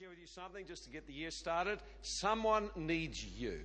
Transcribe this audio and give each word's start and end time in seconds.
share 0.00 0.08
with 0.08 0.18
you 0.18 0.26
something 0.26 0.66
just 0.66 0.82
to 0.82 0.90
get 0.90 1.06
the 1.06 1.12
year 1.12 1.30
started. 1.30 1.78
Someone 2.02 2.68
needs 2.74 3.24
you. 3.24 3.60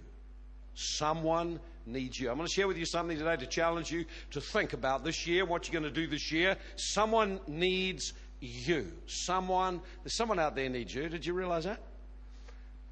Someone 0.76 1.60
needs 1.88 2.20
you. 2.20 2.30
I'm 2.30 2.38
going 2.38 2.48
to 2.48 2.54
share 2.54 2.68
with 2.68 2.78
you 2.78 2.86
something 2.86 3.18
today 3.18 3.36
to 3.36 3.48
challenge 3.48 3.92
you 3.92 4.06
to 4.30 4.40
think 4.40 4.74
about 4.74 5.04
this 5.04 5.26
year, 5.26 5.44
what 5.44 5.68
you're 5.68 5.82
going 5.82 5.92
to 5.92 6.02
do 6.02 6.06
this 6.06 6.32
year. 6.32 6.56
Someone 6.76 7.40
needs 7.48 8.14
you. 8.42 8.92
Someone, 9.08 9.82
there's 10.04 10.16
someone 10.16 10.38
out 10.38 10.56
there 10.56 10.70
needs 10.70 10.94
you. 10.94 11.10
Did 11.10 11.26
you 11.26 11.34
realize 11.34 11.64
that? 11.64 11.82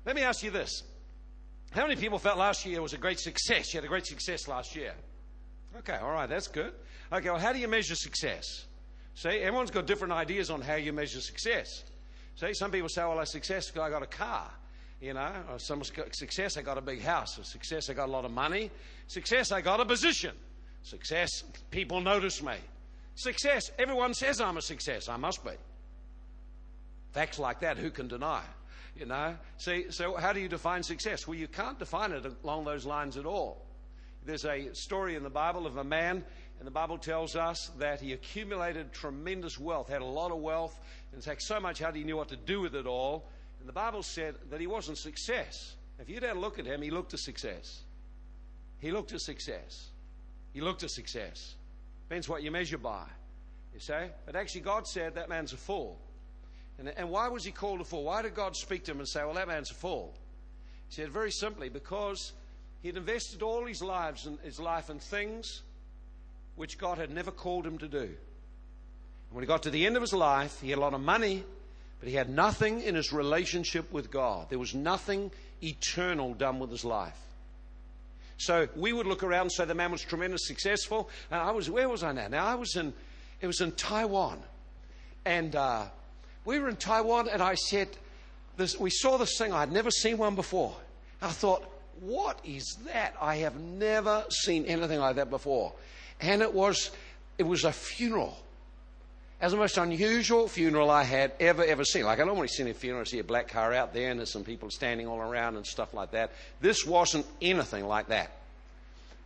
Let 0.03 0.15
me 0.15 0.23
ask 0.23 0.41
you 0.41 0.49
this. 0.49 0.81
How 1.69 1.83
many 1.83 1.95
people 1.95 2.17
felt 2.17 2.39
last 2.39 2.65
year 2.65 2.81
was 2.81 2.93
a 2.93 2.97
great 2.97 3.19
success? 3.19 3.71
You 3.71 3.77
had 3.77 3.85
a 3.85 3.87
great 3.87 4.07
success 4.07 4.47
last 4.47 4.75
year. 4.75 4.93
Okay, 5.77 5.97
all 5.97 6.11
right, 6.11 6.27
that's 6.27 6.47
good. 6.47 6.73
Okay, 7.13 7.29
well, 7.29 7.39
how 7.39 7.53
do 7.53 7.59
you 7.59 7.67
measure 7.67 7.93
success? 7.93 8.65
See, 9.13 9.29
everyone's 9.29 9.69
got 9.69 9.85
different 9.85 10.13
ideas 10.13 10.49
on 10.49 10.61
how 10.61 10.73
you 10.73 10.91
measure 10.91 11.21
success. 11.21 11.83
See, 12.37 12.53
some 12.53 12.71
people 12.71 12.87
say, 12.87 13.01
well, 13.01 13.19
I 13.19 13.23
success 13.23 13.71
I 13.75 13.89
got 13.89 14.03
a 14.03 14.07
car. 14.07 14.49
You 14.99 15.13
know, 15.13 15.31
or 15.51 15.59
some 15.59 15.83
success, 15.83 16.57
I 16.57 16.63
got 16.63 16.79
a 16.79 16.81
big 16.81 17.01
house. 17.01 17.37
Or 17.37 17.43
success, 17.43 17.89
I 17.89 17.93
got 17.93 18.09
a 18.09 18.11
lot 18.11 18.25
of 18.25 18.31
money. 18.31 18.71
Success, 19.05 19.51
I 19.51 19.61
got 19.61 19.79
a 19.79 19.85
position. 19.85 20.35
Success, 20.81 21.43
people 21.69 22.01
notice 22.01 22.41
me. 22.41 22.55
Success, 23.13 23.69
everyone 23.77 24.15
says 24.15 24.41
I'm 24.41 24.57
a 24.57 24.61
success. 24.61 25.07
I 25.07 25.17
must 25.17 25.43
be. 25.43 25.51
Facts 27.11 27.37
like 27.37 27.59
that, 27.59 27.77
who 27.77 27.91
can 27.91 28.07
deny? 28.07 28.41
You 28.95 29.05
know? 29.05 29.35
See, 29.57 29.91
so 29.91 30.15
how 30.15 30.33
do 30.33 30.39
you 30.39 30.47
define 30.47 30.81
success? 30.81 31.27
Well, 31.27 31.37
you 31.37 31.47
can't 31.47 31.77
define 31.77 32.11
it 32.11 32.25
along 32.43 32.65
those 32.65 32.85
lines 32.85 33.17
at 33.17 33.25
all. 33.25 33.65
There's 34.25 34.45
a 34.45 34.73
story 34.73 35.15
in 35.15 35.23
the 35.23 35.29
Bible 35.29 35.67
of 35.67 35.77
a 35.77 35.83
man 35.83 36.23
and 36.59 36.65
the 36.65 36.71
Bible 36.71 36.97
tells 36.97 37.35
us 37.35 37.71
that 37.77 38.01
he 38.01 38.13
accumulated 38.13 38.91
tremendous 38.91 39.59
wealth, 39.59 39.89
had 39.89 40.01
a 40.01 40.05
lot 40.05 40.31
of 40.31 40.39
wealth. 40.39 40.79
In 41.13 41.21
fact, 41.21 41.43
so 41.43 41.59
much 41.59 41.79
how 41.79 41.91
he 41.91 42.03
knew 42.03 42.17
what 42.17 42.29
to 42.29 42.35
do 42.35 42.61
with 42.61 42.75
it 42.75 42.87
all. 42.87 43.29
And 43.59 43.69
the 43.69 43.73
Bible 43.73 44.01
said 44.01 44.35
that 44.49 44.59
he 44.59 44.67
wasn't 44.67 44.97
success. 44.97 45.75
If 45.99 46.09
you'd 46.09 46.23
had 46.23 46.35
a 46.35 46.39
look 46.39 46.57
at 46.57 46.65
him, 46.65 46.81
he 46.81 46.89
looked 46.89 47.13
a 47.13 47.17
success. 47.17 47.83
He 48.79 48.91
looked 48.91 49.11
a 49.13 49.19
success. 49.19 49.89
He 50.53 50.61
looked 50.61 50.83
a 50.83 50.89
success. 50.89 51.55
Depends 52.07 52.27
what 52.27 52.41
you 52.41 52.51
measure 52.51 52.77
by. 52.77 53.03
You 53.73 53.79
say? 53.79 54.09
But 54.25 54.35
actually, 54.35 54.61
God 54.61 54.87
said 54.87 55.15
that 55.15 55.29
man's 55.29 55.53
a 55.53 55.57
fool. 55.57 55.99
And, 56.79 56.89
and 56.89 57.09
why 57.09 57.27
was 57.27 57.43
he 57.43 57.51
called 57.51 57.81
a 57.81 57.83
fool? 57.83 58.03
Why 58.03 58.21
did 58.21 58.33
God 58.33 58.55
speak 58.55 58.83
to 58.85 58.91
him 58.91 58.99
and 58.99 59.07
say, 59.07 59.23
well, 59.23 59.33
that 59.33 59.47
man's 59.47 59.71
a 59.71 59.75
fool? 59.75 60.15
He 60.89 60.95
said, 60.95 61.09
very 61.09 61.31
simply, 61.31 61.69
because 61.69 62.33
he'd 62.81 62.97
invested 62.97 63.43
all 63.43 63.65
his 63.65 63.81
lives 63.81 64.25
and 64.25 64.39
his 64.39 64.59
life 64.59 64.89
in 64.89 64.99
things 64.99 65.61
which 66.57 66.77
God 66.77 66.97
had 66.97 67.11
never 67.11 67.31
called 67.31 67.65
him 67.65 67.77
to 67.77 67.87
do. 67.87 67.99
And 67.99 68.09
when 69.31 69.43
he 69.43 69.47
got 69.47 69.63
to 69.63 69.69
the 69.69 69.85
end 69.85 69.95
of 69.95 70.01
his 70.01 70.11
life, 70.11 70.59
he 70.59 70.71
had 70.71 70.79
a 70.79 70.81
lot 70.81 70.93
of 70.93 71.01
money, 71.01 71.45
but 71.99 72.09
he 72.09 72.15
had 72.15 72.29
nothing 72.29 72.81
in 72.81 72.95
his 72.95 73.13
relationship 73.13 73.91
with 73.93 74.11
God. 74.11 74.49
There 74.49 74.59
was 74.59 74.75
nothing 74.75 75.31
eternal 75.63 76.33
done 76.33 76.59
with 76.59 76.71
his 76.71 76.83
life. 76.83 77.17
So 78.37 78.67
we 78.75 78.91
would 78.91 79.07
look 79.07 79.23
around 79.23 79.43
and 79.43 79.51
say 79.51 79.65
the 79.65 79.75
man 79.75 79.91
was 79.91 80.01
tremendously 80.01 80.55
successful. 80.55 81.09
And 81.31 81.39
I 81.39 81.51
was, 81.51 81.69
where 81.69 81.87
was 81.87 82.03
I 82.03 82.11
now? 82.11 82.27
Now 82.27 82.45
I 82.45 82.55
was 82.55 82.75
in, 82.75 82.93
it 83.39 83.47
was 83.47 83.61
in 83.61 83.71
Taiwan. 83.73 84.39
And 85.25 85.55
uh, 85.55 85.85
we 86.45 86.59
were 86.59 86.69
in 86.69 86.75
Taiwan, 86.75 87.29
and 87.29 87.41
I 87.41 87.55
said, 87.55 87.89
this, 88.57 88.79
we 88.79 88.89
saw 88.89 89.17
this 89.17 89.37
thing. 89.37 89.53
I'd 89.53 89.71
never 89.71 89.91
seen 89.91 90.17
one 90.17 90.35
before. 90.35 90.75
I 91.21 91.29
thought, 91.29 91.63
what 91.99 92.39
is 92.43 92.77
that? 92.85 93.15
I 93.21 93.37
have 93.37 93.59
never 93.59 94.25
seen 94.29 94.65
anything 94.65 94.99
like 94.99 95.17
that 95.17 95.29
before 95.29 95.73
and 96.19 96.41
it 96.41 96.53
was 96.53 96.91
it 97.37 97.43
was 97.43 97.63
a 97.63 97.71
funeral. 97.71 98.37
As 99.39 99.51
the 99.51 99.57
most 99.57 99.77
unusual 99.77 100.47
funeral 100.47 100.89
I 100.89 101.03
had 101.03 101.31
ever, 101.39 101.63
ever 101.63 101.83
seen. 101.83 102.05
Like, 102.05 102.19
I 102.19 102.23
normally 102.23 102.47
see 102.47 102.67
a 102.67 102.73
funeral, 102.73 103.01
I 103.01 103.03
see 103.03 103.19
a 103.19 103.23
black 103.23 103.47
car 103.47 103.71
out 103.71 103.93
there 103.93 104.09
and 104.09 104.19
there's 104.19 104.31
some 104.31 104.43
people 104.43 104.71
standing 104.71 105.05
all 105.05 105.19
around 105.19 105.57
and 105.57 105.65
stuff 105.65 105.93
like 105.93 106.11
that. 106.11 106.31
This 106.59 106.85
wasn't 106.85 107.25
anything 107.39 107.85
like 107.85 108.07
that. 108.07 108.31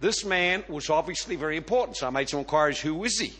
This 0.01 0.25
man 0.25 0.65
was 0.67 0.89
obviously 0.89 1.37
very 1.37 1.55
important, 1.55 1.95
so 1.95 2.07
I 2.07 2.09
made 2.09 2.27
some 2.27 2.39
inquiries 2.39 2.79
who 2.79 3.05
is 3.05 3.19
he? 3.19 3.33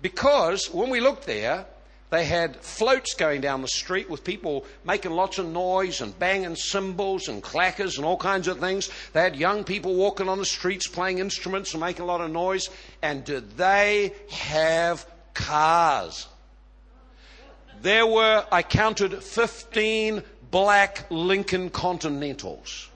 Because 0.00 0.70
when 0.72 0.88
we 0.88 1.00
looked 1.00 1.26
there, 1.26 1.66
they 2.12 2.26
had 2.26 2.56
floats 2.56 3.14
going 3.14 3.40
down 3.40 3.62
the 3.62 3.68
street 3.68 4.10
with 4.10 4.22
people 4.22 4.66
making 4.84 5.12
lots 5.12 5.38
of 5.38 5.46
noise 5.46 6.02
and 6.02 6.16
banging 6.18 6.56
cymbals 6.56 7.26
and 7.28 7.42
clackers 7.42 7.96
and 7.96 8.04
all 8.04 8.18
kinds 8.18 8.48
of 8.48 8.60
things. 8.60 8.90
They 9.14 9.22
had 9.22 9.34
young 9.34 9.64
people 9.64 9.94
walking 9.94 10.28
on 10.28 10.36
the 10.36 10.44
streets 10.44 10.86
playing 10.86 11.20
instruments 11.20 11.72
and 11.72 11.80
making 11.80 12.02
a 12.02 12.04
lot 12.04 12.20
of 12.20 12.30
noise. 12.30 12.68
And 13.00 13.24
did 13.24 13.56
they 13.56 14.12
have 14.30 15.06
cars? 15.32 16.28
There 17.80 18.06
were, 18.06 18.44
I 18.52 18.62
counted 18.62 19.22
15 19.24 20.22
black 20.50 21.06
Lincoln 21.08 21.70
Continentals. 21.70 22.90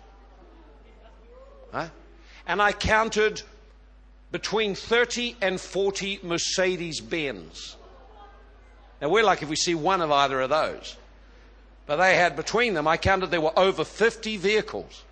Huh? 1.72 1.88
And 2.46 2.60
I 2.60 2.72
counted 2.72 3.40
between 4.30 4.74
30 4.74 5.36
and 5.40 5.58
40 5.58 6.20
Mercedes 6.22 7.00
Benz. 7.00 7.76
Now, 9.00 9.08
we're 9.08 9.24
lucky 9.24 9.44
if 9.44 9.50
we 9.50 9.56
see 9.56 9.74
one 9.74 10.00
of 10.00 10.10
either 10.10 10.40
of 10.40 10.50
those. 10.50 10.96
But 11.86 11.96
they 11.96 12.16
had 12.16 12.34
between 12.34 12.74
them, 12.74 12.88
I 12.88 12.96
counted 12.96 13.30
there 13.30 13.40
were 13.40 13.58
over 13.58 13.84
50 13.84 14.36
vehicles. 14.38 15.04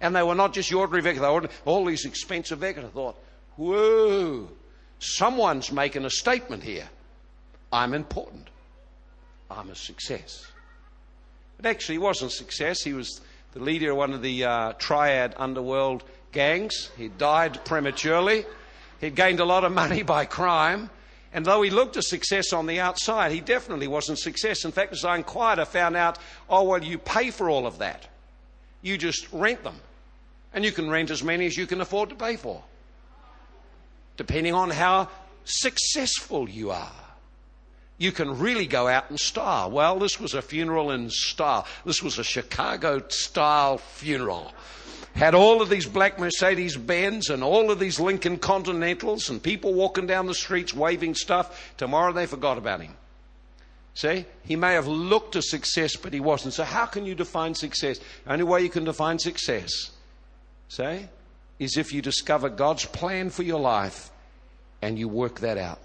And 0.00 0.14
they 0.14 0.22
were 0.22 0.34
not 0.34 0.52
just 0.52 0.70
your 0.70 0.80
ordinary 0.80 1.02
vehicles, 1.02 1.26
they 1.26 1.48
were 1.48 1.54
all 1.64 1.84
these 1.84 2.04
expensive 2.04 2.58
vehicles. 2.58 2.86
I 2.86 2.90
thought, 2.90 3.16
whoa, 3.56 4.48
someone's 4.98 5.72
making 5.72 6.04
a 6.04 6.10
statement 6.10 6.62
here. 6.62 6.88
I'm 7.72 7.94
important. 7.94 8.48
I'm 9.50 9.70
a 9.70 9.74
success. 9.74 10.46
But 11.56 11.66
actually, 11.66 11.96
he 11.96 11.98
wasn't 11.98 12.32
a 12.32 12.34
success. 12.34 12.82
He 12.82 12.92
was 12.92 13.20
the 13.52 13.60
leader 13.60 13.90
of 13.90 13.96
one 13.96 14.12
of 14.12 14.22
the 14.22 14.44
uh, 14.44 14.72
triad 14.74 15.34
underworld 15.36 16.04
gangs. 16.32 16.90
He 16.96 17.08
died 17.08 17.64
prematurely. 17.64 18.44
He'd 19.00 19.14
gained 19.14 19.40
a 19.40 19.44
lot 19.44 19.64
of 19.64 19.72
money 19.72 20.02
by 20.04 20.24
crime. 20.24 20.90
And 21.32 21.44
though 21.44 21.62
he 21.62 21.70
looked 21.70 21.96
a 21.96 22.02
success 22.02 22.52
on 22.52 22.66
the 22.66 22.80
outside, 22.80 23.32
he 23.32 23.40
definitely 23.40 23.88
wasn't 23.88 24.18
success. 24.18 24.64
In 24.64 24.72
fact, 24.72 24.92
as 24.92 25.04
I 25.04 25.16
inquired, 25.16 25.58
I 25.58 25.64
found 25.64 25.96
out, 25.96 26.18
oh, 26.48 26.62
well, 26.62 26.82
you 26.82 26.98
pay 26.98 27.30
for 27.30 27.50
all 27.50 27.66
of 27.66 27.78
that. 27.78 28.06
You 28.80 28.96
just 28.96 29.30
rent 29.32 29.62
them. 29.62 29.76
And 30.54 30.64
you 30.64 30.72
can 30.72 30.88
rent 30.88 31.10
as 31.10 31.22
many 31.22 31.46
as 31.46 31.56
you 31.56 31.66
can 31.66 31.80
afford 31.80 32.08
to 32.08 32.14
pay 32.14 32.36
for, 32.36 32.62
depending 34.16 34.54
on 34.54 34.70
how 34.70 35.08
successful 35.44 36.48
you 36.48 36.70
are. 36.70 36.90
You 37.98 38.12
can 38.12 38.38
really 38.38 38.66
go 38.66 38.88
out 38.88 39.10
in 39.10 39.18
style. 39.18 39.70
Well, 39.70 39.98
this 39.98 40.18
was 40.18 40.32
a 40.32 40.40
funeral 40.40 40.92
in 40.92 41.10
style. 41.10 41.66
This 41.84 42.02
was 42.02 42.18
a 42.18 42.24
Chicago 42.24 43.02
style 43.08 43.78
funeral 43.78 44.52
had 45.18 45.34
all 45.34 45.60
of 45.60 45.68
these 45.68 45.84
black 45.84 46.20
Mercedes 46.20 46.76
Benz 46.76 47.28
and 47.28 47.42
all 47.42 47.72
of 47.72 47.80
these 47.80 47.98
Lincoln 47.98 48.38
Continentals 48.38 49.28
and 49.28 49.42
people 49.42 49.74
walking 49.74 50.06
down 50.06 50.26
the 50.26 50.34
streets 50.34 50.72
waving 50.72 51.16
stuff. 51.16 51.74
Tomorrow 51.76 52.12
they 52.12 52.26
forgot 52.26 52.56
about 52.56 52.80
him. 52.80 52.94
See? 53.94 54.26
He 54.44 54.54
may 54.54 54.74
have 54.74 54.86
looked 54.86 55.34
a 55.34 55.42
success, 55.42 55.96
but 55.96 56.12
he 56.12 56.20
wasn't. 56.20 56.54
So, 56.54 56.62
how 56.62 56.86
can 56.86 57.04
you 57.04 57.16
define 57.16 57.56
success? 57.56 57.98
The 57.98 58.32
only 58.32 58.44
way 58.44 58.62
you 58.62 58.68
can 58.68 58.84
define 58.84 59.18
success, 59.18 59.90
see, 60.68 61.08
is 61.58 61.76
if 61.76 61.92
you 61.92 62.00
discover 62.00 62.48
God's 62.48 62.84
plan 62.84 63.30
for 63.30 63.42
your 63.42 63.58
life 63.58 64.12
and 64.80 64.96
you 64.96 65.08
work 65.08 65.40
that 65.40 65.58
out. 65.58 65.80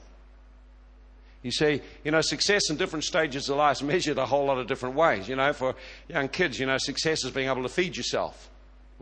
You 1.42 1.50
see, 1.50 1.82
you 2.04 2.12
know, 2.12 2.22
success 2.22 2.70
in 2.70 2.78
different 2.78 3.04
stages 3.04 3.50
of 3.50 3.58
life 3.58 3.78
is 3.78 3.84
measured 3.84 4.20
a 4.20 4.28
whole 4.28 4.46
lot 4.46 4.60
of 4.60 4.68
different 4.68 4.94
ways. 4.94 5.28
You 5.28 5.36
know, 5.36 5.52
for 5.54 5.74
young 6.08 6.30
kids, 6.30 6.60
you 6.60 6.68
know, 6.68 6.78
success 6.78 7.24
is 7.24 7.32
being 7.32 7.50
able 7.50 7.64
to 7.64 7.70
feed 7.70 7.98
yourself. 7.98 8.52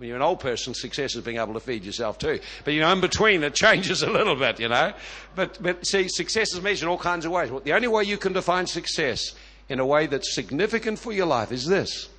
When 0.01 0.07
you're 0.07 0.17
an 0.17 0.23
old 0.23 0.39
person, 0.39 0.73
success 0.73 1.15
is 1.15 1.23
being 1.23 1.37
able 1.37 1.53
to 1.53 1.59
feed 1.59 1.85
yourself 1.85 2.17
too. 2.17 2.39
But 2.65 2.73
you 2.73 2.79
know, 2.79 2.91
in 2.91 3.01
between, 3.01 3.43
it 3.43 3.53
changes 3.53 4.01
a 4.01 4.09
little 4.09 4.35
bit, 4.35 4.59
you 4.59 4.67
know. 4.67 4.93
But, 5.35 5.59
but 5.61 5.85
see, 5.85 6.07
success 6.07 6.55
is 6.55 6.61
measured 6.63 6.87
in 6.87 6.89
all 6.89 6.97
kinds 6.97 7.23
of 7.23 7.31
ways. 7.31 7.51
Well, 7.51 7.59
the 7.59 7.73
only 7.73 7.87
way 7.87 8.03
you 8.05 8.17
can 8.17 8.33
define 8.33 8.65
success 8.65 9.35
in 9.69 9.79
a 9.79 9.85
way 9.85 10.07
that's 10.07 10.33
significant 10.33 10.97
for 10.97 11.11
your 11.11 11.27
life 11.27 11.51
is 11.51 11.67
this 11.67 12.09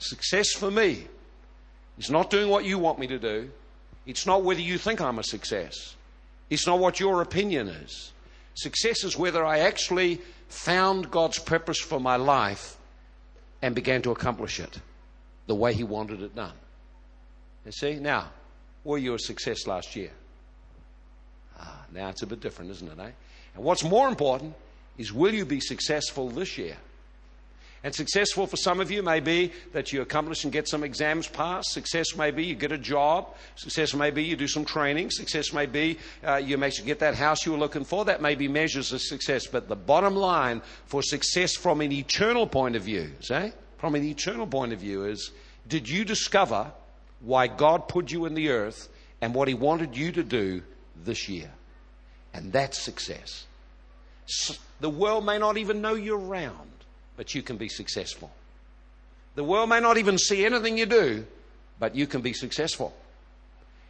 success 0.00 0.52
for 0.52 0.70
me 0.70 1.06
is 1.96 2.10
not 2.10 2.28
doing 2.28 2.50
what 2.50 2.66
you 2.66 2.78
want 2.78 2.98
me 2.98 3.06
to 3.06 3.18
do, 3.18 3.50
it's 4.04 4.26
not 4.26 4.44
whether 4.44 4.60
you 4.60 4.76
think 4.76 5.00
I'm 5.00 5.18
a 5.18 5.24
success, 5.24 5.96
it's 6.50 6.66
not 6.66 6.78
what 6.78 7.00
your 7.00 7.22
opinion 7.22 7.68
is. 7.68 8.12
Success 8.52 9.02
is 9.02 9.16
whether 9.16 9.46
I 9.46 9.60
actually 9.60 10.20
found 10.50 11.10
God's 11.10 11.38
purpose 11.38 11.80
for 11.80 12.00
my 12.00 12.16
life 12.16 12.76
and 13.62 13.74
began 13.74 14.02
to 14.02 14.10
accomplish 14.10 14.60
it 14.60 14.78
the 15.46 15.54
way 15.54 15.72
He 15.72 15.84
wanted 15.84 16.20
it 16.20 16.36
done. 16.36 16.52
You 17.64 17.72
see? 17.72 17.94
Now, 17.94 18.28
were 18.84 18.98
you 18.98 19.14
a 19.14 19.18
success 19.18 19.66
last 19.66 19.94
year? 19.96 20.10
Ah, 21.58 21.84
now 21.92 22.08
it's 22.08 22.22
a 22.22 22.26
bit 22.26 22.40
different, 22.40 22.70
isn't 22.70 22.88
it, 22.88 22.98
eh? 22.98 23.10
And 23.54 23.64
what's 23.64 23.84
more 23.84 24.08
important 24.08 24.54
is 24.96 25.12
will 25.12 25.34
you 25.34 25.44
be 25.44 25.60
successful 25.60 26.28
this 26.28 26.56
year? 26.56 26.76
And 27.82 27.94
successful 27.94 28.46
for 28.46 28.58
some 28.58 28.78
of 28.78 28.90
you 28.90 29.02
may 29.02 29.20
be 29.20 29.52
that 29.72 29.90
you 29.90 30.02
accomplish 30.02 30.44
and 30.44 30.52
get 30.52 30.68
some 30.68 30.84
exams 30.84 31.26
passed. 31.26 31.72
Success 31.72 32.14
may 32.14 32.30
be 32.30 32.44
you 32.44 32.54
get 32.54 32.72
a 32.72 32.78
job. 32.78 33.34
Success 33.56 33.94
may 33.94 34.10
be 34.10 34.22
you 34.22 34.36
do 34.36 34.46
some 34.46 34.66
training. 34.66 35.10
Success 35.10 35.54
may 35.54 35.64
be 35.64 35.98
uh, 36.26 36.36
you 36.36 36.58
make 36.58 36.74
sure 36.74 36.84
get 36.84 36.98
that 36.98 37.14
house 37.14 37.46
you 37.46 37.52
were 37.52 37.58
looking 37.58 37.84
for. 37.84 38.04
That 38.04 38.20
may 38.20 38.34
be 38.34 38.48
measures 38.48 38.92
of 38.92 39.00
success. 39.00 39.46
But 39.46 39.68
the 39.68 39.76
bottom 39.76 40.14
line 40.14 40.60
for 40.84 41.02
success 41.02 41.56
from 41.56 41.80
an 41.80 41.90
eternal 41.90 42.46
point 42.46 42.76
of 42.76 42.82
view, 42.82 43.12
say, 43.20 43.54
from 43.78 43.94
an 43.94 44.04
eternal 44.04 44.46
point 44.46 44.74
of 44.74 44.80
view 44.80 45.06
is 45.06 45.30
did 45.66 45.88
you 45.88 46.04
discover 46.04 46.70
why 47.20 47.46
God 47.46 47.88
put 47.88 48.10
you 48.10 48.26
in 48.26 48.34
the 48.34 48.50
earth 48.50 48.88
and 49.20 49.34
what 49.34 49.48
He 49.48 49.54
wanted 49.54 49.96
you 49.96 50.12
to 50.12 50.22
do 50.22 50.62
this 51.04 51.28
year? 51.28 51.50
And 52.32 52.52
that's 52.52 52.80
success. 52.80 53.46
The 54.80 54.90
world 54.90 55.26
may 55.26 55.38
not 55.38 55.56
even 55.56 55.80
know 55.80 55.94
you're 55.94 56.18
around, 56.18 56.70
but 57.16 57.34
you 57.34 57.42
can 57.42 57.56
be 57.56 57.68
successful. 57.68 58.30
The 59.34 59.44
world 59.44 59.68
may 59.68 59.80
not 59.80 59.98
even 59.98 60.18
see 60.18 60.44
anything 60.44 60.78
you 60.78 60.86
do, 60.86 61.26
but 61.78 61.94
you 61.94 62.06
can 62.06 62.20
be 62.20 62.32
successful. 62.32 62.94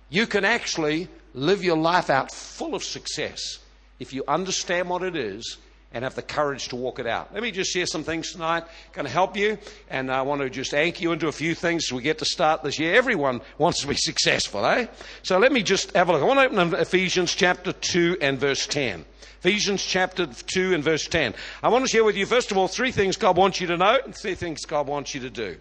You 0.09 0.27
can 0.27 0.45
actually 0.45 1.09
live 1.35 1.63
your 1.63 1.77
life 1.77 2.11
out 2.11 2.33
full 2.33 2.75
of 2.75 2.83
success 2.83 3.59
if 3.99 4.13
you 4.13 4.25
understand 4.27 4.89
what 4.89 5.03
it 5.03 5.15
is 5.15 5.59
and 5.93 6.05
have 6.05 6.15
the 6.15 6.23
courage 6.23 6.69
to 6.69 6.77
walk 6.77 6.99
it 6.99 7.07
out. 7.07 7.33
Let 7.35 7.43
me 7.43 7.51
just 7.51 7.73
share 7.73 7.87
some 7.87 8.05
things 8.05 8.33
tonight, 8.33 8.65
going 8.93 9.07
to 9.07 9.13
help 9.13 9.37
you, 9.37 9.59
and 9.89 10.11
I 10.11 10.23
want 10.23 10.41
to 10.41 10.51
just 10.51 10.73
anchor 10.73 11.03
you 11.03 11.13
into 11.13 11.29
a 11.29 11.33
few 11.33 11.55
things 11.55 11.87
as 11.89 11.93
we 11.93 12.03
get 12.03 12.19
to 12.19 12.25
start 12.25 12.63
this 12.63 12.79
year. 12.79 12.95
Everyone 12.95 13.41
wants 13.59 13.81
to 13.81 13.89
be 13.89 13.95
successful, 13.97 14.65
eh? 14.67 14.87
So 15.23 15.39
let 15.39 15.53
me 15.53 15.63
just 15.63 15.95
have 15.97 16.09
a 16.09 16.13
look. 16.13 16.23
I 16.23 16.25
want 16.25 16.39
to 16.39 16.63
open 16.63 16.81
Ephesians 16.81 17.35
chapter 17.35 17.73
2 17.73 18.19
and 18.21 18.39
verse 18.39 18.67
10. 18.67 19.05
Ephesians 19.41 19.83
chapter 19.83 20.27
2 20.27 20.75
and 20.75 20.85
verse 20.85 21.09
10. 21.09 21.35
I 21.63 21.69
want 21.71 21.85
to 21.85 21.91
share 21.91 22.05
with 22.05 22.17
you, 22.17 22.27
first 22.27 22.51
of 22.51 22.59
all, 22.59 22.69
three 22.69 22.93
things 22.93 23.17
God 23.17 23.37
wants 23.37 23.61
you 23.61 23.67
to 23.69 23.77
know 23.77 23.99
and 24.05 24.15
three 24.15 24.35
things 24.35 24.67
God 24.67 24.87
wants 24.87 25.15
you 25.15 25.23
to 25.23 25.31
do. 25.31 25.57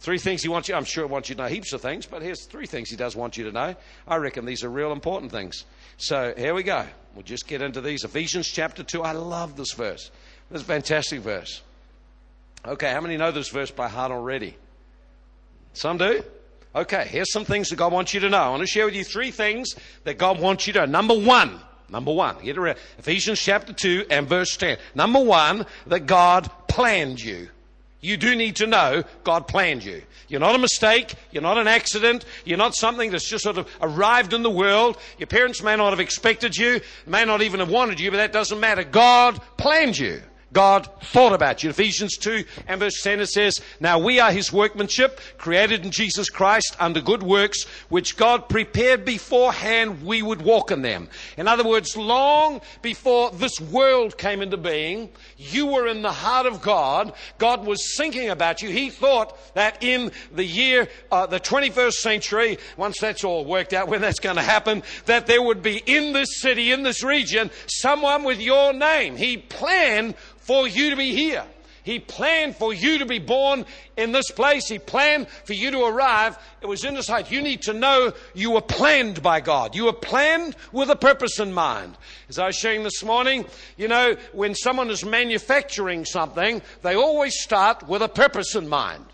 Three 0.00 0.18
things 0.18 0.42
he 0.42 0.48
wants 0.48 0.68
you, 0.68 0.74
I'm 0.74 0.84
sure 0.84 1.06
he 1.06 1.12
wants 1.12 1.28
you 1.28 1.34
to 1.36 1.42
know 1.42 1.48
heaps 1.48 1.72
of 1.72 1.80
things, 1.80 2.04
but 2.04 2.20
here's 2.20 2.44
three 2.44 2.66
things 2.66 2.90
he 2.90 2.96
does 2.96 3.16
want 3.16 3.36
you 3.36 3.44
to 3.44 3.52
know. 3.52 3.74
I 4.06 4.16
reckon 4.16 4.44
these 4.44 4.62
are 4.62 4.68
real 4.68 4.92
important 4.92 5.32
things. 5.32 5.64
So 5.98 6.34
here 6.36 6.54
we 6.54 6.62
go. 6.62 6.86
We'll 7.14 7.22
just 7.22 7.48
get 7.48 7.62
into 7.62 7.80
these. 7.80 8.04
Ephesians 8.04 8.46
chapter 8.48 8.82
2. 8.82 9.02
I 9.02 9.12
love 9.12 9.56
this 9.56 9.72
verse. 9.72 10.10
This 10.50 10.60
is 10.60 10.62
a 10.62 10.66
fantastic 10.66 11.20
verse. 11.20 11.62
Okay, 12.66 12.92
how 12.92 13.00
many 13.00 13.16
know 13.16 13.30
this 13.30 13.48
verse 13.48 13.70
by 13.70 13.88
heart 13.88 14.12
already? 14.12 14.56
Some 15.72 15.98
do? 15.98 16.22
Okay, 16.74 17.06
here's 17.08 17.32
some 17.32 17.44
things 17.44 17.70
that 17.70 17.76
God 17.76 17.92
wants 17.92 18.12
you 18.12 18.20
to 18.20 18.28
know. 18.28 18.38
I 18.38 18.48
want 18.50 18.60
to 18.60 18.66
share 18.66 18.84
with 18.84 18.94
you 18.94 19.04
three 19.04 19.30
things 19.30 19.74
that 20.04 20.18
God 20.18 20.38
wants 20.38 20.66
you 20.66 20.74
to 20.74 20.80
know. 20.80 20.86
Number 20.86 21.18
one, 21.18 21.60
number 21.88 22.12
one, 22.12 22.36
get 22.42 22.58
around. 22.58 22.76
Ephesians 22.98 23.40
chapter 23.40 23.72
2 23.72 24.06
and 24.10 24.28
verse 24.28 24.56
10. 24.56 24.76
Number 24.94 25.20
one, 25.20 25.64
that 25.86 26.06
God 26.06 26.50
planned 26.68 27.20
you. 27.20 27.48
You 28.06 28.16
do 28.16 28.36
need 28.36 28.54
to 28.56 28.68
know 28.68 29.02
God 29.24 29.48
planned 29.48 29.84
you. 29.84 30.00
You're 30.28 30.38
not 30.38 30.54
a 30.54 30.58
mistake. 30.58 31.16
You're 31.32 31.42
not 31.42 31.58
an 31.58 31.66
accident. 31.66 32.24
You're 32.44 32.56
not 32.56 32.76
something 32.76 33.10
that's 33.10 33.28
just 33.28 33.42
sort 33.42 33.58
of 33.58 33.68
arrived 33.80 34.32
in 34.32 34.44
the 34.44 34.50
world. 34.50 34.96
Your 35.18 35.26
parents 35.26 35.60
may 35.60 35.74
not 35.74 35.90
have 35.90 35.98
expected 35.98 36.56
you, 36.56 36.80
may 37.04 37.24
not 37.24 37.42
even 37.42 37.58
have 37.58 37.68
wanted 37.68 37.98
you, 37.98 38.12
but 38.12 38.18
that 38.18 38.32
doesn't 38.32 38.60
matter. 38.60 38.84
God 38.84 39.40
planned 39.56 39.98
you. 39.98 40.22
God 40.52 40.88
thought 41.02 41.32
about 41.32 41.62
you. 41.62 41.70
Ephesians 41.70 42.16
2 42.16 42.44
and 42.68 42.80
verse 42.80 43.02
10 43.02 43.20
it 43.20 43.26
says, 43.26 43.60
Now 43.80 43.98
we 43.98 44.20
are 44.20 44.30
his 44.30 44.52
workmanship, 44.52 45.20
created 45.38 45.84
in 45.84 45.90
Jesus 45.90 46.30
Christ 46.30 46.76
under 46.78 47.00
good 47.00 47.22
works, 47.22 47.64
which 47.88 48.16
God 48.16 48.48
prepared 48.48 49.04
beforehand 49.04 50.04
we 50.04 50.22
would 50.22 50.42
walk 50.42 50.70
in 50.70 50.82
them. 50.82 51.08
In 51.36 51.48
other 51.48 51.64
words, 51.64 51.96
long 51.96 52.60
before 52.80 53.30
this 53.32 53.60
world 53.60 54.16
came 54.18 54.40
into 54.40 54.56
being, 54.56 55.10
you 55.36 55.66
were 55.66 55.88
in 55.88 56.02
the 56.02 56.12
heart 56.12 56.46
of 56.46 56.62
God. 56.62 57.12
God 57.38 57.66
was 57.66 57.94
thinking 57.96 58.30
about 58.30 58.62
you. 58.62 58.70
He 58.70 58.90
thought 58.90 59.36
that 59.54 59.82
in 59.82 60.12
the 60.32 60.44
year, 60.44 60.88
uh, 61.10 61.26
the 61.26 61.40
21st 61.40 61.94
century, 61.94 62.58
once 62.76 63.00
that's 63.00 63.24
all 63.24 63.44
worked 63.44 63.72
out, 63.72 63.88
when 63.88 64.00
that's 64.00 64.20
going 64.20 64.36
to 64.36 64.42
happen, 64.42 64.84
that 65.06 65.26
there 65.26 65.42
would 65.42 65.62
be 65.62 65.82
in 65.86 66.12
this 66.12 66.40
city, 66.40 66.70
in 66.70 66.84
this 66.84 67.02
region, 67.02 67.50
someone 67.66 68.22
with 68.22 68.40
your 68.40 68.72
name. 68.72 69.16
He 69.16 69.36
planned 69.36 70.14
for 70.46 70.68
you 70.68 70.90
to 70.90 70.96
be 70.96 71.12
here. 71.12 71.44
He 71.82 72.00
planned 72.00 72.56
for 72.56 72.74
you 72.74 72.98
to 72.98 73.06
be 73.06 73.20
born 73.20 73.64
in 73.96 74.10
this 74.10 74.32
place. 74.32 74.66
He 74.66 74.80
planned 74.80 75.28
for 75.28 75.52
you 75.52 75.70
to 75.70 75.84
arrive. 75.84 76.36
It 76.60 76.66
was 76.66 76.84
in 76.84 76.94
this 76.94 77.06
height. 77.06 77.30
You 77.30 77.40
need 77.40 77.62
to 77.62 77.72
know 77.72 78.12
you 78.34 78.50
were 78.50 78.60
planned 78.60 79.22
by 79.22 79.40
God. 79.40 79.76
You 79.76 79.84
were 79.84 79.92
planned 79.92 80.56
with 80.72 80.90
a 80.90 80.96
purpose 80.96 81.38
in 81.38 81.52
mind. 81.52 81.96
As 82.28 82.40
I 82.40 82.46
was 82.46 82.56
sharing 82.56 82.82
this 82.82 83.04
morning, 83.04 83.44
you 83.76 83.86
know, 83.86 84.16
when 84.32 84.56
someone 84.56 84.90
is 84.90 85.04
manufacturing 85.04 86.04
something, 86.04 86.60
they 86.82 86.96
always 86.96 87.40
start 87.40 87.86
with 87.86 88.02
a 88.02 88.08
purpose 88.08 88.56
in 88.56 88.68
mind. 88.68 89.04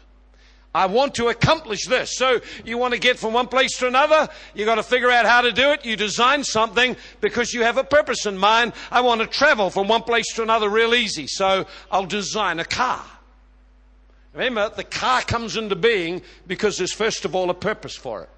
I 0.75 0.87
want 0.87 1.15
to 1.17 1.29
accomplish 1.29 1.87
this. 1.87 2.17
So 2.17 2.41
you 2.65 2.79
want 2.79 2.95
to 2.95 3.01
get 3.01 3.19
from 3.19 3.35
one 3.35 3.49
place 3.49 3.77
to 3.79 3.87
another. 3.87 4.29
You've 4.55 4.67
got 4.67 4.77
to 4.77 4.83
figure 4.83 5.11
out 5.11 5.27
how 5.27 5.43
to 5.43 5.53
do 5.53 5.71
it. 5.73 5.85
You 5.85 5.97
design 5.97 6.45
something 6.45 6.97
because 7.21 7.53
you 7.53 7.63
have 7.63 7.77
a 7.77 7.85
purpose 7.85 8.25
in 8.25 8.39
mind. 8.39 8.73
I 8.91 9.03
want 9.03 9.21
to 9.21 9.27
travel 9.27 9.69
from 9.69 9.89
one 9.89 10.03
place 10.03 10.33
to 10.35 10.43
another 10.43 10.71
real 10.71 10.95
easy. 10.95 11.27
So 11.27 11.67
I'll 11.91 12.07
design 12.07 12.59
a 12.59 12.65
car. 12.65 13.05
Remember, 14.33 14.71
the 14.75 14.85
car 14.85 15.21
comes 15.21 15.59
into 15.59 15.77
being 15.77 16.23
because 16.47 16.79
there's 16.79 16.95
first 16.95 17.27
of 17.27 17.35
all 17.35 17.51
a 17.51 17.55
purpose 17.55 17.95
for 17.95 18.23
it. 18.23 18.31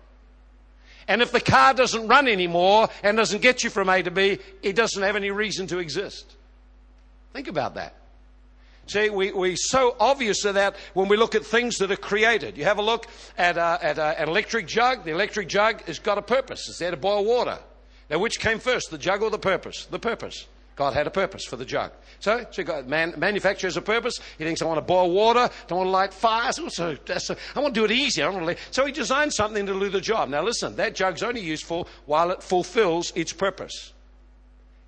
And 1.06 1.22
if 1.22 1.30
the 1.30 1.40
car 1.40 1.72
doesn't 1.74 2.08
run 2.08 2.26
anymore 2.26 2.88
and 3.02 3.16
doesn't 3.16 3.42
get 3.42 3.62
you 3.62 3.70
from 3.70 3.88
A 3.88 4.02
to 4.02 4.10
B, 4.10 4.38
it 4.62 4.74
doesn't 4.74 5.02
have 5.02 5.14
any 5.14 5.30
reason 5.30 5.66
to 5.68 5.78
exist. 5.78 6.34
Think 7.32 7.46
about 7.46 7.74
that. 7.74 7.94
See, 8.86 9.08
we, 9.08 9.32
we 9.32 9.56
so 9.56 9.96
obvious 9.98 10.44
of 10.44 10.54
that 10.54 10.76
when 10.92 11.08
we 11.08 11.16
look 11.16 11.34
at 11.34 11.44
things 11.44 11.78
that 11.78 11.90
are 11.90 11.96
created. 11.96 12.58
You 12.58 12.64
have 12.64 12.78
a 12.78 12.82
look 12.82 13.06
at, 13.38 13.56
uh, 13.56 13.78
at 13.80 13.98
uh, 13.98 14.14
an 14.18 14.28
electric 14.28 14.66
jug. 14.66 15.04
The 15.04 15.10
electric 15.10 15.48
jug 15.48 15.82
has 15.82 15.98
got 15.98 16.18
a 16.18 16.22
purpose. 16.22 16.68
It's 16.68 16.78
there 16.78 16.90
to 16.90 16.96
boil 16.96 17.24
water. 17.24 17.58
Now, 18.10 18.18
which 18.18 18.38
came 18.38 18.58
first, 18.58 18.90
the 18.90 18.98
jug 18.98 19.22
or 19.22 19.30
the 19.30 19.38
purpose? 19.38 19.86
The 19.86 19.98
purpose. 19.98 20.46
God 20.76 20.92
had 20.92 21.06
a 21.06 21.10
purpose 21.10 21.44
for 21.44 21.56
the 21.56 21.64
jug. 21.64 21.92
So, 22.18 22.44
so 22.50 22.64
God, 22.64 22.88
man, 22.88 23.14
manufacture 23.16 23.68
a 23.68 23.80
purpose. 23.80 24.18
He 24.38 24.44
thinks, 24.44 24.60
I 24.60 24.64
want 24.64 24.78
to 24.78 24.82
boil 24.82 25.10
water, 25.10 25.48
don't 25.68 25.78
want 25.78 25.86
to 25.86 25.92
light 25.92 26.12
fires. 26.12 26.58
Also, 26.58 26.96
a, 27.08 27.36
I 27.54 27.60
want 27.60 27.74
to 27.74 27.80
do 27.80 27.84
it 27.84 27.92
easy. 27.92 28.22
I 28.22 28.28
want 28.28 28.46
to 28.46 28.56
so 28.72 28.84
he 28.84 28.92
designed 28.92 29.32
something 29.32 29.66
to 29.66 29.78
do 29.78 29.88
the 29.88 30.00
job. 30.00 30.28
Now 30.28 30.42
listen, 30.42 30.74
that 30.76 30.94
jug's 30.94 31.22
only 31.22 31.40
useful 31.40 31.88
while 32.06 32.30
it 32.32 32.42
fulfills 32.42 33.12
its 33.14 33.32
purpose. 33.32 33.92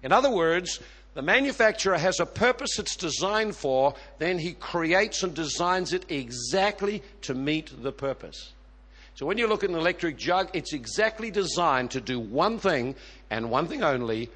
In 0.03 0.13
other 0.13 0.31
words, 0.31 0.81
the 1.17 1.23
manufacturer 1.23 1.97
has 1.97 2.21
a 2.21 2.27
purpose 2.27 2.79
it's 2.79 2.95
designed 2.95 3.57
for, 3.57 3.95
then 4.19 4.39
he 4.39 4.53
creates 4.53 5.23
and 5.23 5.33
designs 5.33 5.95
it 5.95 6.05
exactly 6.11 7.03
to 7.23 7.33
meet 7.33 7.73
the 7.83 7.91
purpose. 7.91 8.53
So 9.15 9.25
when 9.25 9.39
you 9.39 9.47
look 9.47 9.65
at 9.65 9.71
an 9.71 9.77
electric 9.77 10.19
jug, 10.19 10.51
it's 10.53 10.75
exactly 10.75 11.31
designed 11.31 11.93
to 11.93 12.03
do 12.03 12.21
one 12.21 12.59
thing 12.59 12.97
and 13.31 13.51
one 13.51 13.67
thing 13.67 13.83
only 13.83 14.29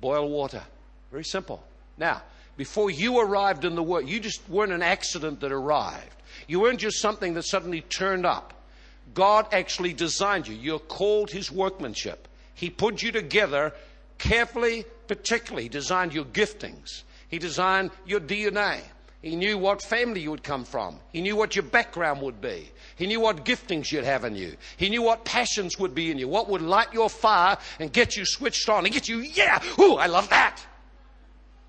boil 0.00 0.26
water. 0.30 0.62
Very 1.10 1.22
simple. 1.22 1.62
Now, 1.98 2.22
before 2.56 2.90
you 2.90 3.20
arrived 3.20 3.66
in 3.66 3.74
the 3.74 3.82
world, 3.82 4.08
you 4.08 4.18
just 4.18 4.40
weren't 4.48 4.72
an 4.72 4.80
accident 4.80 5.40
that 5.40 5.52
arrived. 5.52 6.16
You 6.48 6.60
weren't 6.60 6.80
just 6.80 6.98
something 6.98 7.34
that 7.34 7.42
suddenly 7.42 7.82
turned 7.82 8.24
up. 8.24 8.54
God 9.12 9.48
actually 9.52 9.92
designed 9.92 10.48
you. 10.48 10.56
You're 10.56 10.78
called 10.78 11.30
His 11.30 11.52
workmanship. 11.52 12.26
He 12.54 12.70
put 12.70 13.02
you 13.02 13.12
together 13.12 13.74
carefully, 14.16 14.86
particularly, 15.12 15.68
designed 15.68 16.14
your 16.14 16.24
giftings. 16.24 17.02
He 17.28 17.38
designed 17.38 17.90
your 18.06 18.18
DNA. 18.18 18.80
He 19.20 19.36
knew 19.36 19.58
what 19.58 19.82
family 19.82 20.20
you 20.22 20.30
would 20.30 20.42
come 20.42 20.64
from. 20.64 20.98
He 21.12 21.20
knew 21.20 21.36
what 21.36 21.54
your 21.54 21.64
background 21.64 22.22
would 22.22 22.40
be. 22.40 22.70
He 22.96 23.06
knew 23.06 23.20
what 23.20 23.44
giftings 23.44 23.92
you'd 23.92 24.04
have 24.04 24.24
in 24.24 24.34
you. 24.34 24.56
He 24.78 24.88
knew 24.88 25.02
what 25.02 25.26
passions 25.26 25.78
would 25.78 25.94
be 25.94 26.10
in 26.10 26.18
you, 26.18 26.28
what 26.28 26.48
would 26.48 26.62
light 26.62 26.94
your 26.94 27.10
fire 27.10 27.58
and 27.78 27.92
get 27.92 28.16
you 28.16 28.24
switched 28.24 28.70
on 28.70 28.86
and 28.86 28.94
get 28.94 29.06
you, 29.06 29.18
yeah, 29.18 29.62
ooh, 29.78 29.96
I 29.96 30.06
love 30.06 30.30
that. 30.30 30.58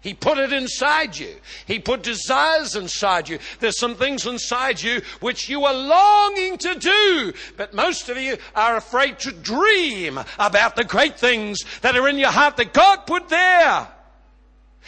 He 0.04 0.14
put 0.14 0.38
it 0.38 0.52
inside 0.52 1.18
you. 1.18 1.34
He 1.66 1.80
put 1.80 2.04
desires 2.04 2.76
inside 2.76 3.30
you. 3.30 3.40
There's 3.62 3.80
some 3.80 3.96
things 3.96 4.28
inside 4.28 4.82
you 4.82 5.02
which 5.22 5.48
you 5.48 5.64
are 5.64 5.74
longing 5.74 6.58
to 6.58 6.76
do, 6.76 7.34
but 7.56 7.74
most 7.74 8.10
of 8.10 8.18
you 8.18 8.38
are 8.54 8.76
afraid 8.76 9.20
to 9.20 9.32
dream 9.32 10.20
about 10.38 10.76
the 10.76 10.84
great 10.84 11.18
things 11.18 11.62
that 11.82 11.96
are 11.96 12.10
in 12.10 12.18
your 12.18 12.32
heart 12.32 12.58
that 12.58 12.74
God 12.74 13.08
put 13.08 13.30
there. 13.30 13.88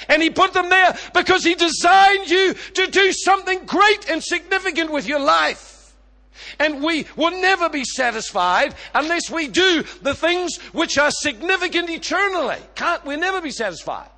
And 0.10 0.22
He 0.22 0.30
put 0.30 0.52
them 0.52 0.70
there 0.70 0.98
because 1.14 1.46
He 1.46 1.56
designed 1.56 2.30
you 2.30 2.54
to 2.74 2.88
do 2.88 3.14
something 3.14 3.64
great 3.66 4.10
and 4.10 4.22
significant 4.22 4.92
with 4.92 5.08
your 5.08 5.22
life. 5.22 5.96
And 6.60 6.84
we 6.84 7.06
will 7.16 7.32
never 7.32 7.70
be 7.70 7.86
satisfied 7.86 8.76
unless 8.94 9.32
we 9.32 9.48
do 9.48 9.86
the 10.02 10.14
things 10.14 10.58
which 10.74 10.98
are 10.98 11.10
significant 11.10 11.90
eternally. 11.90 12.60
Can't, 12.76 13.06
we'll 13.06 13.18
never 13.18 13.40
be 13.40 13.52
satisfied. 13.52 14.10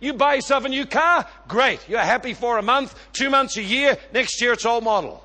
You 0.00 0.14
buy 0.14 0.36
yourself 0.36 0.64
a 0.64 0.68
new 0.68 0.86
car, 0.86 1.26
great. 1.46 1.86
You're 1.88 2.00
happy 2.00 2.32
for 2.32 2.58
a 2.58 2.62
month, 2.62 2.98
two 3.12 3.28
months, 3.28 3.58
a 3.58 3.62
year. 3.62 3.98
Next 4.12 4.40
year, 4.40 4.52
it's 4.54 4.64
all 4.64 4.80
model. 4.80 5.22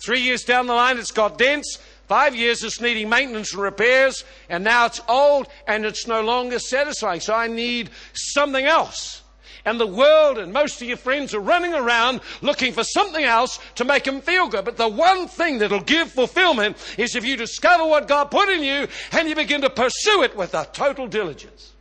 Three 0.00 0.20
years 0.20 0.42
down 0.42 0.66
the 0.66 0.74
line, 0.74 0.98
it's 0.98 1.12
got 1.12 1.38
dents. 1.38 1.78
Five 2.08 2.34
years, 2.34 2.64
it's 2.64 2.80
needing 2.80 3.08
maintenance 3.08 3.52
and 3.52 3.62
repairs. 3.62 4.24
And 4.48 4.64
now 4.64 4.86
it's 4.86 5.00
old 5.08 5.46
and 5.66 5.84
it's 5.84 6.06
no 6.06 6.22
longer 6.22 6.58
satisfying. 6.58 7.20
So 7.20 7.34
I 7.34 7.46
need 7.46 7.90
something 8.14 8.64
else. 8.64 9.22
And 9.64 9.78
the 9.78 9.86
world 9.86 10.38
and 10.38 10.52
most 10.52 10.80
of 10.80 10.88
your 10.88 10.96
friends 10.96 11.34
are 11.34 11.40
running 11.40 11.74
around 11.74 12.22
looking 12.40 12.72
for 12.72 12.84
something 12.84 13.22
else 13.22 13.58
to 13.74 13.84
make 13.84 14.04
them 14.04 14.22
feel 14.22 14.48
good. 14.48 14.64
But 14.64 14.78
the 14.78 14.88
one 14.88 15.28
thing 15.28 15.58
that'll 15.58 15.80
give 15.80 16.10
fulfillment 16.10 16.76
is 16.96 17.14
if 17.14 17.24
you 17.24 17.36
discover 17.36 17.84
what 17.84 18.08
God 18.08 18.30
put 18.30 18.48
in 18.48 18.62
you 18.62 18.88
and 19.12 19.28
you 19.28 19.34
begin 19.34 19.60
to 19.60 19.70
pursue 19.70 20.22
it 20.22 20.34
with 20.34 20.54
a 20.54 20.66
total 20.72 21.06
diligence. 21.06 21.74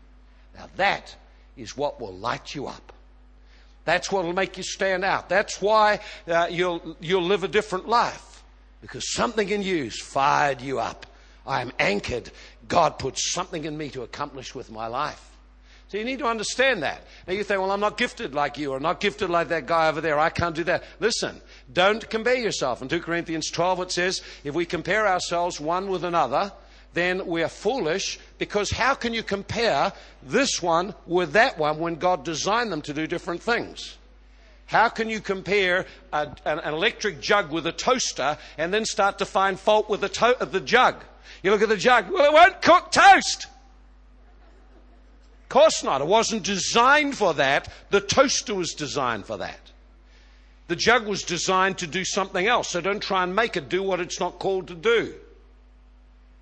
Now 0.57 0.67
that 0.75 1.15
is 1.57 1.75
what 1.75 1.99
will 1.99 2.15
light 2.15 2.55
you 2.55 2.67
up. 2.67 2.93
That's 3.85 4.11
what 4.11 4.25
will 4.25 4.33
make 4.33 4.57
you 4.57 4.63
stand 4.63 5.05
out. 5.05 5.29
That's 5.29 5.61
why 5.61 6.01
uh, 6.27 6.47
you'll, 6.49 6.97
you'll 6.99 7.23
live 7.23 7.43
a 7.43 7.47
different 7.47 7.87
life. 7.87 8.43
Because 8.81 9.13
something 9.13 9.49
in 9.49 9.61
you's 9.61 9.99
fired 9.99 10.61
you 10.61 10.79
up. 10.79 11.05
I 11.45 11.61
am 11.61 11.71
anchored. 11.79 12.29
God 12.67 12.99
put 12.99 13.17
something 13.17 13.63
in 13.63 13.77
me 13.77 13.89
to 13.91 14.03
accomplish 14.03 14.53
with 14.53 14.69
my 14.71 14.87
life. 14.87 15.23
So 15.87 15.97
you 15.97 16.03
need 16.03 16.19
to 16.19 16.27
understand 16.27 16.83
that. 16.83 17.01
Now 17.27 17.33
you 17.33 17.45
think, 17.45 17.61
well, 17.61 17.71
I'm 17.71 17.79
not 17.79 17.97
gifted 17.97 18.35
like 18.35 18.57
you, 18.57 18.73
or 18.73 18.79
not 18.81 18.99
gifted 18.99 19.29
like 19.29 19.47
that 19.49 19.67
guy 19.67 19.87
over 19.87 20.01
there. 20.01 20.19
I 20.19 20.29
can't 20.29 20.53
do 20.55 20.65
that. 20.65 20.83
Listen, 20.99 21.39
don't 21.71 22.07
compare 22.09 22.35
yourself. 22.35 22.81
In 22.81 22.89
2 22.89 22.99
Corinthians 22.99 23.49
12, 23.49 23.81
it 23.81 23.91
says, 23.93 24.21
if 24.43 24.53
we 24.53 24.65
compare 24.65 25.07
ourselves 25.07 25.61
one 25.61 25.87
with 25.87 26.03
another, 26.03 26.51
then 26.97 27.25
we're 27.25 27.47
foolish 27.47 28.19
because 28.37 28.71
how 28.71 28.95
can 28.95 29.13
you 29.13 29.23
compare 29.23 29.93
this 30.23 30.61
one 30.61 30.95
with 31.05 31.33
that 31.33 31.57
one 31.57 31.79
when 31.79 31.95
God 31.95 32.23
designed 32.23 32.71
them 32.71 32.81
to 32.83 32.93
do 32.93 33.05
different 33.07 33.41
things? 33.41 33.97
How 34.65 34.89
can 34.89 35.09
you 35.09 35.21
compare 35.21 35.85
a, 36.11 36.27
an, 36.43 36.59
electric 36.59 37.21
jug 37.21 37.51
with 37.51 37.65
a 37.67 37.71
toaster 37.71 38.37
and 38.57 38.73
then 38.73 38.83
start 38.83 39.19
to 39.19 39.25
find 39.25 39.57
fault 39.59 39.89
with 39.89 40.01
the, 40.01 40.09
to- 40.09 40.47
the 40.49 40.59
jug? 40.59 41.03
You 41.41 41.51
look 41.51 41.61
at 41.61 41.69
the 41.69 41.77
jug, 41.77 42.09
well, 42.11 42.25
it 42.25 42.33
won't 42.33 42.61
cook 42.61 42.91
toast. 42.91 43.47
Of 45.43 45.49
course 45.49 45.83
not. 45.83 46.01
It 46.01 46.07
wasn't 46.07 46.43
designed 46.43 47.15
for 47.15 47.33
that. 47.35 47.71
The 47.91 48.01
toaster 48.01 48.53
was 48.53 48.73
designed 48.73 49.25
for 49.25 49.37
that. 49.37 49.59
The 50.67 50.75
jug 50.75 51.07
was 51.07 51.23
designed 51.23 51.77
to 51.77 51.87
do 51.87 52.03
something 52.03 52.45
else. 52.45 52.71
So 52.71 52.81
don't 52.81 53.01
try 53.01 53.23
and 53.23 53.33
make 53.33 53.55
it 53.55 53.69
do 53.69 53.81
what 53.81 54.01
it's 54.01 54.19
not 54.19 54.39
called 54.39 54.67
to 54.67 54.75
do. 54.75 55.13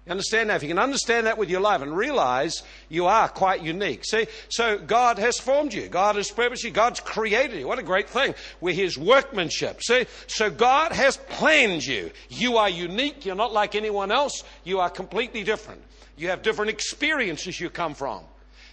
You 0.05 0.11
understand 0.11 0.51
that? 0.51 0.57
If 0.57 0.63
you 0.63 0.69
can 0.69 0.77
understand 0.77 1.25
that 1.25 1.39
with 1.39 1.49
your 1.49 1.61
life 1.61 1.81
and 1.81 1.97
realize 1.97 2.61
you 2.89 3.07
are 3.07 3.27
quite 3.27 3.63
unique. 3.63 4.05
See, 4.05 4.27
so 4.49 4.77
God 4.77 5.17
has 5.17 5.39
formed 5.39 5.73
you. 5.73 5.87
God 5.87 6.15
has 6.15 6.29
purposed 6.29 6.63
you. 6.63 6.69
God's 6.69 6.99
created 6.99 7.57
you. 7.57 7.67
What 7.67 7.79
a 7.79 7.83
great 7.83 8.07
thing. 8.07 8.35
We're 8.61 8.75
His 8.75 8.99
workmanship. 8.99 9.81
See, 9.81 10.05
so 10.27 10.51
God 10.51 10.91
has 10.91 11.17
planned 11.17 11.83
you. 11.83 12.11
You 12.29 12.57
are 12.57 12.69
unique. 12.69 13.25
You're 13.25 13.35
not 13.35 13.51
like 13.51 13.73
anyone 13.73 14.11
else. 14.11 14.43
You 14.63 14.79
are 14.79 14.91
completely 14.91 15.43
different. 15.43 15.81
You 16.17 16.29
have 16.29 16.43
different 16.43 16.69
experiences 16.69 17.59
you 17.59 17.71
come 17.71 17.95
from. 17.95 18.21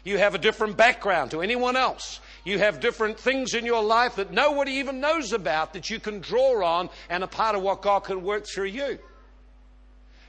You 0.05 0.19
have 0.19 0.35
a 0.35 0.39
different 0.39 0.77
background 0.77 1.31
to 1.31 1.41
anyone 1.41 1.77
else. 1.77 2.21
You 2.45 2.59
have 2.59 2.81
different 2.81 3.19
things 3.19 3.55
in 3.55 3.65
your 3.65 3.83
life 3.83 4.17
that 4.17 4.33
nobody 4.33 4.73
even 4.73 5.01
knows 5.01 5.33
about 5.33 5.73
that 5.73 5.89
you 5.89 5.99
can 5.99 6.21
draw 6.21 6.63
on 6.63 6.91
and 7.09 7.25
a 7.25 7.29
part 7.29 7.55
of 7.55 7.63
what 7.63 7.81
God 7.81 8.01
can 8.01 8.23
work 8.23 8.45
through 8.47 8.67
you. 8.67 8.99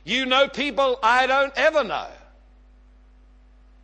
You 0.03 0.25
know 0.25 0.47
people 0.47 0.99
I 1.01 1.27
don't 1.27 1.53
ever 1.55 1.83
know. 1.83 2.07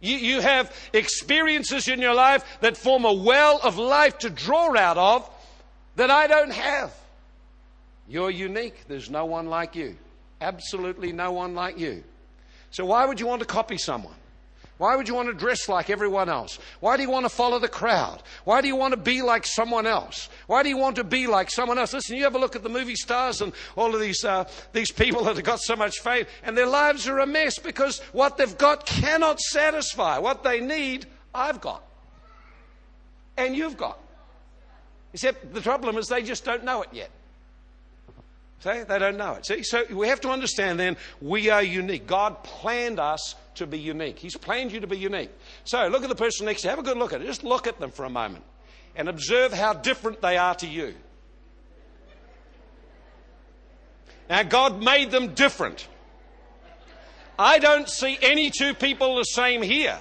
You, 0.02 0.16
you 0.16 0.42
have 0.42 0.74
experiences 0.94 1.88
in 1.88 2.00
your 2.00 2.14
life 2.14 2.44
that 2.62 2.78
form 2.78 3.06
a 3.06 3.14
well 3.14 3.60
of 3.64 3.78
life 3.78 4.20
to 4.20 4.30
draw 4.30 4.76
out 4.78 4.98
of 4.98 5.30
that 5.96 6.10
I 6.10 6.28
don't 6.28 6.52
have. 6.52 6.94
You're 8.08 8.32
unique. 8.32 8.88
There's 8.88 9.10
no 9.10 9.26
one 9.26 9.48
like 9.48 9.76
you. 9.76 9.98
Absolutely 10.42 11.12
no 11.12 11.32
one 11.32 11.54
like 11.54 11.78
you. 11.78 12.04
So 12.72 12.86
why 12.86 13.06
would 13.06 13.20
you 13.20 13.28
want 13.28 13.42
to 13.42 13.46
copy 13.46 13.78
someone? 13.78 14.16
Why 14.80 14.96
would 14.96 15.10
you 15.10 15.14
want 15.14 15.28
to 15.28 15.34
dress 15.34 15.68
like 15.68 15.90
everyone 15.90 16.30
else? 16.30 16.58
Why 16.80 16.96
do 16.96 17.04
you 17.04 17.10
want 17.10 17.26
to 17.26 17.30
follow 17.30 17.60
the 17.60 17.68
crowd? 17.68 18.24
Why 18.46 18.62
do 18.62 18.70
you 18.70 18.78
want 18.78 18.94
to 18.94 18.98
be 18.98 19.22
like 19.22 19.46
someone 19.46 19.86
else? 19.86 20.30
Why 20.48 20.64
do 20.64 20.70
you 20.70 20.78
want 20.78 20.96
to 20.96 21.04
be 21.04 21.28
like 21.28 21.52
someone 21.52 21.78
else? 21.78 21.92
Listen, 21.92 22.16
you 22.16 22.26
ever 22.26 22.40
look 22.40 22.56
at 22.56 22.64
the 22.64 22.70
movie 22.70 22.96
stars 22.96 23.42
and 23.42 23.52
all 23.76 23.94
of 23.94 24.00
these, 24.00 24.24
uh, 24.24 24.50
these 24.72 24.90
people 24.90 25.26
that 25.26 25.36
have 25.36 25.44
got 25.44 25.60
so 25.60 25.76
much 25.76 26.00
fame 26.00 26.28
and 26.44 26.58
their 26.58 26.66
lives 26.66 27.10
are 27.10 27.20
a 27.20 27.28
mess 27.28 27.60
because 27.60 28.00
what 28.14 28.38
they've 28.38 28.58
got 28.58 28.86
cannot 28.86 29.42
satisfy. 29.42 30.18
What 30.18 30.44
they 30.44 30.62
need, 30.62 31.08
I've 31.36 31.60
got. 31.60 31.84
And 33.36 33.58
you've 33.58 33.76
got. 33.76 34.00
Except 35.12 35.54
the 35.54 35.62
problem 35.62 35.98
is 35.98 36.08
they 36.08 36.24
just 36.24 36.46
don't 36.46 36.64
know 36.64 36.84
it 36.84 36.90
yet. 36.94 37.10
See, 38.62 38.84
they 38.84 39.00
don't 39.00 39.18
know 39.18 39.36
it. 39.36 39.46
See, 39.46 39.64
so 39.64 39.84
we 39.90 40.10
have 40.10 40.20
to 40.22 40.30
understand 40.30 40.80
then 40.80 40.98
we 41.22 41.50
are 41.50 41.64
unique. 41.64 42.06
God 42.08 42.44
planned 42.44 43.00
us 43.00 43.36
to 43.56 43.66
be 43.66 43.80
unique. 43.80 44.20
He's 44.20 44.36
planned 44.36 44.74
you 44.74 44.82
to 44.82 44.88
be 44.88 44.98
unique. 44.98 45.32
So 45.64 45.88
look 45.88 46.04
at 46.04 46.10
the 46.10 46.16
person 46.16 46.46
next 46.46 46.62
to 46.62 46.68
you. 46.68 46.70
Have 46.72 46.80
a 46.80 46.84
good 46.84 46.98
look 46.98 47.14
at 47.14 47.22
it. 47.22 47.26
Just 47.26 47.44
look 47.44 47.68
at 47.68 47.80
them 47.80 47.92
for 47.92 48.04
a 48.04 48.10
moment 48.10 48.44
and 48.96 49.08
observe 49.08 49.54
how 49.54 49.74
different 49.74 50.22
they 50.22 50.36
are 50.36 50.56
to 50.56 50.68
you. 50.68 50.94
Now, 54.30 54.44
God 54.44 54.84
made 54.84 55.10
them 55.10 55.34
different. 55.34 55.88
I 57.40 57.60
don't 57.60 57.90
see 57.90 58.18
any 58.22 58.52
two 58.52 58.74
people 58.74 59.16
the 59.16 59.24
same 59.24 59.62
here. 59.62 59.98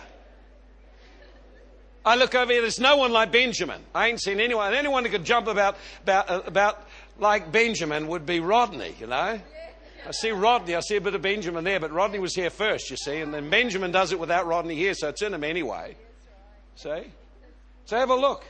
I 2.04 2.16
look 2.16 2.34
over 2.34 2.50
here, 2.50 2.62
there's 2.62 2.80
no 2.80 2.96
one 2.96 3.12
like 3.12 3.30
Benjamin. 3.30 3.82
I 3.94 4.08
ain't 4.08 4.20
seen 4.20 4.40
anyone. 4.40 4.74
Anyone 4.74 5.04
who 5.04 5.10
could 5.10 5.24
jump 5.24 5.46
about, 5.46 5.76
about, 6.02 6.48
about 6.48 6.87
like 7.18 7.52
Benjamin 7.52 8.08
would 8.08 8.26
be 8.26 8.40
Rodney, 8.40 8.94
you 8.98 9.06
know. 9.06 9.40
I 10.06 10.10
see 10.12 10.30
Rodney, 10.30 10.74
I 10.74 10.80
see 10.80 10.96
a 10.96 11.00
bit 11.00 11.14
of 11.14 11.22
Benjamin 11.22 11.64
there, 11.64 11.80
but 11.80 11.92
Rodney 11.92 12.18
was 12.18 12.34
here 12.34 12.50
first, 12.50 12.90
you 12.90 12.96
see, 12.96 13.18
and 13.18 13.34
then 13.34 13.50
Benjamin 13.50 13.90
does 13.90 14.12
it 14.12 14.18
without 14.18 14.46
Rodney 14.46 14.76
here, 14.76 14.94
so 14.94 15.08
it's 15.08 15.22
in 15.22 15.34
him 15.34 15.44
anyway. 15.44 15.96
See? 16.76 17.02
So 17.84 17.96
have 17.98 18.10
a 18.10 18.14
look. 18.14 18.44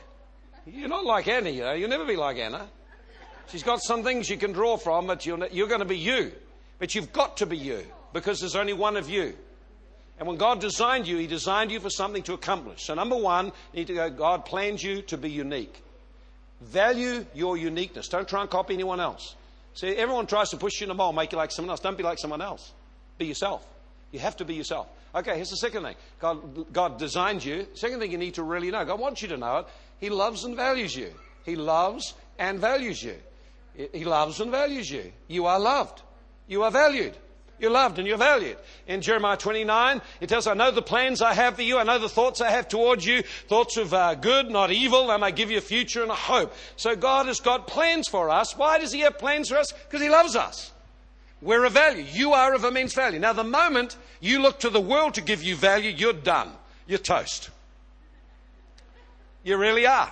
You're 0.65 0.87
not 0.87 1.05
like 1.05 1.27
Anna, 1.27 1.49
you 1.49 1.63
know. 1.63 1.73
You'll 1.73 1.89
never 1.89 2.05
be 2.05 2.15
like 2.15 2.37
Anna. 2.37 2.67
She's 3.47 3.63
got 3.63 3.81
some 3.81 4.03
things 4.03 4.29
you 4.29 4.37
can 4.37 4.51
draw 4.51 4.77
from, 4.77 5.07
but 5.07 5.25
you're, 5.25 5.47
you're 5.47 5.67
going 5.67 5.79
to 5.79 5.85
be 5.85 5.97
you. 5.97 6.31
But 6.77 6.93
you've 6.93 7.11
got 7.11 7.37
to 7.37 7.45
be 7.45 7.57
you 7.57 7.83
because 8.13 8.39
there's 8.39 8.55
only 8.55 8.73
one 8.73 8.95
of 8.95 9.09
you. 9.09 9.35
And 10.19 10.27
when 10.27 10.37
God 10.37 10.59
designed 10.59 11.07
you, 11.07 11.17
He 11.17 11.27
designed 11.27 11.71
you 11.71 11.79
for 11.79 11.89
something 11.89 12.21
to 12.23 12.33
accomplish. 12.33 12.83
So, 12.83 12.93
number 12.93 13.15
one, 13.15 13.47
you 13.73 13.79
need 13.79 13.87
to 13.87 13.93
go, 13.95 14.09
God 14.09 14.45
planned 14.45 14.83
you 14.83 15.01
to 15.03 15.17
be 15.17 15.31
unique. 15.31 15.81
Value 16.61 17.25
your 17.33 17.57
uniqueness. 17.57 18.09
Don't 18.09 18.27
try 18.27 18.41
and 18.41 18.49
copy 18.49 18.73
anyone 18.73 18.99
else. 18.99 19.35
See, 19.73 19.95
everyone 19.95 20.27
tries 20.27 20.49
to 20.49 20.57
push 20.57 20.81
you 20.81 20.85
in 20.85 20.89
the 20.89 20.95
mold, 20.95 21.15
make 21.15 21.31
you 21.31 21.37
like 21.37 21.51
someone 21.51 21.69
else. 21.69 21.79
Don't 21.79 21.97
be 21.97 22.03
like 22.03 22.19
someone 22.19 22.41
else. 22.41 22.71
Be 23.17 23.25
yourself. 23.25 23.65
You 24.11 24.19
have 24.19 24.35
to 24.37 24.45
be 24.45 24.55
yourself. 24.55 24.87
Okay, 25.15 25.35
here's 25.35 25.49
the 25.49 25.57
second 25.57 25.83
thing. 25.83 25.95
God, 26.19 26.71
God 26.73 26.99
designed 26.99 27.43
you. 27.43 27.67
Second 27.73 27.99
thing 27.99 28.11
you 28.11 28.17
need 28.17 28.35
to 28.35 28.43
really 28.43 28.71
know. 28.71 28.83
God 28.85 28.99
wants 28.99 29.21
you 29.21 29.27
to 29.29 29.37
know 29.37 29.59
it. 29.59 29.67
He 29.99 30.09
loves 30.09 30.43
and 30.43 30.55
values 30.55 30.95
you. 30.95 31.13
He 31.45 31.55
loves 31.55 32.13
and 32.37 32.59
values 32.59 33.01
you. 33.01 33.15
He 33.93 34.05
loves 34.05 34.39
and 34.39 34.51
values 34.51 34.89
you. 34.89 35.11
You 35.27 35.45
are 35.45 35.59
loved. 35.59 36.01
You 36.47 36.63
are 36.63 36.71
valued. 36.71 37.15
You're 37.59 37.71
loved 37.71 37.99
and 37.99 38.07
you're 38.07 38.17
valued. 38.17 38.57
In 38.87 39.01
Jeremiah 39.01 39.35
29, 39.35 40.01
it 40.21 40.29
tells, 40.29 40.47
I 40.47 40.53
know 40.53 40.71
the 40.71 40.81
plans 40.81 41.21
I 41.21 41.33
have 41.33 41.55
for 41.55 41.61
you. 41.61 41.77
I 41.77 41.83
know 41.83 41.99
the 41.99 42.07
thoughts 42.07 42.39
I 42.39 42.49
have 42.49 42.69
towards 42.69 43.05
you. 43.05 43.21
Thoughts 43.47 43.75
of 43.75 43.93
uh, 43.93 44.15
good, 44.15 44.49
not 44.49 44.71
evil. 44.71 45.11
I 45.11 45.17
may 45.17 45.31
give 45.31 45.51
you 45.51 45.57
a 45.57 45.61
future 45.61 46.01
and 46.01 46.11
a 46.11 46.15
hope. 46.15 46.53
So 46.77 46.95
God 46.95 47.27
has 47.27 47.41
got 47.41 47.67
plans 47.67 48.07
for 48.07 48.29
us. 48.29 48.55
Why 48.55 48.79
does 48.79 48.93
He 48.93 49.01
have 49.01 49.17
plans 49.17 49.49
for 49.49 49.57
us? 49.57 49.73
Because 49.73 50.01
He 50.01 50.09
loves 50.09 50.35
us. 50.35 50.71
We're 51.41 51.65
of 51.65 51.73
value. 51.73 52.05
You 52.09 52.33
are 52.33 52.53
of 52.53 52.63
immense 52.63 52.93
value. 52.93 53.19
Now, 53.19 53.33
the 53.33 53.43
moment 53.43 53.97
you 54.19 54.41
look 54.41 54.59
to 54.61 54.69
the 54.69 54.81
world 54.81 55.15
to 55.15 55.21
give 55.21 55.43
you 55.43 55.55
value, 55.55 55.91
you're 55.91 56.13
done. 56.13 56.51
You're 56.87 56.99
toast. 56.99 57.49
You 59.43 59.57
really 59.57 59.85
are. 59.85 60.11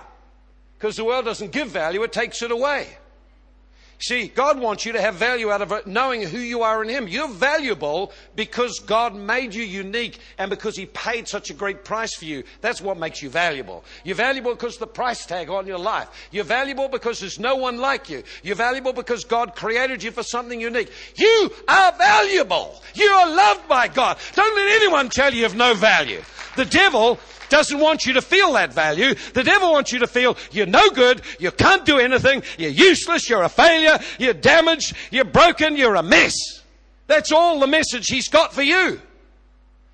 Because 0.78 0.96
the 0.96 1.04
world 1.04 1.24
doesn't 1.24 1.50
give 1.50 1.68
value, 1.68 2.02
it 2.02 2.12
takes 2.12 2.42
it 2.42 2.50
away. 2.50 2.86
See, 4.00 4.28
God 4.28 4.60
wants 4.60 4.86
you 4.86 4.92
to 4.92 5.00
have 5.00 5.16
value 5.16 5.50
out 5.50 5.60
of 5.60 5.72
it, 5.72 5.88
knowing 5.88 6.22
who 6.22 6.38
you 6.38 6.62
are 6.62 6.84
in 6.84 6.88
Him. 6.88 7.08
You're 7.08 7.28
valuable 7.28 8.12
because 8.36 8.78
God 8.78 9.16
made 9.16 9.54
you 9.54 9.64
unique 9.64 10.20
and 10.38 10.50
because 10.50 10.76
He 10.76 10.86
paid 10.86 11.26
such 11.26 11.50
a 11.50 11.54
great 11.54 11.84
price 11.84 12.14
for 12.14 12.24
you. 12.24 12.44
That's 12.60 12.80
what 12.80 12.96
makes 12.96 13.22
you 13.22 13.28
valuable. 13.28 13.84
You're 14.04 14.14
valuable 14.14 14.52
because 14.52 14.76
the 14.76 14.86
price 14.86 15.26
tag 15.26 15.50
on 15.50 15.66
your 15.66 15.78
life. 15.78 16.08
You're 16.30 16.44
valuable 16.44 16.88
because 16.88 17.18
there's 17.18 17.40
no 17.40 17.56
one 17.56 17.78
like 17.78 18.08
you. 18.08 18.22
You're 18.44 18.54
valuable 18.54 18.92
because 18.92 19.24
God 19.24 19.56
created 19.56 20.00
you 20.04 20.12
for 20.12 20.22
something 20.22 20.60
unique. 20.60 20.92
You 21.16 21.50
are 21.66 21.92
valuable. 21.92 22.80
You 22.94 23.06
are 23.06 23.34
loved 23.34 23.68
by 23.68 23.88
God. 23.88 24.16
Don't 24.34 24.54
let 24.54 24.80
anyone 24.80 25.08
tell 25.08 25.34
you 25.34 25.42
have 25.42 25.56
no 25.56 25.74
value. 25.74 26.22
The 26.54 26.66
devil 26.66 27.18
doesn't 27.50 27.78
want 27.78 28.06
you 28.06 28.14
to 28.14 28.22
feel 28.22 28.52
that 28.54 28.72
value. 28.72 29.14
The 29.34 29.44
devil 29.44 29.72
wants 29.72 29.92
you 29.92 30.00
to 30.00 30.06
feel 30.06 30.36
you're 30.50 30.66
no 30.66 30.90
good, 30.90 31.22
you 31.38 31.50
can't 31.50 31.84
do 31.84 31.98
anything, 31.98 32.42
you're 32.58 32.70
useless, 32.70 33.28
you're 33.28 33.42
a 33.42 33.48
failure, 33.48 33.98
you're 34.18 34.34
damaged, 34.34 34.94
you're 35.10 35.24
broken, 35.24 35.76
you're 35.76 35.96
a 35.96 36.02
mess. 36.02 36.34
That's 37.06 37.32
all 37.32 37.58
the 37.60 37.66
message 37.66 38.06
he's 38.08 38.28
got 38.28 38.52
for 38.52 38.62
you. 38.62 39.00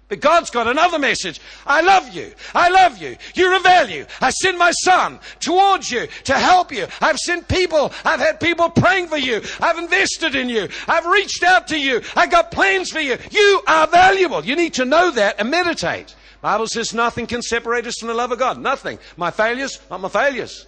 But 0.08 0.20
God's 0.20 0.50
got 0.50 0.66
another 0.66 0.98
message. 0.98 1.40
I 1.66 1.80
love 1.80 2.14
you. 2.14 2.32
I 2.54 2.68
love 2.68 2.98
you. 2.98 3.16
You're 3.34 3.56
a 3.56 3.60
value. 3.60 4.04
I 4.20 4.30
send 4.30 4.58
my 4.58 4.70
son 4.70 5.18
towards 5.40 5.90
you 5.90 6.06
to 6.24 6.34
help 6.34 6.72
you. 6.72 6.86
I've 7.00 7.16
sent 7.16 7.48
people. 7.48 7.90
I've 8.04 8.20
had 8.20 8.38
people 8.38 8.68
praying 8.68 9.08
for 9.08 9.16
you. 9.16 9.40
I've 9.60 9.78
invested 9.78 10.34
in 10.34 10.50
you. 10.50 10.68
I've 10.86 11.06
reached 11.06 11.42
out 11.42 11.68
to 11.68 11.78
you. 11.78 12.02
I've 12.14 12.30
got 12.30 12.50
plans 12.50 12.90
for 12.90 13.00
you. 13.00 13.16
You 13.30 13.62
are 13.66 13.86
valuable. 13.86 14.44
You 14.44 14.56
need 14.56 14.74
to 14.74 14.84
know 14.84 15.10
that 15.12 15.40
and 15.40 15.50
meditate. 15.50 16.14
Bible 16.44 16.66
says 16.66 16.92
nothing 16.92 17.26
can 17.26 17.40
separate 17.40 17.86
us 17.86 17.96
from 17.96 18.08
the 18.08 18.14
love 18.14 18.30
of 18.30 18.38
God. 18.38 18.60
Nothing. 18.60 18.98
My 19.16 19.30
failures, 19.30 19.80
not 19.90 20.02
my 20.02 20.10
failures. 20.10 20.66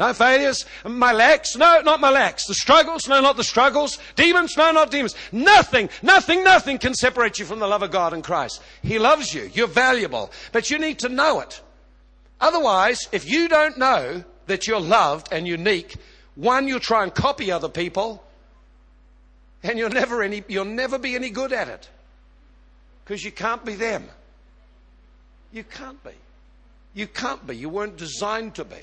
No 0.00 0.12
failures. 0.12 0.66
My 0.84 1.12
lacks, 1.12 1.54
no, 1.54 1.80
not 1.82 2.00
my 2.00 2.10
lacks. 2.10 2.44
The 2.48 2.54
struggles, 2.54 3.06
no, 3.06 3.20
not 3.20 3.36
the 3.36 3.44
struggles. 3.44 4.00
Demons, 4.16 4.56
no, 4.56 4.72
not 4.72 4.90
demons. 4.90 5.14
Nothing, 5.30 5.90
nothing, 6.02 6.42
nothing 6.42 6.78
can 6.78 6.92
separate 6.92 7.38
you 7.38 7.44
from 7.44 7.60
the 7.60 7.68
love 7.68 7.84
of 7.84 7.92
God 7.92 8.14
in 8.14 8.22
Christ. 8.22 8.60
He 8.82 8.98
loves 8.98 9.32
you. 9.32 9.48
You're 9.54 9.68
valuable. 9.68 10.32
But 10.50 10.72
you 10.72 10.80
need 10.80 10.98
to 10.98 11.08
know 11.08 11.38
it. 11.38 11.60
Otherwise, 12.40 13.06
if 13.12 13.30
you 13.30 13.46
don't 13.46 13.78
know 13.78 14.24
that 14.46 14.66
you're 14.66 14.80
loved 14.80 15.28
and 15.30 15.46
unique, 15.46 15.94
one, 16.34 16.66
you'll 16.66 16.80
try 16.80 17.04
and 17.04 17.14
copy 17.14 17.52
other 17.52 17.68
people, 17.68 18.24
and 19.62 19.78
you'll 19.78 19.90
never, 19.90 20.20
any, 20.20 20.42
you'll 20.48 20.64
never 20.64 20.98
be 20.98 21.14
any 21.14 21.30
good 21.30 21.52
at 21.52 21.68
it 21.68 21.88
because 23.04 23.22
you 23.22 23.30
can't 23.30 23.64
be 23.64 23.76
them. 23.76 24.08
You 25.54 25.64
can't 25.64 26.02
be. 26.04 26.10
You 26.92 27.06
can't 27.06 27.46
be. 27.46 27.56
You 27.56 27.70
weren't 27.70 27.96
designed 27.96 28.56
to 28.56 28.64
be. 28.64 28.82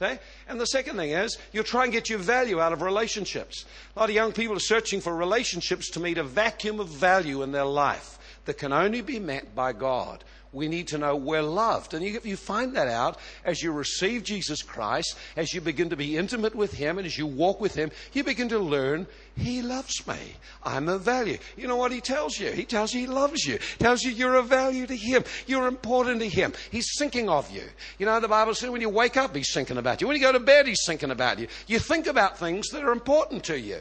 Okay? 0.00 0.20
And 0.48 0.60
the 0.60 0.66
second 0.66 0.96
thing 0.96 1.10
is, 1.10 1.36
you'll 1.52 1.64
try 1.64 1.82
and 1.82 1.92
get 1.92 2.08
your 2.08 2.20
value 2.20 2.60
out 2.60 2.72
of 2.72 2.82
relationships. 2.82 3.64
A 3.96 3.98
lot 3.98 4.08
of 4.08 4.14
young 4.14 4.32
people 4.32 4.56
are 4.56 4.60
searching 4.60 5.00
for 5.00 5.14
relationships 5.14 5.90
to 5.90 6.00
meet 6.00 6.16
a 6.16 6.22
vacuum 6.22 6.78
of 6.78 6.88
value 6.88 7.42
in 7.42 7.50
their 7.50 7.64
life 7.64 8.17
that 8.48 8.56
can 8.56 8.72
only 8.72 9.02
be 9.02 9.18
met 9.18 9.54
by 9.54 9.74
God 9.74 10.24
we 10.52 10.68
need 10.68 10.88
to 10.88 10.98
know 10.98 11.14
we're 11.14 11.42
loved. 11.42 11.92
And 11.94 12.02
you, 12.02 12.18
you, 12.24 12.34
find 12.36 12.74
that 12.74 12.88
out 12.88 13.18
as 13.44 13.62
you 13.62 13.70
receive 13.70 14.24
Jesus 14.24 14.62
Christ, 14.62 15.16
as 15.36 15.52
you 15.52 15.60
begin 15.60 15.90
to 15.90 15.96
be 15.96 16.16
intimate 16.16 16.54
with 16.54 16.72
Him, 16.72 16.96
and 16.96 17.06
as 17.06 17.18
you 17.18 17.26
walk 17.26 17.60
with 17.60 17.74
Him, 17.74 17.90
you 18.14 18.24
begin 18.24 18.48
to 18.48 18.58
learn 18.58 19.06
He 19.36 19.60
loves 19.60 20.06
me. 20.06 20.16
I'm 20.64 20.88
of 20.88 21.02
value. 21.02 21.36
You 21.56 21.68
know 21.68 21.76
what 21.76 21.92
He 21.92 22.00
tells 22.00 22.38
you? 22.38 22.50
He 22.50 22.64
tells 22.64 22.94
you 22.94 23.00
He 23.00 23.06
loves 23.06 23.44
you. 23.44 23.58
He 23.58 23.78
tells 23.78 24.02
you 24.02 24.10
you're 24.10 24.36
of 24.36 24.46
value 24.46 24.86
to 24.86 24.96
Him. 24.96 25.22
You're 25.46 25.68
important 25.68 26.20
to 26.20 26.28
Him. 26.28 26.54
He's 26.70 26.88
thinking 26.98 27.28
of 27.28 27.50
you. 27.50 27.64
You 27.98 28.06
know, 28.06 28.18
the 28.18 28.28
Bible 28.28 28.54
says 28.54 28.70
when 28.70 28.80
you 28.80 28.88
wake 28.88 29.18
up, 29.18 29.36
He's 29.36 29.52
thinking 29.52 29.76
about 29.76 30.00
you. 30.00 30.06
When 30.06 30.16
you 30.16 30.22
go 30.22 30.32
to 30.32 30.40
bed, 30.40 30.66
He's 30.66 30.84
thinking 30.86 31.10
about 31.10 31.38
you. 31.38 31.48
You 31.66 31.78
think 31.78 32.06
about 32.06 32.38
things 32.38 32.68
that 32.70 32.82
are 32.82 32.92
important 32.92 33.44
to 33.44 33.58
you. 33.60 33.80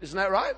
Isn't 0.00 0.16
that 0.16 0.32
right? 0.32 0.54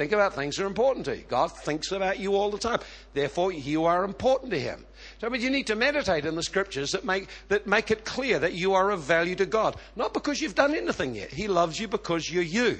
Think 0.00 0.12
about 0.12 0.32
things 0.32 0.56
that 0.56 0.64
are 0.64 0.66
important 0.66 1.04
to 1.04 1.16
you. 1.18 1.24
God 1.28 1.48
thinks 1.48 1.92
about 1.92 2.18
you 2.18 2.34
all 2.34 2.50
the 2.50 2.56
time. 2.56 2.78
Therefore, 3.12 3.52
you 3.52 3.84
are 3.84 4.02
important 4.02 4.50
to 4.52 4.58
Him. 4.58 4.86
So, 5.20 5.28
but 5.28 5.40
you 5.40 5.50
need 5.50 5.66
to 5.66 5.76
meditate 5.76 6.24
in 6.24 6.36
the 6.36 6.42
scriptures 6.42 6.92
that 6.92 7.04
make, 7.04 7.28
that 7.48 7.66
make 7.66 7.90
it 7.90 8.06
clear 8.06 8.38
that 8.38 8.54
you 8.54 8.72
are 8.72 8.92
of 8.92 9.02
value 9.02 9.34
to 9.34 9.44
God. 9.44 9.76
Not 9.96 10.14
because 10.14 10.40
you've 10.40 10.54
done 10.54 10.74
anything 10.74 11.16
yet. 11.16 11.30
He 11.30 11.48
loves 11.48 11.78
you 11.78 11.86
because 11.86 12.30
you're 12.30 12.42
you. 12.42 12.78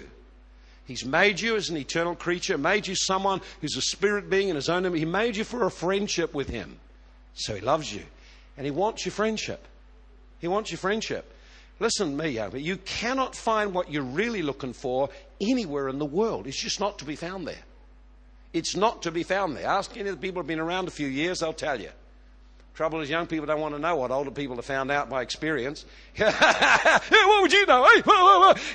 He's 0.86 1.04
made 1.04 1.38
you 1.38 1.56
as 1.56 1.68
an 1.68 1.76
eternal 1.76 2.14
creature, 2.14 2.56
made 2.56 2.86
you 2.86 2.94
someone 2.94 3.42
who's 3.60 3.76
a 3.76 3.82
spirit 3.82 4.30
being 4.30 4.48
in 4.48 4.56
his 4.56 4.70
own 4.70 4.86
image. 4.86 5.00
He 5.00 5.04
made 5.04 5.36
you 5.36 5.44
for 5.44 5.66
a 5.66 5.70
friendship 5.70 6.32
with 6.32 6.48
him. 6.48 6.80
So 7.34 7.54
he 7.54 7.60
loves 7.60 7.94
you. 7.94 8.04
And 8.56 8.64
he 8.64 8.70
wants 8.70 9.04
your 9.04 9.12
friendship. 9.12 9.62
He 10.38 10.48
wants 10.48 10.70
your 10.70 10.78
friendship. 10.78 11.30
Listen 11.80 12.10
to 12.10 12.22
me, 12.22 12.28
young 12.28 12.56
you 12.56 12.76
cannot 12.76 13.34
find 13.34 13.72
what 13.72 13.90
you're 13.90 14.02
really 14.02 14.42
looking 14.42 14.74
for 14.74 15.08
anywhere 15.40 15.88
in 15.88 15.98
the 15.98 16.04
world. 16.04 16.46
It's 16.46 16.60
just 16.60 16.78
not 16.78 16.98
to 16.98 17.06
be 17.06 17.16
found 17.16 17.48
there. 17.48 17.64
It's 18.52 18.76
not 18.76 19.02
to 19.02 19.10
be 19.10 19.22
found 19.22 19.56
there. 19.56 19.66
Ask 19.66 19.96
any 19.96 20.10
of 20.10 20.14
the 20.14 20.20
people 20.20 20.42
who've 20.42 20.46
been 20.46 20.60
around 20.60 20.88
a 20.88 20.90
few 20.90 21.06
years, 21.06 21.40
they'll 21.40 21.54
tell 21.54 21.80
you. 21.80 21.90
Trouble 22.74 23.00
is, 23.00 23.10
young 23.10 23.26
people 23.26 23.46
don't 23.46 23.60
want 23.60 23.74
to 23.74 23.80
know 23.80 23.96
what 23.96 24.10
older 24.10 24.30
people 24.30 24.56
have 24.56 24.64
found 24.64 24.90
out 24.90 25.10
by 25.10 25.22
experience. 25.22 25.84
what 26.16 27.42
would 27.42 27.52
you 27.52 27.66
know? 27.66 27.86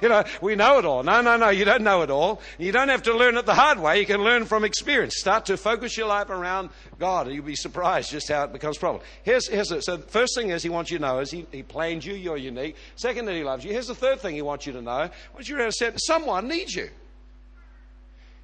you 0.01 0.09
know, 0.09 0.23
we 0.41 0.55
know 0.55 0.77
it 0.77 0.85
all. 0.85 1.01
No, 1.01 1.21
no, 1.21 1.37
no, 1.37 1.49
you 1.49 1.65
don't 1.65 1.81
know 1.81 2.01
it 2.01 2.11
all. 2.11 2.41
You 2.59 2.71
don't 2.71 2.89
have 2.89 3.03
to 3.03 3.15
learn 3.15 3.37
it 3.37 3.45
the 3.45 3.55
hard 3.55 3.79
way. 3.79 3.99
You 3.99 4.05
can 4.05 4.23
learn 4.23 4.45
from 4.45 4.63
experience. 4.63 5.15
Start 5.17 5.45
to 5.47 5.57
focus 5.57 5.97
your 5.97 6.07
life 6.07 6.29
around 6.29 6.69
God, 6.99 7.27
and 7.27 7.35
you'll 7.35 7.45
be 7.45 7.55
surprised 7.55 8.11
just 8.11 8.29
how 8.29 8.43
it 8.43 8.53
becomes 8.53 8.77
a 8.77 8.79
problem. 8.79 9.03
Here's, 9.23 9.47
here's 9.47 9.71
it. 9.71 9.83
So, 9.83 9.97
the 9.97 10.03
first 10.03 10.35
thing 10.35 10.49
is 10.49 10.61
he 10.61 10.69
wants 10.69 10.91
you 10.91 10.97
to 10.97 11.01
know 11.01 11.19
is 11.19 11.31
he, 11.31 11.47
he 11.51 11.63
planned 11.63 12.05
you. 12.05 12.13
You're 12.13 12.37
unique. 12.37 12.75
Second, 12.95 13.25
that 13.25 13.33
he 13.33 13.43
loves 13.43 13.65
you. 13.65 13.71
Here's 13.71 13.87
the 13.87 13.95
third 13.95 14.19
thing 14.19 14.35
he 14.35 14.41
wants 14.41 14.67
you 14.67 14.73
to 14.73 14.81
know. 14.81 15.09
What 15.31 15.47
you 15.47 15.71
said, 15.71 15.95
someone 15.99 16.47
needs 16.47 16.75
you. 16.75 16.89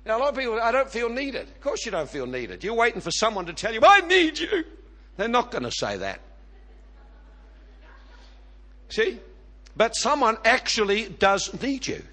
Now, 0.05 0.17
a 0.17 0.19
lot 0.19 0.29
of 0.29 0.39
people, 0.39 0.59
I 0.59 0.71
don't 0.71 0.89
feel 0.89 1.09
needed. 1.09 1.47
Of 1.47 1.61
course, 1.61 1.85
you 1.85 1.91
don't 1.91 2.09
feel 2.09 2.25
needed. 2.25 2.63
You're 2.63 2.73
waiting 2.73 3.01
for 3.01 3.11
someone 3.11 3.45
to 3.45 3.53
tell 3.53 3.73
you, 3.73 3.81
I 3.83 3.99
need 4.01 4.39
you. 4.39 4.63
They're 5.17 5.27
not 5.27 5.51
going 5.51 5.63
to 5.63 5.71
say 5.71 5.97
that. 5.97 6.19
See? 8.89 9.19
But 9.75 9.95
someone 9.95 10.37
actually 10.43 11.07
does 11.07 11.61
need 11.61 11.87
you. 11.87 12.03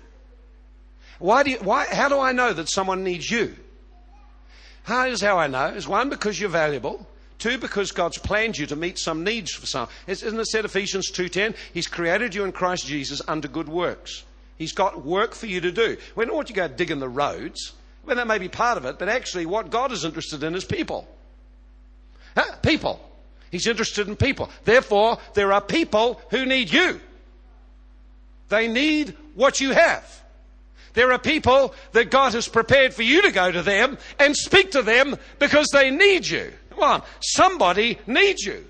Why 1.18 1.42
do 1.42 1.50
you, 1.50 1.58
why, 1.58 1.86
how 1.86 2.08
do 2.08 2.20
I 2.20 2.32
know 2.32 2.52
that 2.52 2.68
someone 2.68 3.02
needs 3.02 3.30
you? 3.30 3.56
How 4.84 5.06
is 5.06 5.20
how 5.20 5.38
I 5.38 5.48
know? 5.48 5.66
Is 5.66 5.88
one, 5.88 6.08
because 6.08 6.40
you're 6.40 6.48
valuable. 6.48 7.06
Two, 7.38 7.58
because 7.58 7.92
God's 7.92 8.18
planned 8.18 8.58
you 8.58 8.66
to 8.66 8.76
meet 8.76 8.98
some 8.98 9.22
needs 9.22 9.52
for 9.52 9.66
some. 9.66 9.88
Isn't 10.06 10.38
it 10.38 10.46
said 10.46 10.64
Ephesians 10.64 11.11
2.10? 11.11 11.54
He's 11.74 11.87
created 11.87 12.34
you 12.34 12.44
in 12.44 12.52
Christ 12.52 12.87
Jesus 12.87 13.20
under 13.28 13.48
good 13.48 13.68
works. 13.68 14.24
He's 14.56 14.72
got 14.72 15.04
work 15.04 15.34
for 15.34 15.46
you 15.46 15.61
to 15.61 15.70
do. 15.70 15.96
We 16.16 16.24
don't 16.24 16.34
want 16.34 16.48
you 16.48 16.54
to 16.54 16.68
go 16.68 16.68
digging 16.68 16.98
the 16.98 17.08
roads. 17.08 17.72
Well, 18.04 18.16
that 18.16 18.26
may 18.26 18.38
be 18.38 18.48
part 18.48 18.78
of 18.78 18.84
it, 18.87 18.98
but 18.98 19.08
actually 19.08 19.46
what 19.46 19.70
God 19.70 19.92
is 19.92 20.04
interested 20.04 20.42
in 20.42 20.54
is 20.54 20.64
people. 20.64 21.08
Huh? 22.38 22.55
People. 22.62 23.01
He's 23.51 23.66
interested 23.66 24.07
in 24.07 24.14
people. 24.14 24.48
Therefore, 24.64 25.18
there 25.35 25.53
are 25.53 25.61
people 25.61 26.20
who 26.31 26.46
need 26.46 26.72
you. 26.72 27.01
They 28.48 28.68
need 28.68 29.16
what 29.35 29.61
you 29.61 29.72
have. 29.72 30.22
There 30.94 31.11
are 31.11 31.18
people 31.18 31.74
that 31.92 32.12
God 32.12 32.35
has 32.35 32.46
prepared 32.46 32.94
for 32.94 33.03
you 33.03 33.22
to 33.22 33.33
go 33.33 33.51
to 33.51 33.62
them 33.62 33.98
and 34.20 34.37
speak 34.37 34.70
to 34.72 34.83
them 34.83 35.16
because 35.40 35.66
they 35.72 35.90
need 35.90 36.29
you. 36.29 36.53
Come 36.70 36.85
on, 36.85 37.03
somebody 37.20 37.98
needs 38.07 38.42
you. 38.42 38.64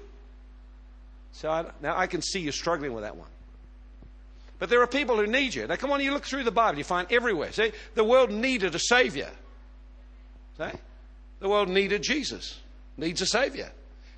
So 1.33 1.50
I, 1.50 1.66
now 1.83 1.94
I 1.94 2.07
can 2.07 2.22
see 2.22 2.40
you 2.40 2.50
struggling 2.50 2.94
with 2.94 3.04
that 3.04 3.16
one. 3.16 3.28
But 4.59 4.70
there 4.70 4.81
are 4.81 4.87
people 4.87 5.16
who 5.16 5.26
need 5.26 5.54
you. 5.54 5.66
Now 5.66 5.76
come 5.76 5.92
on, 5.92 6.00
you 6.00 6.12
look 6.12 6.24
through 6.24 6.44
the 6.44 6.50
Bible, 6.50 6.78
you 6.78 6.85
find 6.85 7.07
everywhere. 7.12 7.52
See, 7.52 7.72
the 7.94 8.04
world 8.04 8.31
needed 8.31 8.74
a 8.74 8.78
Savior. 8.78 9.31
See? 10.57 10.70
The 11.40 11.48
world 11.50 11.68
needed 11.68 12.02
Jesus 12.02 12.59
needs 12.98 13.22
a 13.22 13.26
Savior. 13.26 13.70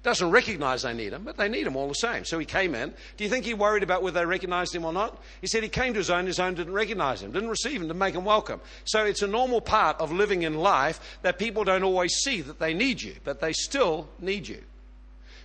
Doesn't 0.03 0.31
recognize 0.31 0.83
they 0.83 0.95
need 0.95 1.13
him, 1.13 1.25
but 1.25 1.37
they 1.37 1.49
need 1.49 1.67
him 1.67 1.77
all 1.77 1.87
the 1.87 1.95
same. 1.95 2.25
So 2.25 2.39
he 2.39 2.47
came 2.47 2.75
in. 2.75 2.95
Do 3.19 3.25
you 3.25 3.29
think 3.29 3.45
he 3.45 3.53
worried 3.53 3.83
about 3.83 4.03
whether 4.03 4.19
they 4.19 4.25
recognized 4.25 4.75
him 4.75 4.87
or 4.87 4.95
not? 4.95 5.23
He 5.43 5.47
said 5.47 5.63
he 5.63 5.69
came 5.69 5.93
to 5.93 5.99
his 5.99 6.09
own, 6.09 6.25
his 6.25 6.41
own 6.41 6.55
didn't 6.55 6.73
recognize 6.73 7.23
him, 7.23 7.33
didn't 7.33 7.51
receive 7.51 7.83
him, 7.83 7.83
didn't 7.83 7.99
make 7.99 8.15
him 8.15 8.25
welcome. 8.25 8.63
So 8.87 9.05
it's 9.05 9.21
a 9.21 9.27
normal 9.27 9.61
part 9.61 10.01
of 10.01 10.11
living 10.11 10.43
in 10.43 10.55
life 10.55 11.19
that 11.21 11.39
people 11.39 11.65
don't 11.65 11.83
always 11.83 12.15
see 12.15 12.41
that 12.41 12.59
they 12.59 12.73
need 12.73 13.03
you, 13.03 13.15
but 13.25 13.41
they 13.41 13.53
still 13.53 14.09
need 14.19 14.49
you. 14.49 14.63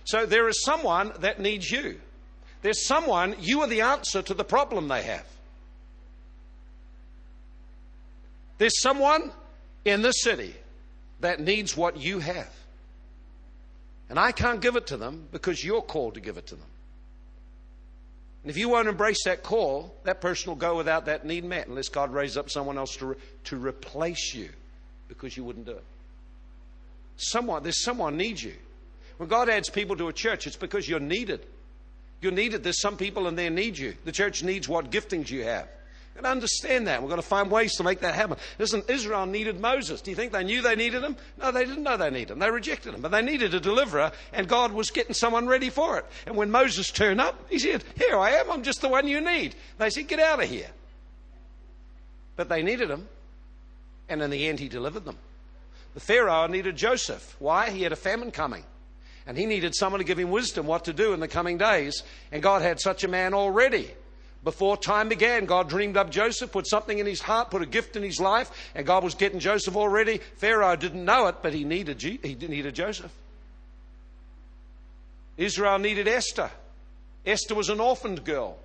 So 0.04 0.24
there 0.24 0.48
is 0.48 0.64
someone 0.64 1.12
that 1.18 1.38
needs 1.38 1.70
you. 1.70 2.00
There's 2.62 2.86
someone, 2.86 3.36
you 3.38 3.60
are 3.60 3.68
the 3.68 3.82
answer 3.82 4.22
to 4.22 4.32
the 4.32 4.44
problem 4.44 4.88
they 4.88 5.02
have. 5.02 5.26
There's 8.56 8.80
someone 8.80 9.32
in 9.84 10.00
this 10.00 10.22
city 10.22 10.54
that 11.20 11.40
needs 11.40 11.76
what 11.76 11.98
you 11.98 12.20
have. 12.20 12.50
And 14.08 14.18
I 14.18 14.32
can't 14.32 14.60
give 14.60 14.76
it 14.76 14.86
to 14.88 14.96
them 14.96 15.28
because 15.32 15.64
you're 15.64 15.82
called 15.82 16.14
to 16.14 16.20
give 16.20 16.36
it 16.36 16.46
to 16.48 16.54
them. 16.54 16.66
And 18.42 18.50
if 18.50 18.56
you 18.56 18.68
won't 18.68 18.86
embrace 18.86 19.24
that 19.24 19.42
call, 19.42 19.92
that 20.04 20.20
person 20.20 20.50
will 20.50 20.56
go 20.56 20.76
without 20.76 21.06
that 21.06 21.26
need 21.26 21.44
met 21.44 21.66
unless 21.66 21.88
God 21.88 22.12
raises 22.12 22.36
up 22.36 22.48
someone 22.48 22.78
else 22.78 22.96
to, 22.98 23.06
re- 23.06 23.16
to 23.44 23.56
replace 23.56 24.34
you 24.34 24.50
because 25.08 25.36
you 25.36 25.42
wouldn't 25.42 25.66
do 25.66 25.72
it. 25.72 25.84
Someone, 27.16 27.64
there's 27.64 27.82
someone 27.82 28.16
needs 28.16 28.44
you. 28.44 28.54
When 29.16 29.28
God 29.28 29.48
adds 29.48 29.68
people 29.68 29.96
to 29.96 30.08
a 30.08 30.12
church, 30.12 30.46
it's 30.46 30.56
because 30.56 30.88
you're 30.88 31.00
needed. 31.00 31.44
You're 32.20 32.32
needed. 32.32 32.62
There's 32.62 32.80
some 32.80 32.96
people 32.96 33.26
and 33.26 33.36
they 33.36 33.48
need 33.48 33.76
you. 33.76 33.94
The 34.04 34.12
church 34.12 34.44
needs 34.44 34.68
what 34.68 34.90
giftings 34.90 35.28
you 35.30 35.42
have. 35.44 35.68
We've 36.16 36.22
got 36.22 36.28
to 36.30 36.32
understand 36.32 36.86
that. 36.86 37.02
We've 37.02 37.10
got 37.10 37.16
to 37.16 37.22
find 37.22 37.50
ways 37.50 37.74
to 37.74 37.84
make 37.84 38.00
that 38.00 38.14
happen. 38.14 38.38
Listen, 38.58 38.82
Israel 38.88 39.26
needed 39.26 39.60
Moses. 39.60 40.00
Do 40.00 40.10
you 40.10 40.16
think 40.16 40.32
they 40.32 40.44
knew 40.44 40.62
they 40.62 40.74
needed 40.74 41.02
him? 41.02 41.14
No, 41.38 41.52
they 41.52 41.66
didn't 41.66 41.82
know 41.82 41.98
they 41.98 42.08
needed 42.08 42.30
him. 42.30 42.38
They 42.38 42.50
rejected 42.50 42.94
him. 42.94 43.02
But 43.02 43.10
they 43.10 43.20
needed 43.20 43.52
a 43.52 43.60
deliverer, 43.60 44.10
and 44.32 44.48
God 44.48 44.72
was 44.72 44.90
getting 44.90 45.12
someone 45.12 45.46
ready 45.46 45.68
for 45.68 45.98
it. 45.98 46.06
And 46.24 46.34
when 46.34 46.50
Moses 46.50 46.90
turned 46.90 47.20
up, 47.20 47.38
he 47.50 47.58
said, 47.58 47.84
Here 47.98 48.16
I 48.16 48.30
am. 48.30 48.50
I'm 48.50 48.62
just 48.62 48.80
the 48.80 48.88
one 48.88 49.06
you 49.06 49.20
need. 49.20 49.56
They 49.76 49.90
said, 49.90 50.08
Get 50.08 50.18
out 50.18 50.42
of 50.42 50.48
here. 50.48 50.70
But 52.34 52.48
they 52.48 52.62
needed 52.62 52.88
him. 52.88 53.06
And 54.08 54.22
in 54.22 54.30
the 54.30 54.46
end, 54.46 54.58
he 54.58 54.70
delivered 54.70 55.04
them. 55.04 55.18
The 55.92 56.00
Pharaoh 56.00 56.46
needed 56.46 56.76
Joseph. 56.76 57.36
Why? 57.38 57.68
He 57.68 57.82
had 57.82 57.92
a 57.92 57.96
famine 57.96 58.30
coming. 58.30 58.64
And 59.26 59.36
he 59.36 59.44
needed 59.44 59.74
someone 59.74 59.98
to 59.98 60.04
give 60.06 60.18
him 60.18 60.30
wisdom 60.30 60.66
what 60.66 60.86
to 60.86 60.94
do 60.94 61.12
in 61.12 61.20
the 61.20 61.28
coming 61.28 61.58
days. 61.58 62.02
And 62.32 62.42
God 62.42 62.62
had 62.62 62.80
such 62.80 63.04
a 63.04 63.08
man 63.08 63.34
already. 63.34 63.90
Before 64.44 64.76
time 64.76 65.08
began, 65.08 65.44
God 65.44 65.68
dreamed 65.68 65.96
up 65.96 66.10
Joseph, 66.10 66.52
put 66.52 66.68
something 66.68 66.98
in 66.98 67.06
his 67.06 67.20
heart, 67.20 67.50
put 67.50 67.62
a 67.62 67.66
gift 67.66 67.96
in 67.96 68.02
his 68.02 68.20
life, 68.20 68.70
and 68.74 68.86
God 68.86 69.02
was 69.02 69.14
getting 69.14 69.40
Joseph 69.40 69.76
already. 69.76 70.18
Pharaoh 70.36 70.76
didn't 70.76 71.04
know 71.04 71.26
it, 71.26 71.36
but 71.42 71.52
he 71.52 71.64
needed, 71.64 72.00
he 72.00 72.18
needed 72.34 72.74
Joseph. 72.74 73.12
Israel 75.36 75.78
needed 75.78 76.06
Esther. 76.06 76.50
Esther 77.24 77.54
was 77.54 77.68
an 77.68 77.80
orphaned 77.80 78.24
girl. 78.24 78.56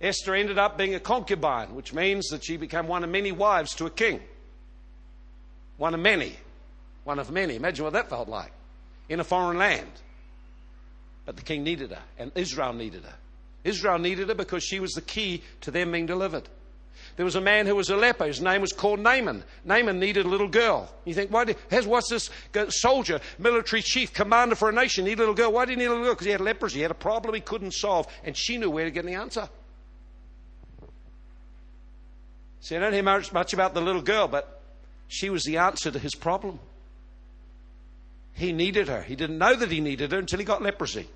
Esther 0.00 0.34
ended 0.34 0.58
up 0.58 0.78
being 0.78 0.94
a 0.94 1.00
concubine, 1.00 1.74
which 1.74 1.92
means 1.92 2.28
that 2.28 2.42
she 2.42 2.56
became 2.56 2.86
one 2.86 3.04
of 3.04 3.10
many 3.10 3.32
wives 3.32 3.74
to 3.74 3.86
a 3.86 3.90
king. 3.90 4.20
One 5.76 5.92
of 5.92 6.00
many. 6.00 6.36
One 7.04 7.18
of 7.18 7.30
many. 7.30 7.56
Imagine 7.56 7.84
what 7.84 7.92
that 7.92 8.08
felt 8.08 8.28
like 8.28 8.52
in 9.08 9.20
a 9.20 9.24
foreign 9.24 9.58
land. 9.58 9.90
But 11.26 11.36
the 11.36 11.42
king 11.42 11.62
needed 11.62 11.90
her, 11.90 12.02
and 12.18 12.32
Israel 12.34 12.72
needed 12.72 13.04
her. 13.04 13.14
Israel 13.64 13.98
needed 13.98 14.28
her 14.28 14.34
because 14.34 14.62
she 14.64 14.80
was 14.80 14.92
the 14.92 15.02
key 15.02 15.42
to 15.62 15.70
them 15.70 15.92
being 15.92 16.06
delivered. 16.06 16.48
There 17.16 17.24
was 17.24 17.36
a 17.36 17.40
man 17.40 17.66
who 17.66 17.76
was 17.76 17.90
a 17.90 17.96
leper. 17.96 18.26
His 18.26 18.40
name 18.40 18.60
was 18.62 18.72
called 18.72 19.00
Naaman. 19.00 19.44
Naaman 19.64 19.98
needed 19.98 20.24
a 20.24 20.28
little 20.28 20.48
girl. 20.48 20.90
You 21.04 21.12
think, 21.12 21.30
why 21.30 21.44
did, 21.44 21.56
what's 21.84 22.08
this 22.08 22.30
soldier, 22.68 23.20
military 23.38 23.82
chief, 23.82 24.12
commander 24.14 24.54
for 24.54 24.70
a 24.70 24.72
nation, 24.72 25.04
need 25.04 25.18
a 25.18 25.22
little 25.22 25.34
girl? 25.34 25.52
Why 25.52 25.66
did 25.66 25.72
he 25.72 25.76
need 25.76 25.86
a 25.86 25.90
little 25.90 26.04
girl? 26.04 26.14
Because 26.14 26.26
he 26.26 26.32
had 26.32 26.40
leprosy. 26.40 26.76
He 26.76 26.82
had 26.82 26.90
a 26.90 26.94
problem 26.94 27.34
he 27.34 27.40
couldn't 27.40 27.74
solve, 27.74 28.06
and 28.24 28.36
she 28.36 28.56
knew 28.56 28.70
where 28.70 28.84
to 28.84 28.90
get 28.90 29.04
the 29.04 29.14
answer. 29.14 29.48
See, 32.60 32.76
I 32.76 32.80
don't 32.80 32.92
hear 32.92 33.02
much, 33.02 33.32
much 33.32 33.52
about 33.52 33.74
the 33.74 33.80
little 33.80 34.02
girl, 34.02 34.28
but 34.28 34.62
she 35.08 35.28
was 35.30 35.44
the 35.44 35.58
answer 35.58 35.90
to 35.90 35.98
his 35.98 36.14
problem. 36.14 36.58
He 38.32 38.52
needed 38.52 38.88
her. 38.88 39.02
He 39.02 39.16
didn't 39.16 39.38
know 39.38 39.56
that 39.56 39.70
he 39.70 39.80
needed 39.80 40.12
her 40.12 40.18
until 40.18 40.38
he 40.38 40.44
got 40.44 40.62
leprosy. 40.62 41.08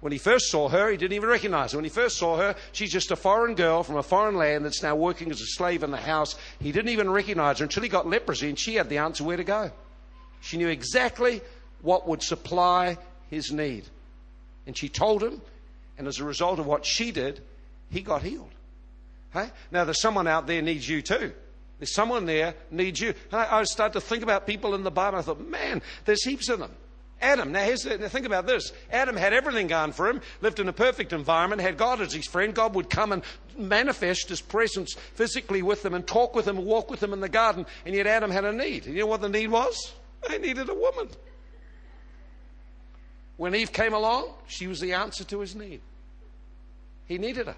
When 0.00 0.12
he 0.12 0.18
first 0.18 0.50
saw 0.50 0.68
her, 0.68 0.90
he 0.90 0.96
didn't 0.96 1.14
even 1.14 1.28
recognize 1.28 1.72
her. 1.72 1.78
When 1.78 1.84
he 1.84 1.90
first 1.90 2.18
saw 2.18 2.36
her, 2.36 2.54
she's 2.72 2.92
just 2.92 3.10
a 3.10 3.16
foreign 3.16 3.56
girl 3.56 3.82
from 3.82 3.96
a 3.96 4.02
foreign 4.02 4.36
land 4.36 4.64
that's 4.64 4.82
now 4.82 4.94
working 4.94 5.30
as 5.30 5.40
a 5.40 5.46
slave 5.46 5.82
in 5.82 5.90
the 5.90 5.96
house. 5.96 6.36
He 6.60 6.70
didn't 6.70 6.90
even 6.90 7.10
recognize 7.10 7.58
her 7.58 7.64
until 7.64 7.82
he 7.82 7.88
got 7.88 8.06
leprosy, 8.06 8.48
and 8.48 8.58
she 8.58 8.76
had 8.76 8.88
the 8.88 8.98
answer 8.98 9.24
where 9.24 9.36
to 9.36 9.44
go. 9.44 9.72
She 10.40 10.56
knew 10.56 10.68
exactly 10.68 11.40
what 11.82 12.06
would 12.06 12.22
supply 12.22 12.96
his 13.28 13.50
need. 13.50 13.84
And 14.66 14.76
she 14.76 14.88
told 14.88 15.22
him, 15.22 15.40
and 15.96 16.06
as 16.06 16.20
a 16.20 16.24
result 16.24 16.60
of 16.60 16.66
what 16.66 16.86
she 16.86 17.10
did, 17.10 17.40
he 17.90 18.00
got 18.00 18.22
healed. 18.22 18.50
Hey? 19.32 19.50
Now, 19.72 19.84
there's 19.84 20.00
someone 20.00 20.28
out 20.28 20.46
there 20.46 20.62
needs 20.62 20.88
you 20.88 21.02
too. 21.02 21.32
There's 21.78 21.92
someone 21.92 22.24
there 22.24 22.54
needs 22.70 23.00
you. 23.00 23.14
I, 23.32 23.60
I 23.60 23.64
started 23.64 23.94
to 23.94 24.00
think 24.00 24.22
about 24.22 24.46
people 24.46 24.74
in 24.74 24.84
the 24.84 24.90
Bible. 24.90 25.18
I 25.18 25.22
thought, 25.22 25.40
man, 25.40 25.82
there's 26.04 26.24
heaps 26.24 26.48
of 26.48 26.60
them. 26.60 26.72
Adam, 27.20 27.50
now, 27.50 27.66
the, 27.66 27.98
now 28.00 28.08
think 28.08 28.26
about 28.26 28.46
this. 28.46 28.72
Adam 28.92 29.16
had 29.16 29.32
everything 29.32 29.66
going 29.66 29.92
for 29.92 30.08
him, 30.08 30.20
lived 30.40 30.60
in 30.60 30.68
a 30.68 30.72
perfect 30.72 31.12
environment, 31.12 31.60
had 31.60 31.76
God 31.76 32.00
as 32.00 32.12
his 32.12 32.26
friend. 32.26 32.54
God 32.54 32.74
would 32.74 32.88
come 32.88 33.12
and 33.12 33.22
manifest 33.56 34.28
his 34.28 34.40
presence 34.40 34.94
physically 35.14 35.62
with 35.62 35.84
him 35.84 35.94
and 35.94 36.06
talk 36.06 36.36
with 36.36 36.46
him 36.46 36.58
and 36.58 36.66
walk 36.66 36.90
with 36.90 37.02
him 37.02 37.12
in 37.12 37.20
the 37.20 37.28
garden. 37.28 37.66
And 37.84 37.94
yet 37.94 38.06
Adam 38.06 38.30
had 38.30 38.44
a 38.44 38.52
need. 38.52 38.86
And 38.86 38.94
you 38.94 39.00
know 39.00 39.06
what 39.06 39.20
the 39.20 39.28
need 39.28 39.50
was? 39.50 39.94
He 40.30 40.38
needed 40.38 40.68
a 40.68 40.74
woman. 40.74 41.08
When 43.36 43.54
Eve 43.54 43.72
came 43.72 43.94
along, 43.94 44.32
she 44.46 44.66
was 44.66 44.80
the 44.80 44.92
answer 44.92 45.24
to 45.24 45.40
his 45.40 45.54
need. 45.54 45.80
He 47.06 47.18
needed 47.18 47.46
her. 47.46 47.56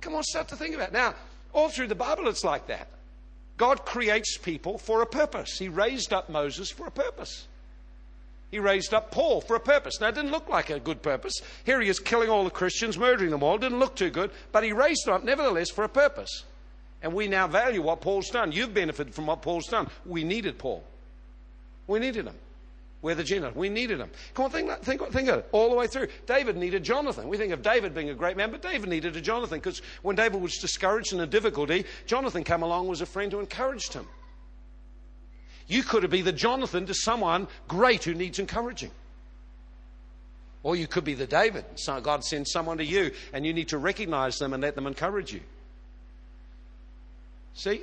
Come 0.00 0.14
on, 0.14 0.22
start 0.22 0.48
to 0.48 0.56
think 0.56 0.74
about 0.74 0.88
it. 0.88 0.92
Now, 0.94 1.14
all 1.52 1.68
through 1.68 1.88
the 1.88 1.94
Bible, 1.94 2.28
it's 2.28 2.44
like 2.44 2.66
that. 2.68 2.88
God 3.56 3.84
creates 3.84 4.38
people 4.38 4.78
for 4.78 5.02
a 5.02 5.06
purpose. 5.06 5.58
He 5.58 5.68
raised 5.68 6.14
up 6.14 6.30
Moses 6.30 6.70
for 6.70 6.86
a 6.86 6.90
purpose. 6.90 7.46
He 8.50 8.58
raised 8.58 8.92
up 8.92 9.12
Paul 9.12 9.40
for 9.40 9.54
a 9.54 9.60
purpose. 9.60 10.00
Now, 10.00 10.08
it 10.08 10.14
didn't 10.14 10.32
look 10.32 10.48
like 10.48 10.70
a 10.70 10.80
good 10.80 11.02
purpose. 11.02 11.40
Here 11.64 11.80
he 11.80 11.88
is 11.88 12.00
killing 12.00 12.28
all 12.28 12.42
the 12.42 12.50
Christians, 12.50 12.98
murdering 12.98 13.30
them 13.30 13.42
all. 13.42 13.54
It 13.54 13.60
didn't 13.60 13.78
look 13.78 13.94
too 13.94 14.10
good, 14.10 14.32
but 14.50 14.64
he 14.64 14.72
raised 14.72 15.06
them 15.06 15.14
up 15.14 15.24
nevertheless 15.24 15.70
for 15.70 15.84
a 15.84 15.88
purpose. 15.88 16.44
And 17.02 17.14
we 17.14 17.28
now 17.28 17.46
value 17.46 17.82
what 17.82 18.00
Paul's 18.00 18.28
done. 18.28 18.52
You've 18.52 18.74
benefited 18.74 19.14
from 19.14 19.26
what 19.26 19.42
Paul's 19.42 19.68
done. 19.68 19.88
We 20.04 20.24
needed 20.24 20.58
Paul. 20.58 20.84
We 21.86 21.98
needed 21.98 22.26
him. 22.26 22.34
We're 23.02 23.14
the 23.14 23.24
Gentiles. 23.24 23.54
We 23.54 23.70
needed 23.70 23.98
him. 23.98 24.10
Come 24.34 24.46
on, 24.46 24.50
think, 24.50 24.70
think, 24.82 25.00
think 25.10 25.28
of 25.28 25.38
it 25.38 25.48
all 25.52 25.70
the 25.70 25.76
way 25.76 25.86
through. 25.86 26.08
David 26.26 26.56
needed 26.56 26.82
Jonathan. 26.82 27.28
We 27.28 27.38
think 27.38 27.52
of 27.52 27.62
David 27.62 27.94
being 27.94 28.10
a 28.10 28.14
great 28.14 28.36
man, 28.36 28.50
but 28.50 28.60
David 28.60 28.90
needed 28.90 29.16
a 29.16 29.20
Jonathan 29.22 29.58
because 29.58 29.80
when 30.02 30.16
David 30.16 30.42
was 30.42 30.58
discouraged 30.58 31.14
and 31.14 31.22
in 31.22 31.30
difficulty, 31.30 31.86
Jonathan 32.04 32.44
came 32.44 32.62
along 32.62 32.88
was 32.88 33.00
a 33.00 33.06
friend 33.06 33.32
who 33.32 33.40
encouraged 33.40 33.94
him. 33.94 34.06
You 35.70 35.84
could 35.84 36.10
be 36.10 36.20
the 36.20 36.32
Jonathan 36.32 36.86
to 36.86 36.94
someone 36.94 37.46
great 37.68 38.02
who 38.02 38.12
needs 38.12 38.40
encouraging. 38.40 38.90
Or 40.64 40.74
you 40.74 40.88
could 40.88 41.04
be 41.04 41.14
the 41.14 41.28
David. 41.28 41.64
So 41.76 42.00
God 42.00 42.24
sends 42.24 42.50
someone 42.50 42.78
to 42.78 42.84
you 42.84 43.12
and 43.32 43.46
you 43.46 43.54
need 43.54 43.68
to 43.68 43.78
recognize 43.78 44.36
them 44.36 44.52
and 44.52 44.62
let 44.62 44.74
them 44.74 44.88
encourage 44.88 45.32
you. 45.32 45.40
See, 47.54 47.82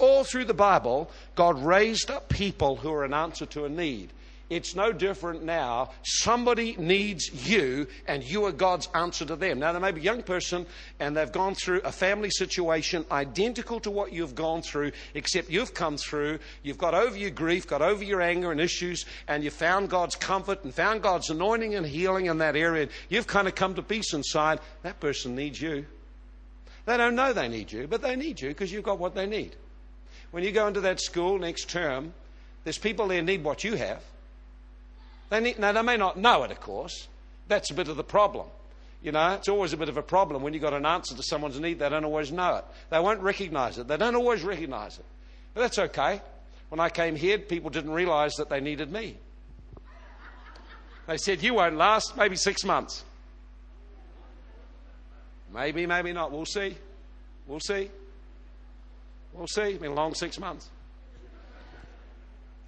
all 0.00 0.24
through 0.24 0.46
the 0.46 0.54
Bible, 0.54 1.08
God 1.36 1.62
raised 1.62 2.10
up 2.10 2.28
people 2.28 2.74
who 2.74 2.92
are 2.92 3.04
an 3.04 3.14
answer 3.14 3.46
to 3.46 3.64
a 3.64 3.68
need. 3.68 4.10
It's 4.50 4.74
no 4.74 4.90
different 4.90 5.44
now. 5.44 5.90
Somebody 6.02 6.74
needs 6.76 7.48
you, 7.48 7.86
and 8.08 8.24
you 8.24 8.44
are 8.46 8.52
God's 8.52 8.88
answer 8.96 9.24
to 9.24 9.36
them. 9.36 9.60
Now, 9.60 9.70
there 9.70 9.80
may 9.80 9.92
be 9.92 10.00
a 10.00 10.04
young 10.04 10.24
person, 10.24 10.66
and 10.98 11.16
they've 11.16 11.30
gone 11.30 11.54
through 11.54 11.82
a 11.84 11.92
family 11.92 12.30
situation 12.30 13.04
identical 13.12 13.78
to 13.80 13.92
what 13.92 14.12
you've 14.12 14.34
gone 14.34 14.62
through, 14.62 14.90
except 15.14 15.50
you've 15.50 15.72
come 15.72 15.96
through, 15.96 16.40
you've 16.64 16.78
got 16.78 16.94
over 16.94 17.16
your 17.16 17.30
grief, 17.30 17.68
got 17.68 17.80
over 17.80 18.02
your 18.02 18.20
anger 18.20 18.50
and 18.50 18.60
issues, 18.60 19.06
and 19.28 19.44
you've 19.44 19.54
found 19.54 19.88
God's 19.88 20.16
comfort 20.16 20.64
and 20.64 20.74
found 20.74 21.00
God's 21.00 21.30
anointing 21.30 21.76
and 21.76 21.86
healing 21.86 22.26
in 22.26 22.38
that 22.38 22.56
area. 22.56 22.88
You've 23.08 23.28
kind 23.28 23.46
of 23.46 23.54
come 23.54 23.76
to 23.76 23.82
peace 23.82 24.12
inside. 24.14 24.58
That 24.82 24.98
person 24.98 25.36
needs 25.36 25.62
you. 25.62 25.86
They 26.86 26.96
don't 26.96 27.14
know 27.14 27.32
they 27.32 27.46
need 27.46 27.70
you, 27.70 27.86
but 27.86 28.02
they 28.02 28.16
need 28.16 28.40
you 28.40 28.48
because 28.48 28.72
you've 28.72 28.82
got 28.82 28.98
what 28.98 29.14
they 29.14 29.26
need. 29.26 29.54
When 30.32 30.42
you 30.42 30.50
go 30.50 30.66
into 30.66 30.80
that 30.80 31.00
school 31.00 31.38
next 31.38 31.70
term, 31.70 32.14
there's 32.64 32.78
people 32.78 33.06
there 33.06 33.22
need 33.22 33.44
what 33.44 33.62
you 33.62 33.76
have. 33.76 34.02
They 35.30 35.40
need, 35.40 35.58
now, 35.58 35.72
they 35.72 35.82
may 35.82 35.96
not 35.96 36.18
know 36.18 36.42
it, 36.42 36.50
of 36.50 36.60
course. 36.60 37.08
That's 37.48 37.70
a 37.70 37.74
bit 37.74 37.88
of 37.88 37.96
the 37.96 38.04
problem. 38.04 38.46
You 39.02 39.12
know, 39.12 39.34
it's 39.34 39.48
always 39.48 39.72
a 39.72 39.76
bit 39.76 39.88
of 39.88 39.96
a 39.96 40.02
problem 40.02 40.42
when 40.42 40.52
you've 40.52 40.62
got 40.62 40.74
an 40.74 40.84
answer 40.84 41.16
to 41.16 41.22
someone's 41.22 41.58
need, 41.58 41.78
they 41.78 41.88
don't 41.88 42.04
always 42.04 42.30
know 42.30 42.56
it. 42.56 42.64
They 42.90 42.98
won't 42.98 43.20
recognize 43.20 43.78
it. 43.78 43.88
They 43.88 43.96
don't 43.96 44.14
always 44.14 44.42
recognize 44.42 44.98
it. 44.98 45.04
But 45.54 45.62
that's 45.62 45.78
okay. 45.78 46.20
When 46.68 46.80
I 46.80 46.90
came 46.90 47.16
here, 47.16 47.38
people 47.38 47.70
didn't 47.70 47.92
realize 47.92 48.34
that 48.34 48.50
they 48.50 48.60
needed 48.60 48.92
me. 48.92 49.16
They 51.06 51.16
said, 51.16 51.42
You 51.42 51.54
won't 51.54 51.76
last, 51.76 52.16
maybe 52.16 52.36
six 52.36 52.64
months. 52.64 53.04
Maybe, 55.52 55.86
maybe 55.86 56.12
not. 56.12 56.30
We'll 56.30 56.44
see. 56.44 56.76
We'll 57.46 57.60
see. 57.60 57.90
We'll 59.32 59.48
see. 59.48 59.62
It's 59.62 59.80
been 59.80 59.92
a 59.92 59.94
long 59.94 60.14
six 60.14 60.38
months. 60.38 60.68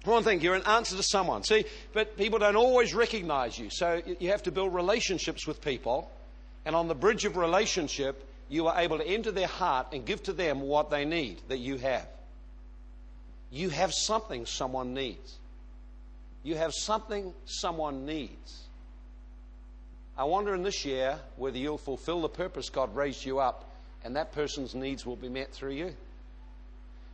One 0.03 0.23
thing, 0.23 0.41
you're 0.41 0.55
an 0.55 0.63
answer 0.63 0.97
to 0.97 1.03
someone. 1.03 1.43
See, 1.43 1.65
but 1.93 2.17
people 2.17 2.37
don't 2.39 2.57
always 2.57 2.93
recognize 2.93 3.57
you. 3.57 3.69
So 3.69 4.01
you 4.19 4.29
have 4.31 4.43
to 4.43 4.51
build 4.51 4.73
relationships 4.73 5.47
with 5.47 5.61
people. 5.61 6.11
And 6.65 6.75
on 6.75 6.87
the 6.87 6.95
bridge 6.95 7.23
of 7.25 7.37
relationship, 7.37 8.27
you 8.49 8.67
are 8.67 8.79
able 8.79 8.97
to 8.97 9.07
enter 9.07 9.31
their 9.31 9.47
heart 9.47 9.87
and 9.93 10.05
give 10.05 10.21
to 10.23 10.33
them 10.33 10.61
what 10.61 10.89
they 10.89 11.05
need 11.05 11.41
that 11.47 11.59
you 11.59 11.77
have. 11.77 12.07
You 13.49 13.69
have 13.69 13.93
something 13.93 14.45
someone 14.45 14.93
needs. 14.93 15.37
You 16.43 16.55
have 16.55 16.73
something 16.73 17.33
someone 17.45 18.05
needs. 18.05 18.63
I 20.17 20.25
wonder 20.25 20.53
in 20.53 20.63
this 20.63 20.83
year 20.83 21.17
whether 21.37 21.57
you'll 21.57 21.77
fulfill 21.77 22.21
the 22.21 22.29
purpose 22.29 22.69
God 22.69 22.95
raised 22.95 23.25
you 23.25 23.39
up 23.39 23.71
and 24.03 24.17
that 24.17 24.33
person's 24.33 24.75
needs 24.75 25.05
will 25.05 25.15
be 25.15 25.29
met 25.29 25.53
through 25.53 25.71
you. 25.71 25.95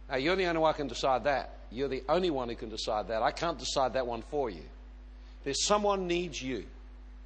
Now, 0.10 0.15
you're 0.15 0.36
the 0.36 0.45
only 0.45 0.60
one 0.60 0.73
who 0.73 0.78
can 0.78 0.88
decide 0.88 1.25
that. 1.25 1.58
You're 1.71 1.88
the 1.88 2.03
only 2.10 2.29
one 2.29 2.49
who 2.49 2.55
can 2.55 2.69
decide 2.69 3.10
that. 3.10 3.21
I 3.21 3.32
can't 3.32 3.60
decide 3.60 3.93
that 3.93 4.08
one 4.08 4.23
for 4.29 4.49
you. 4.49 4.63
There's 5.43 5.65
someone 5.65 6.08
needs 6.08 6.41
you. 6.41 6.65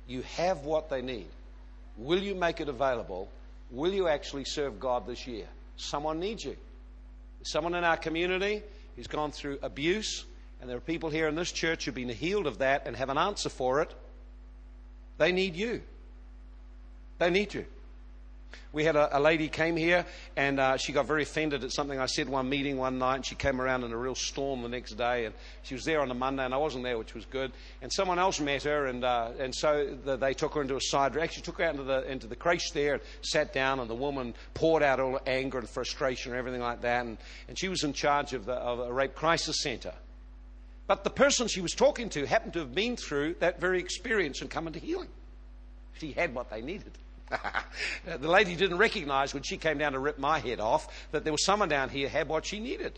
You 0.08 0.22
have 0.38 0.66
what 0.66 0.90
they 0.90 1.02
need. 1.02 1.28
Will 1.98 2.22
you 2.22 2.36
make 2.36 2.60
it 2.60 2.68
available? 2.68 3.30
Will 3.72 3.94
you 3.94 4.08
actually 4.08 4.46
serve 4.46 4.80
God 4.80 5.08
this 5.08 5.26
year? 5.28 5.46
Someone 5.78 6.20
needs 6.20 6.44
you. 6.44 6.56
Someone 7.44 7.76
in 7.76 7.84
our 7.84 7.98
community 7.98 8.62
who's 8.96 9.08
gone 9.08 9.32
through 9.32 9.60
abuse, 9.62 10.26
and 10.62 10.70
there 10.70 10.78
are 10.78 10.82
people 10.82 11.10
here 11.10 11.28
in 11.28 11.36
this 11.36 11.52
church 11.52 11.86
who've 11.86 11.96
been 11.96 12.10
healed 12.10 12.48
of 12.48 12.60
that 12.60 12.84
and 12.86 12.96
have 12.96 13.10
an 13.10 13.18
answer 13.18 13.50
for 13.50 13.82
it. 13.82 13.94
They 15.18 15.32
need 15.32 15.56
you. 15.56 15.82
They 17.18 17.30
need 17.30 17.54
you. 17.54 17.66
We 18.72 18.84
had 18.84 18.96
a, 18.96 19.18
a 19.18 19.20
lady 19.20 19.50
came 19.50 19.76
here 19.76 20.06
and 20.36 20.60
uh, 20.60 20.78
she 20.78 20.94
got 20.94 21.06
very 21.06 21.24
offended 21.24 21.64
at 21.64 21.72
something 21.72 22.00
I 22.00 22.08
said 22.08 22.28
one 22.28 22.50
meeting 22.50 22.78
one 22.78 22.98
night. 22.98 23.16
And 23.16 23.26
she 23.26 23.36
came 23.36 23.62
around 23.62 23.84
in 23.84 23.92
a 23.92 23.98
real 23.98 24.16
storm 24.16 24.62
the 24.62 24.70
next 24.70 24.94
day, 24.94 25.26
and 25.26 25.36
she 25.64 25.76
was 25.76 25.86
there 25.86 26.02
on 26.02 26.10
a 26.12 26.14
Monday, 26.14 26.44
and 26.44 26.54
I 26.54 26.58
wasn't 26.58 26.84
there, 26.84 26.98
which 26.98 27.14
was 27.14 27.26
good. 27.26 27.52
And 27.82 27.92
someone 27.92 28.20
else 28.20 28.40
met 28.40 28.64
her, 28.64 28.88
and 28.88 29.04
uh, 29.04 29.32
and 29.40 29.54
so 29.54 29.98
the, 30.04 30.16
they 30.18 30.34
took 30.34 30.54
her 30.56 30.62
into 30.62 30.76
a 30.76 30.82
side. 30.82 31.16
room. 31.16 31.24
Actually, 31.24 31.44
took 31.44 31.58
her 31.60 31.66
out 31.66 31.72
into 31.72 31.84
the 31.84 32.10
into 32.10 32.28
the 32.28 32.36
creche 32.36 32.72
there 32.74 32.94
and 32.94 33.02
sat 33.22 33.54
down, 33.54 33.80
and 33.80 33.90
the 33.90 33.96
woman 33.96 34.34
poured 34.54 34.84
out 34.84 35.00
all 35.00 35.14
her 35.14 35.22
anger 35.28 35.60
and 35.60 35.70
frustration 35.70 36.32
and 36.32 36.40
everything 36.40 36.62
like 36.62 36.82
that. 36.82 37.06
And, 37.06 37.18
and 37.48 37.58
she 37.58 37.70
was 37.70 37.84
in 37.84 37.94
charge 37.94 38.34
of, 38.34 38.46
the, 38.46 38.54
of 38.54 38.80
a 38.80 38.92
rape 38.92 39.16
crisis 39.16 39.62
centre. 39.62 39.94
But 40.88 41.04
the 41.04 41.10
person 41.10 41.48
she 41.48 41.62
was 41.62 41.74
talking 41.74 42.10
to 42.10 42.26
happened 42.26 42.54
to 42.54 42.60
have 42.60 42.76
been 42.76 42.98
through 42.98 43.36
that 43.40 43.60
very 43.60 43.80
experience 43.80 44.42
and 44.42 44.50
come 44.50 44.68
into 44.68 44.80
healing. 44.80 45.10
She 46.00 46.12
had 46.12 46.36
what 46.36 46.50
they 46.50 46.62
needed. 46.62 46.92
the 48.06 48.28
lady 48.28 48.56
didn't 48.56 48.78
recognize 48.78 49.34
when 49.34 49.44
she 49.44 49.58
came 49.58 49.78
down 49.78 49.94
to 49.94 50.00
rip 50.00 50.20
my 50.20 50.40
head 50.40 50.60
off 50.60 50.88
that 51.12 51.24
there 51.24 51.34
was 51.34 51.44
someone 51.44 51.70
down 51.70 51.90
here 51.90 52.10
had 52.10 52.28
what 52.28 52.46
she 52.46 52.60
needed. 52.60 52.98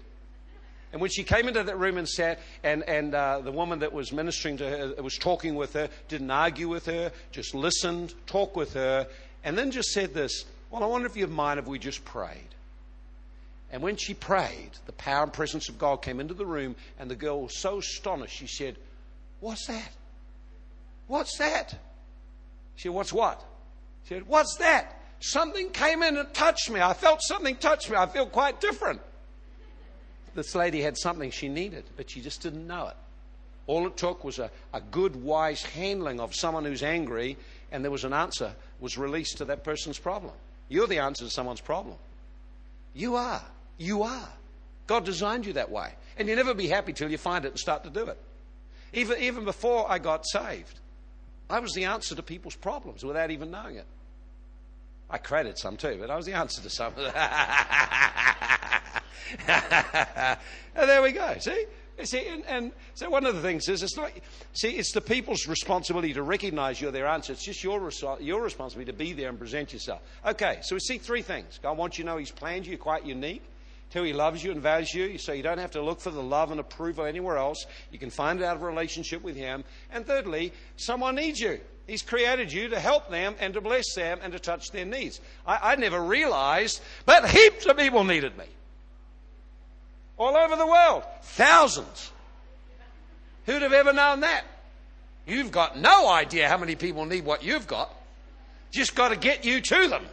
And 0.92 1.02
when 1.02 1.10
she 1.10 1.24
came 1.24 1.48
into 1.48 1.62
that 1.62 1.78
room 1.78 1.98
and 1.98 2.08
sat, 2.08 2.40
and, 2.64 2.84
and 2.84 3.14
uh, 3.14 3.42
the 3.42 3.52
woman 3.52 3.80
that 3.80 3.92
was 3.92 4.14
ministering 4.14 4.58
to 4.58 4.70
her, 4.70 5.04
was 5.04 5.18
talking 5.18 5.56
with 5.56 5.74
her, 5.74 5.90
didn't 6.08 6.32
argue 6.32 6.70
with 6.70 6.86
her, 6.86 7.12
just 7.32 7.54
listened, 7.54 8.14
talked 8.28 8.56
with 8.56 8.74
her, 8.76 9.08
and 9.44 9.58
then 9.58 9.72
just 9.72 9.90
said 9.90 10.14
this 10.14 10.46
Well, 10.72 10.84
I 10.84 10.88
wonder 10.88 11.08
if 11.08 11.18
you 11.18 11.28
mind 11.28 11.60
if 11.60 11.68
we 11.68 11.80
just 11.80 12.06
prayed. 12.06 12.48
And 13.72 13.82
when 13.82 13.98
she 13.98 14.14
prayed, 14.14 14.72
the 14.86 14.94
power 14.94 15.24
and 15.24 15.34
presence 15.34 15.68
of 15.68 15.78
God 15.78 15.98
came 16.02 16.22
into 16.22 16.34
the 16.34 16.46
room, 16.46 16.78
and 16.98 17.12
the 17.12 17.16
girl 17.16 17.42
was 17.42 17.60
so 17.60 17.80
astonished, 17.80 18.38
she 18.38 18.48
said, 18.48 18.78
What's 19.42 19.68
that? 19.68 19.92
What's 21.08 21.38
that? 21.40 21.76
She 22.76 22.84
said, 22.84 22.94
What's 22.94 23.12
what? 23.12 23.44
She 24.06 24.16
said, 24.16 24.28
What's 24.28 24.56
that? 24.58 25.02
something 25.20 25.70
came 25.70 26.04
in 26.04 26.18
and 26.18 26.34
touched 26.34 26.70
me. 26.70 26.80
I 26.80 26.94
felt 26.94 27.22
something 27.22 27.56
touch 27.56 27.90
me. 27.90 27.98
I 27.98 28.06
feel 28.06 28.28
quite 28.28 28.62
different. 28.62 29.02
This 30.36 30.54
lady 30.54 30.82
had 30.82 30.98
something 30.98 31.32
she 31.32 31.50
needed, 31.50 31.86
but 31.96 32.10
she 32.10 32.22
just 32.22 32.42
didn't 32.42 32.68
know 32.68 32.88
it. 32.88 32.96
All 33.68 33.88
it 33.88 33.98
took 33.98 34.24
was 34.24 34.38
a, 34.38 34.52
a 34.74 34.82
good, 34.82 35.16
wise 35.16 35.64
handling 35.64 36.20
of 36.20 36.36
someone 36.36 36.66
who's 36.66 36.84
angry, 36.84 37.38
and 37.72 37.84
there 37.84 37.92
was 37.92 38.04
an 38.04 38.14
answer 38.14 38.54
was 38.80 38.98
released 38.98 39.38
to 39.38 39.46
that 39.46 39.64
person's 39.64 39.98
problem. 39.98 40.34
You're 40.70 40.88
the 40.88 41.00
answer 41.00 41.24
to 41.26 41.32
someone's 41.32 41.62
problem. 41.62 41.96
You 42.94 43.16
are. 43.16 43.42
You 43.78 44.04
are. 44.04 44.30
God 44.88 45.06
designed 45.06 45.46
you 45.46 45.54
that 45.54 45.72
way. 45.72 45.94
And 46.18 46.28
you'll 46.28 46.38
never 46.38 46.54
be 46.54 46.68
happy 46.68 46.94
till 46.94 47.10
you 47.10 47.18
find 47.18 47.46
it 47.46 47.50
and 47.50 47.60
start 47.60 47.84
to 47.86 47.90
do 47.90 48.06
it. 48.06 48.18
Even, 48.94 49.20
even 49.20 49.46
before 49.46 49.90
I 49.90 49.98
got 49.98 50.28
saved, 50.28 50.80
I 51.50 51.60
was 51.60 51.74
the 51.74 51.86
answer 51.86 52.14
to 52.16 52.24
people's 52.24 52.56
problems 52.56 53.04
without 53.04 53.32
even 53.32 53.52
knowing 53.52 53.78
it. 53.78 53.86
I 55.10 55.18
created 55.18 55.58
some 55.58 55.78
too, 55.78 55.98
but 56.00 56.10
I 56.10 56.16
was 56.16 56.26
the 56.26 56.34
answer 56.34 56.62
to 56.62 56.70
some. 56.70 56.94
and 56.98 57.14
there 60.76 61.02
we 61.02 61.12
go. 61.12 61.36
See? 61.40 61.66
See, 62.04 62.28
and, 62.28 62.44
and, 62.46 62.72
so 62.94 63.10
one 63.10 63.26
of 63.26 63.36
the 63.36 63.42
things 63.42 63.70
is 63.70 63.82
it's 63.82 63.96
not, 63.96 64.12
see, 64.54 64.72
it's 64.72 64.92
the 64.92 65.00
people's 65.00 65.48
responsibility 65.48 66.14
to 66.14 66.24
recognize 66.24 66.82
you're 66.82 66.92
their 66.92 67.08
answer. 67.08 67.32
It's 67.32 67.46
just 67.46 67.64
your, 67.64 67.90
your 68.20 68.44
responsibility 68.44 68.92
to 68.92 68.98
be 68.98 69.14
there 69.14 69.30
and 69.30 69.40
present 69.40 69.72
yourself. 69.72 70.02
Okay, 70.26 70.60
so 70.62 70.76
we 70.76 70.82
see 70.82 70.98
three 70.98 71.22
things. 71.22 71.58
God 71.64 71.78
wants 71.78 71.98
you 71.98 72.04
to 72.04 72.10
know 72.10 72.18
He's 72.18 72.32
planned 72.32 72.66
you, 72.66 72.72
you're 72.72 72.80
quite 72.80 73.06
unique. 73.06 73.44
Two, 73.92 74.04
He 74.04 74.12
loves 74.12 74.44
you 74.44 74.52
and 74.52 74.62
values 74.62 74.94
you, 74.94 75.18
so 75.18 75.32
you 75.32 75.42
don't 75.42 75.58
have 75.58 75.72
to 75.72 75.82
look 75.82 76.02
for 76.02 76.12
the 76.12 76.22
love 76.22 76.52
and 76.52 76.60
approval 76.60 77.06
anywhere 77.06 77.38
else. 77.38 77.66
You 77.92 78.00
can 78.00 78.10
find 78.10 78.42
it 78.42 78.44
out 78.44 78.58
of 78.58 78.64
a 78.64 78.66
relationship 78.66 79.24
with 79.24 79.38
Him. 79.38 79.64
And 79.90 80.06
thirdly, 80.06 80.52
someone 80.76 81.16
needs 81.16 81.40
you. 81.40 81.62
He's 81.88 82.02
created 82.02 82.52
you 82.52 82.70
to 82.70 82.80
help 82.80 83.10
them 83.10 83.36
and 83.40 83.54
to 83.54 83.62
bless 83.62 83.94
them 83.94 84.20
and 84.24 84.34
to 84.34 84.40
touch 84.40 84.72
their 84.72 84.86
needs. 84.86 85.22
I, 85.46 85.74
I 85.74 85.76
never 85.76 86.02
realized, 86.02 86.82
but 87.06 87.30
heaps 87.30 87.66
of 87.66 87.78
people 87.78 88.04
needed 88.04 88.38
me 88.38 88.46
all 90.18 90.36
over 90.36 90.56
the 90.56 90.66
world. 90.66 91.04
Thousands. 91.22 92.12
Who'd 93.46 93.62
have 93.62 93.74
ever 93.74 93.94
known 93.94 94.22
that? 94.22 94.44
You've 95.28 95.52
got 95.52 95.78
no 95.78 96.08
idea 96.10 96.48
how 96.48 96.58
many 96.58 96.76
people 96.76 97.06
need 97.06 97.26
what 97.26 97.44
you've 97.44 97.68
got. 97.68 97.94
Just 98.72 98.96
got 98.96 99.10
to 99.10 99.16
get 99.16 99.46
you 99.46 99.62
to 99.62 99.88
them 99.88 100.06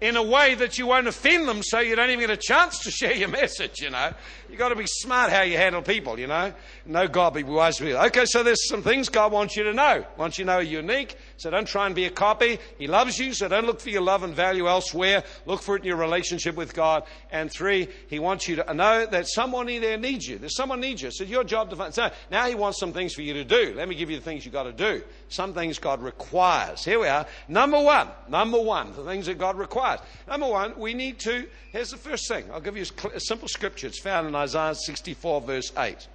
in 0.00 0.16
a 0.16 0.22
way 0.22 0.54
that 0.54 0.78
you 0.78 0.86
won't 0.86 1.06
offend 1.06 1.46
them 1.46 1.62
so 1.62 1.80
you 1.80 1.94
don't 1.94 2.08
even 2.08 2.20
get 2.20 2.30
a 2.30 2.36
chance 2.36 2.78
to 2.80 2.90
share 2.90 3.14
your 3.14 3.28
message, 3.40 3.80
you 3.80 3.90
know. 3.90 4.12
You've 4.48 4.58
got 4.58 4.70
to 4.70 4.76
be 4.76 4.86
smart 4.86 5.30
how 5.30 5.42
you 5.42 5.56
handle 5.56 5.82
people, 5.82 6.18
you 6.18 6.26
know. 6.26 6.52
No 6.86 7.06
God 7.06 7.34
be 7.34 7.42
wise 7.42 7.80
with 7.80 7.90
you. 7.90 7.96
Okay, 7.96 8.24
so 8.24 8.42
there's 8.42 8.68
some 8.68 8.82
things 8.82 9.08
God 9.08 9.32
wants 9.32 9.56
you 9.56 9.64
to 9.64 9.72
know. 9.72 10.04
Wants 10.16 10.38
you 10.38 10.44
to 10.44 10.50
know 10.50 10.58
you're 10.58 10.80
unique, 10.80 11.16
so 11.40 11.48
don't 11.48 11.66
try 11.66 11.86
and 11.86 11.94
be 11.94 12.04
a 12.04 12.10
copy. 12.10 12.58
He 12.76 12.86
loves 12.86 13.18
you, 13.18 13.32
so 13.32 13.48
don't 13.48 13.64
look 13.64 13.80
for 13.80 13.88
your 13.88 14.02
love 14.02 14.24
and 14.24 14.34
value 14.34 14.68
elsewhere. 14.68 15.24
Look 15.46 15.62
for 15.62 15.74
it 15.74 15.78
in 15.78 15.86
your 15.86 15.96
relationship 15.96 16.54
with 16.54 16.74
God. 16.74 17.04
And 17.32 17.50
three, 17.50 17.88
He 18.08 18.18
wants 18.18 18.46
you 18.46 18.56
to 18.56 18.74
know 18.74 19.06
that 19.06 19.26
someone 19.26 19.70
in 19.70 19.80
there 19.80 19.96
needs 19.96 20.28
you. 20.28 20.36
There's 20.36 20.54
someone 20.54 20.82
needs 20.82 21.00
you. 21.00 21.10
So 21.10 21.22
it's 21.22 21.30
your 21.30 21.42
job 21.42 21.70
to 21.70 21.76
find. 21.76 21.94
So 21.94 22.10
now 22.30 22.46
He 22.46 22.54
wants 22.54 22.78
some 22.78 22.92
things 22.92 23.14
for 23.14 23.22
you 23.22 23.32
to 23.32 23.44
do. 23.44 23.72
Let 23.74 23.88
me 23.88 23.94
give 23.94 24.10
you 24.10 24.18
the 24.18 24.22
things 24.22 24.44
you've 24.44 24.52
got 24.52 24.64
to 24.64 24.72
do. 24.72 25.02
Some 25.30 25.54
things 25.54 25.78
God 25.78 26.02
requires. 26.02 26.84
Here 26.84 27.00
we 27.00 27.08
are. 27.08 27.24
Number 27.48 27.80
one. 27.80 28.08
Number 28.28 28.60
one. 28.60 28.92
The 28.94 29.04
things 29.04 29.24
that 29.24 29.38
God 29.38 29.56
requires. 29.56 30.00
Number 30.28 30.46
one, 30.46 30.78
we 30.78 30.92
need 30.92 31.18
to. 31.20 31.46
Here's 31.72 31.90
the 31.90 31.96
first 31.96 32.28
thing. 32.28 32.44
I'll 32.52 32.60
give 32.60 32.76
you 32.76 32.84
a 33.14 33.20
simple 33.20 33.48
scripture. 33.48 33.86
It's 33.86 33.98
found 33.98 34.28
in 34.28 34.34
Isaiah 34.34 34.74
64, 34.74 35.40
verse 35.40 35.72
8. 35.74 36.06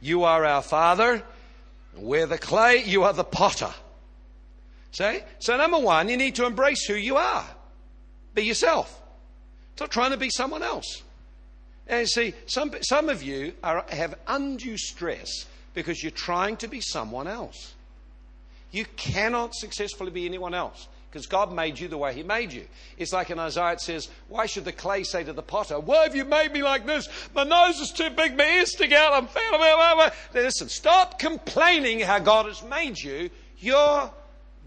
You 0.00 0.24
are 0.24 0.44
our 0.44 0.62
Father. 0.62 1.22
We're 1.98 2.26
the 2.26 2.38
clay. 2.38 2.84
You 2.84 3.04
are 3.04 3.12
the 3.12 3.24
potter. 3.24 3.72
See? 4.92 5.20
So, 5.38 5.56
number 5.56 5.78
one, 5.78 6.08
you 6.08 6.16
need 6.16 6.34
to 6.36 6.46
embrace 6.46 6.84
who 6.84 6.94
you 6.94 7.16
are. 7.16 7.44
Be 8.34 8.42
yourself. 8.42 9.02
Stop 9.76 9.90
trying 9.90 10.10
to 10.10 10.16
be 10.16 10.30
someone 10.30 10.62
else. 10.62 11.02
And 11.86 12.00
you 12.00 12.06
see, 12.06 12.34
some, 12.46 12.72
some 12.82 13.08
of 13.08 13.22
you 13.22 13.52
are, 13.62 13.84
have 13.90 14.14
undue 14.26 14.76
stress 14.76 15.46
because 15.74 16.02
you're 16.02 16.10
trying 16.10 16.56
to 16.58 16.68
be 16.68 16.80
someone 16.80 17.26
else. 17.26 17.74
You 18.70 18.84
cannot 18.96 19.54
successfully 19.54 20.10
be 20.10 20.26
anyone 20.26 20.54
else 20.54 20.88
because 21.10 21.26
God 21.26 21.52
made 21.52 21.78
you 21.78 21.88
the 21.88 21.98
way 21.98 22.14
He 22.14 22.22
made 22.22 22.52
you. 22.52 22.66
It's 22.96 23.12
like 23.12 23.30
in 23.30 23.38
Isaiah 23.38 23.72
it 23.72 23.80
says, 23.80 24.08
Why 24.28 24.46
should 24.46 24.64
the 24.64 24.72
clay 24.72 25.02
say 25.02 25.24
to 25.24 25.32
the 25.32 25.42
potter, 25.42 25.80
Why 25.80 26.04
have 26.04 26.14
you 26.14 26.24
made 26.24 26.52
me 26.52 26.62
like 26.62 26.86
this? 26.86 27.08
My 27.34 27.44
nose 27.44 27.80
is 27.80 27.90
too 27.90 28.10
big, 28.10 28.36
my 28.36 28.44
ears 28.44 28.72
stick 28.72 28.92
out, 28.92 29.12
I'm 29.12 29.26
fat. 29.26 30.14
Listen, 30.34 30.68
stop 30.68 31.18
complaining 31.18 32.00
how 32.00 32.18
God 32.18 32.46
has 32.46 32.62
made 32.62 32.98
you. 32.98 33.30
You're 33.58 34.10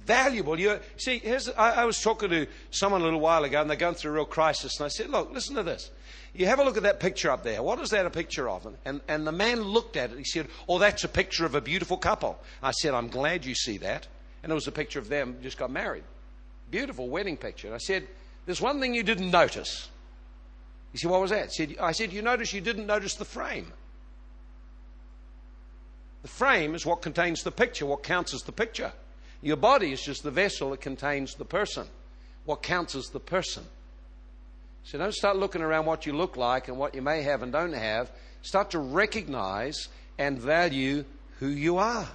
valuable. 0.05 0.59
you 0.59 0.79
see, 0.97 1.21
I, 1.57 1.71
I 1.71 1.85
was 1.85 2.01
talking 2.01 2.29
to 2.29 2.47
someone 2.71 3.01
a 3.01 3.03
little 3.03 3.19
while 3.19 3.43
ago 3.43 3.61
and 3.61 3.69
they're 3.69 3.77
going 3.77 3.95
through 3.95 4.11
a 4.11 4.15
real 4.15 4.25
crisis, 4.25 4.79
and 4.79 4.85
I 4.85 4.89
said, 4.89 5.09
Look, 5.09 5.31
listen 5.33 5.55
to 5.55 5.63
this. 5.63 5.91
You 6.33 6.45
have 6.45 6.59
a 6.59 6.63
look 6.63 6.77
at 6.77 6.83
that 6.83 7.01
picture 7.01 7.29
up 7.29 7.43
there. 7.43 7.61
What 7.61 7.79
is 7.79 7.89
that 7.89 8.05
a 8.05 8.09
picture 8.09 8.49
of? 8.49 8.65
And, 8.85 9.01
and 9.07 9.27
the 9.27 9.33
man 9.33 9.61
looked 9.61 9.97
at 9.97 10.11
it. 10.11 10.17
He 10.17 10.23
said, 10.23 10.47
Oh, 10.67 10.79
that's 10.79 11.03
a 11.03 11.09
picture 11.09 11.45
of 11.45 11.55
a 11.55 11.61
beautiful 11.61 11.97
couple. 11.97 12.39
I 12.63 12.71
said, 12.71 12.93
I'm 12.93 13.09
glad 13.09 13.45
you 13.45 13.53
see 13.53 13.77
that. 13.79 14.07
And 14.41 14.51
it 14.51 14.55
was 14.55 14.67
a 14.67 14.71
picture 14.71 14.99
of 14.99 15.09
them 15.09 15.37
just 15.43 15.57
got 15.57 15.69
married. 15.69 16.03
Beautiful 16.71 17.09
wedding 17.09 17.37
picture. 17.37 17.67
And 17.67 17.75
I 17.75 17.79
said, 17.79 18.07
There's 18.45 18.61
one 18.61 18.79
thing 18.79 18.95
you 18.95 19.03
didn't 19.03 19.29
notice. 19.29 19.89
He 20.91 20.97
said, 20.97 21.11
What 21.11 21.21
was 21.21 21.31
that? 21.31 21.43
I 21.43 21.47
said, 21.47 21.75
I 21.79 21.91
said, 21.91 22.13
You 22.13 22.21
notice 22.21 22.53
you 22.53 22.61
didn't 22.61 22.87
notice 22.87 23.15
the 23.15 23.25
frame. 23.25 23.71
The 26.21 26.27
frame 26.27 26.75
is 26.75 26.85
what 26.85 27.01
contains 27.01 27.43
the 27.43 27.51
picture, 27.51 27.85
what 27.85 28.03
counts 28.03 28.33
as 28.33 28.41
the 28.41 28.51
picture. 28.51 28.93
Your 29.41 29.57
body 29.57 29.91
is 29.91 30.01
just 30.01 30.23
the 30.23 30.31
vessel 30.31 30.69
that 30.71 30.81
contains 30.81 31.33
the 31.35 31.45
person. 31.45 31.87
What 32.45 32.63
counts 32.63 32.95
as 32.95 33.07
the 33.07 33.19
person. 33.19 33.63
So 34.83 34.97
don't 34.97 35.13
start 35.13 35.37
looking 35.37 35.61
around 35.61 35.85
what 35.85 36.05
you 36.05 36.13
look 36.13 36.37
like 36.37 36.67
and 36.67 36.77
what 36.77 36.95
you 36.95 37.01
may 37.01 37.21
have 37.23 37.43
and 37.43 37.51
don't 37.51 37.73
have. 37.73 38.11
Start 38.41 38.71
to 38.71 38.79
recognize 38.79 39.87
and 40.17 40.39
value 40.39 41.03
who 41.39 41.47
you 41.47 41.77
are. 41.77 42.07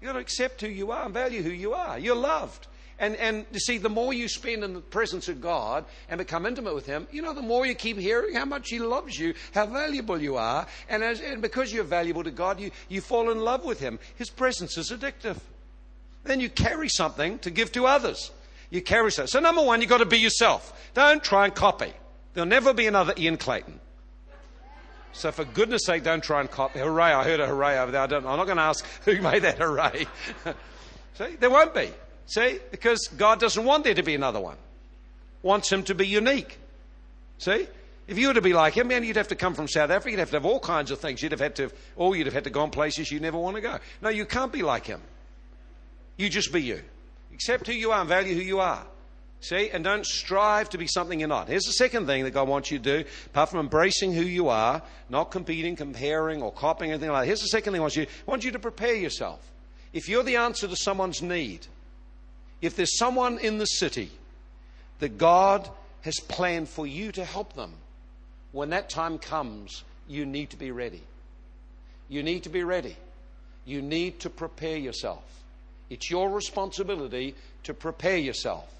You've 0.00 0.08
got 0.08 0.14
to 0.14 0.18
accept 0.18 0.60
who 0.60 0.68
you 0.68 0.90
are 0.90 1.04
and 1.04 1.14
value 1.14 1.42
who 1.42 1.50
you 1.50 1.72
are. 1.72 1.98
You're 1.98 2.16
loved. 2.16 2.66
And, 2.98 3.14
and 3.16 3.44
you 3.52 3.60
see, 3.60 3.76
the 3.76 3.90
more 3.90 4.14
you 4.14 4.26
spend 4.26 4.64
in 4.64 4.72
the 4.72 4.80
presence 4.80 5.28
of 5.28 5.40
God 5.40 5.84
and 6.08 6.16
become 6.18 6.46
intimate 6.46 6.74
with 6.74 6.86
Him, 6.86 7.06
you 7.10 7.20
know, 7.20 7.34
the 7.34 7.42
more 7.42 7.66
you 7.66 7.74
keep 7.74 7.98
hearing 7.98 8.34
how 8.34 8.46
much 8.46 8.70
He 8.70 8.78
loves 8.78 9.18
you, 9.18 9.34
how 9.52 9.66
valuable 9.66 10.20
you 10.20 10.36
are. 10.36 10.66
And, 10.88 11.04
as, 11.04 11.20
and 11.20 11.42
because 11.42 11.72
you're 11.72 11.84
valuable 11.84 12.24
to 12.24 12.30
God, 12.30 12.58
you, 12.58 12.70
you 12.88 13.02
fall 13.02 13.30
in 13.30 13.40
love 13.40 13.64
with 13.64 13.80
Him. 13.80 13.98
His 14.16 14.30
presence 14.30 14.78
is 14.78 14.90
addictive. 14.90 15.36
Then 16.24 16.40
you 16.40 16.48
carry 16.48 16.88
something 16.88 17.38
to 17.40 17.50
give 17.50 17.70
to 17.72 17.86
others. 17.86 18.30
You 18.70 18.80
carry 18.80 19.12
something. 19.12 19.28
So, 19.28 19.40
number 19.40 19.62
one, 19.62 19.80
you've 19.80 19.90
got 19.90 19.98
to 19.98 20.06
be 20.06 20.18
yourself. 20.18 20.90
Don't 20.94 21.22
try 21.22 21.44
and 21.44 21.54
copy. 21.54 21.92
There'll 22.32 22.48
never 22.48 22.72
be 22.72 22.86
another 22.86 23.12
Ian 23.16 23.36
Clayton. 23.36 23.78
So, 25.12 25.32
for 25.32 25.44
goodness 25.44 25.84
sake, 25.84 26.02
don't 26.02 26.22
try 26.22 26.40
and 26.40 26.50
copy. 26.50 26.78
Hooray, 26.78 27.12
I 27.12 27.24
heard 27.24 27.40
a 27.40 27.46
hooray 27.46 27.78
over 27.78 27.92
there. 27.92 28.00
I 28.00 28.06
don't, 28.06 28.26
I'm 28.26 28.38
not 28.38 28.46
going 28.46 28.56
to 28.56 28.62
ask 28.62 28.84
who 29.04 29.20
made 29.20 29.42
that 29.42 29.58
hooray. 29.58 30.06
See, 31.14 31.36
there 31.38 31.50
won't 31.50 31.74
be. 31.74 31.90
See, 32.26 32.58
because 32.70 33.08
God 33.16 33.40
doesn't 33.40 33.64
want 33.64 33.84
there 33.84 33.94
to 33.94 34.02
be 34.02 34.14
another 34.14 34.40
one. 34.40 34.56
Wants 35.42 35.70
him 35.70 35.84
to 35.84 35.94
be 35.94 36.06
unique. 36.06 36.58
See? 37.38 37.68
If 38.08 38.18
you 38.18 38.28
were 38.28 38.34
to 38.34 38.42
be 38.42 38.52
like 38.52 38.74
him, 38.74 38.88
man, 38.88 39.02
you'd 39.02 39.16
have 39.16 39.28
to 39.28 39.34
come 39.34 39.54
from 39.54 39.68
South 39.68 39.90
Africa. 39.90 40.10
You'd 40.10 40.20
have 40.20 40.30
to 40.30 40.36
have 40.36 40.46
all 40.46 40.60
kinds 40.60 40.90
of 40.90 41.00
things. 41.00 41.22
You'd 41.22 41.32
have 41.32 41.40
had 41.40 41.56
to, 41.56 41.64
or 41.96 42.10
oh, 42.10 42.12
you'd 42.12 42.26
have 42.26 42.34
had 42.34 42.44
to 42.44 42.50
go 42.50 42.60
on 42.60 42.70
places 42.70 43.10
you 43.10 43.20
never 43.20 43.38
want 43.38 43.56
to 43.56 43.62
go. 43.62 43.78
No, 44.00 44.08
you 44.08 44.24
can't 44.24 44.52
be 44.52 44.62
like 44.62 44.86
him. 44.86 45.00
You 46.16 46.28
just 46.28 46.52
be 46.52 46.62
you. 46.62 46.82
Accept 47.32 47.66
who 47.66 47.72
you 47.72 47.90
are 47.90 48.00
and 48.00 48.08
value 48.08 48.34
who 48.34 48.40
you 48.40 48.60
are. 48.60 48.86
See? 49.40 49.70
And 49.70 49.84
don't 49.84 50.06
strive 50.06 50.70
to 50.70 50.78
be 50.78 50.86
something 50.86 51.20
you're 51.20 51.28
not. 51.28 51.48
Here's 51.48 51.64
the 51.64 51.72
second 51.72 52.06
thing 52.06 52.24
that 52.24 52.30
God 52.30 52.48
wants 52.48 52.70
you 52.70 52.78
to 52.78 53.02
do, 53.02 53.08
apart 53.26 53.50
from 53.50 53.60
embracing 53.60 54.12
who 54.12 54.22
you 54.22 54.48
are, 54.48 54.82
not 55.10 55.30
competing, 55.30 55.76
comparing, 55.76 56.42
or 56.42 56.52
copying 56.52 56.92
anything 56.92 57.10
like 57.10 57.22
that. 57.22 57.26
Here's 57.26 57.42
the 57.42 57.48
second 57.48 57.72
thing 57.72 57.80
He 57.80 57.80
wants 57.80 57.96
you. 57.96 58.04
He 58.04 58.24
wants 58.26 58.44
you 58.44 58.52
to 58.52 58.58
prepare 58.58 58.94
yourself. 58.94 59.40
If 59.92 60.08
you're 60.08 60.22
the 60.22 60.36
answer 60.36 60.66
to 60.66 60.76
someone's 60.76 61.22
need, 61.22 61.66
if 62.60 62.76
there's 62.76 62.98
someone 62.98 63.38
in 63.38 63.58
the 63.58 63.66
city 63.66 64.10
that 64.98 65.18
God 65.18 65.68
has 66.02 66.18
planned 66.20 66.68
for 66.68 66.86
you 66.86 67.12
to 67.12 67.24
help 67.24 67.54
them, 67.54 67.72
when 68.52 68.70
that 68.70 68.88
time 68.88 69.18
comes, 69.18 69.84
you 70.08 70.24
need 70.24 70.50
to 70.50 70.56
be 70.56 70.70
ready. 70.70 71.02
You 72.08 72.22
need 72.22 72.44
to 72.44 72.48
be 72.48 72.64
ready. 72.64 72.96
You 73.64 73.82
need 73.82 74.20
to 74.20 74.30
prepare 74.30 74.76
yourself. 74.76 75.24
It's 75.90 76.10
your 76.10 76.30
responsibility 76.30 77.34
to 77.64 77.74
prepare 77.74 78.16
yourself. 78.16 78.72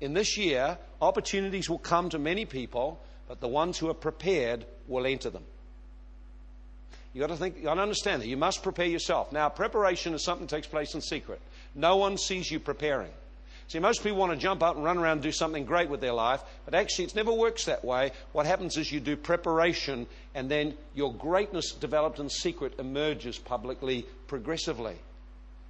In 0.00 0.14
this 0.14 0.36
year, 0.36 0.78
opportunities 1.00 1.68
will 1.68 1.78
come 1.78 2.10
to 2.10 2.18
many 2.18 2.44
people, 2.44 3.00
but 3.26 3.40
the 3.40 3.48
ones 3.48 3.78
who 3.78 3.88
are 3.88 3.94
prepared 3.94 4.64
will 4.86 5.06
enter 5.06 5.30
them. 5.30 5.44
You've 7.12 7.26
got 7.26 7.34
to 7.34 7.36
think, 7.36 7.56
you 7.56 7.64
got 7.64 7.74
to 7.74 7.82
understand 7.82 8.22
that. 8.22 8.28
You 8.28 8.36
must 8.36 8.62
prepare 8.62 8.86
yourself. 8.86 9.32
Now, 9.32 9.48
preparation 9.48 10.14
is 10.14 10.22
something 10.22 10.46
that 10.46 10.54
takes 10.54 10.66
place 10.66 10.94
in 10.94 11.00
secret. 11.00 11.40
No 11.78 11.96
one 11.96 12.18
sees 12.18 12.50
you 12.50 12.58
preparing. 12.58 13.12
See, 13.68 13.78
most 13.78 14.02
people 14.02 14.18
want 14.18 14.32
to 14.32 14.38
jump 14.38 14.64
out 14.64 14.74
and 14.74 14.84
run 14.84 14.98
around 14.98 15.12
and 15.12 15.22
do 15.22 15.30
something 15.30 15.64
great 15.64 15.88
with 15.88 16.00
their 16.00 16.12
life, 16.12 16.42
but 16.64 16.74
actually 16.74 17.04
it 17.04 17.14
never 17.14 17.32
works 17.32 17.66
that 17.66 17.84
way. 17.84 18.10
What 18.32 18.46
happens 18.46 18.76
is 18.76 18.90
you 18.90 18.98
do 18.98 19.16
preparation, 19.16 20.06
and 20.34 20.50
then 20.50 20.74
your 20.94 21.14
greatness 21.14 21.72
developed 21.72 22.18
in 22.18 22.30
secret 22.30 22.74
emerges 22.80 23.38
publicly 23.38 24.06
progressively. 24.26 24.96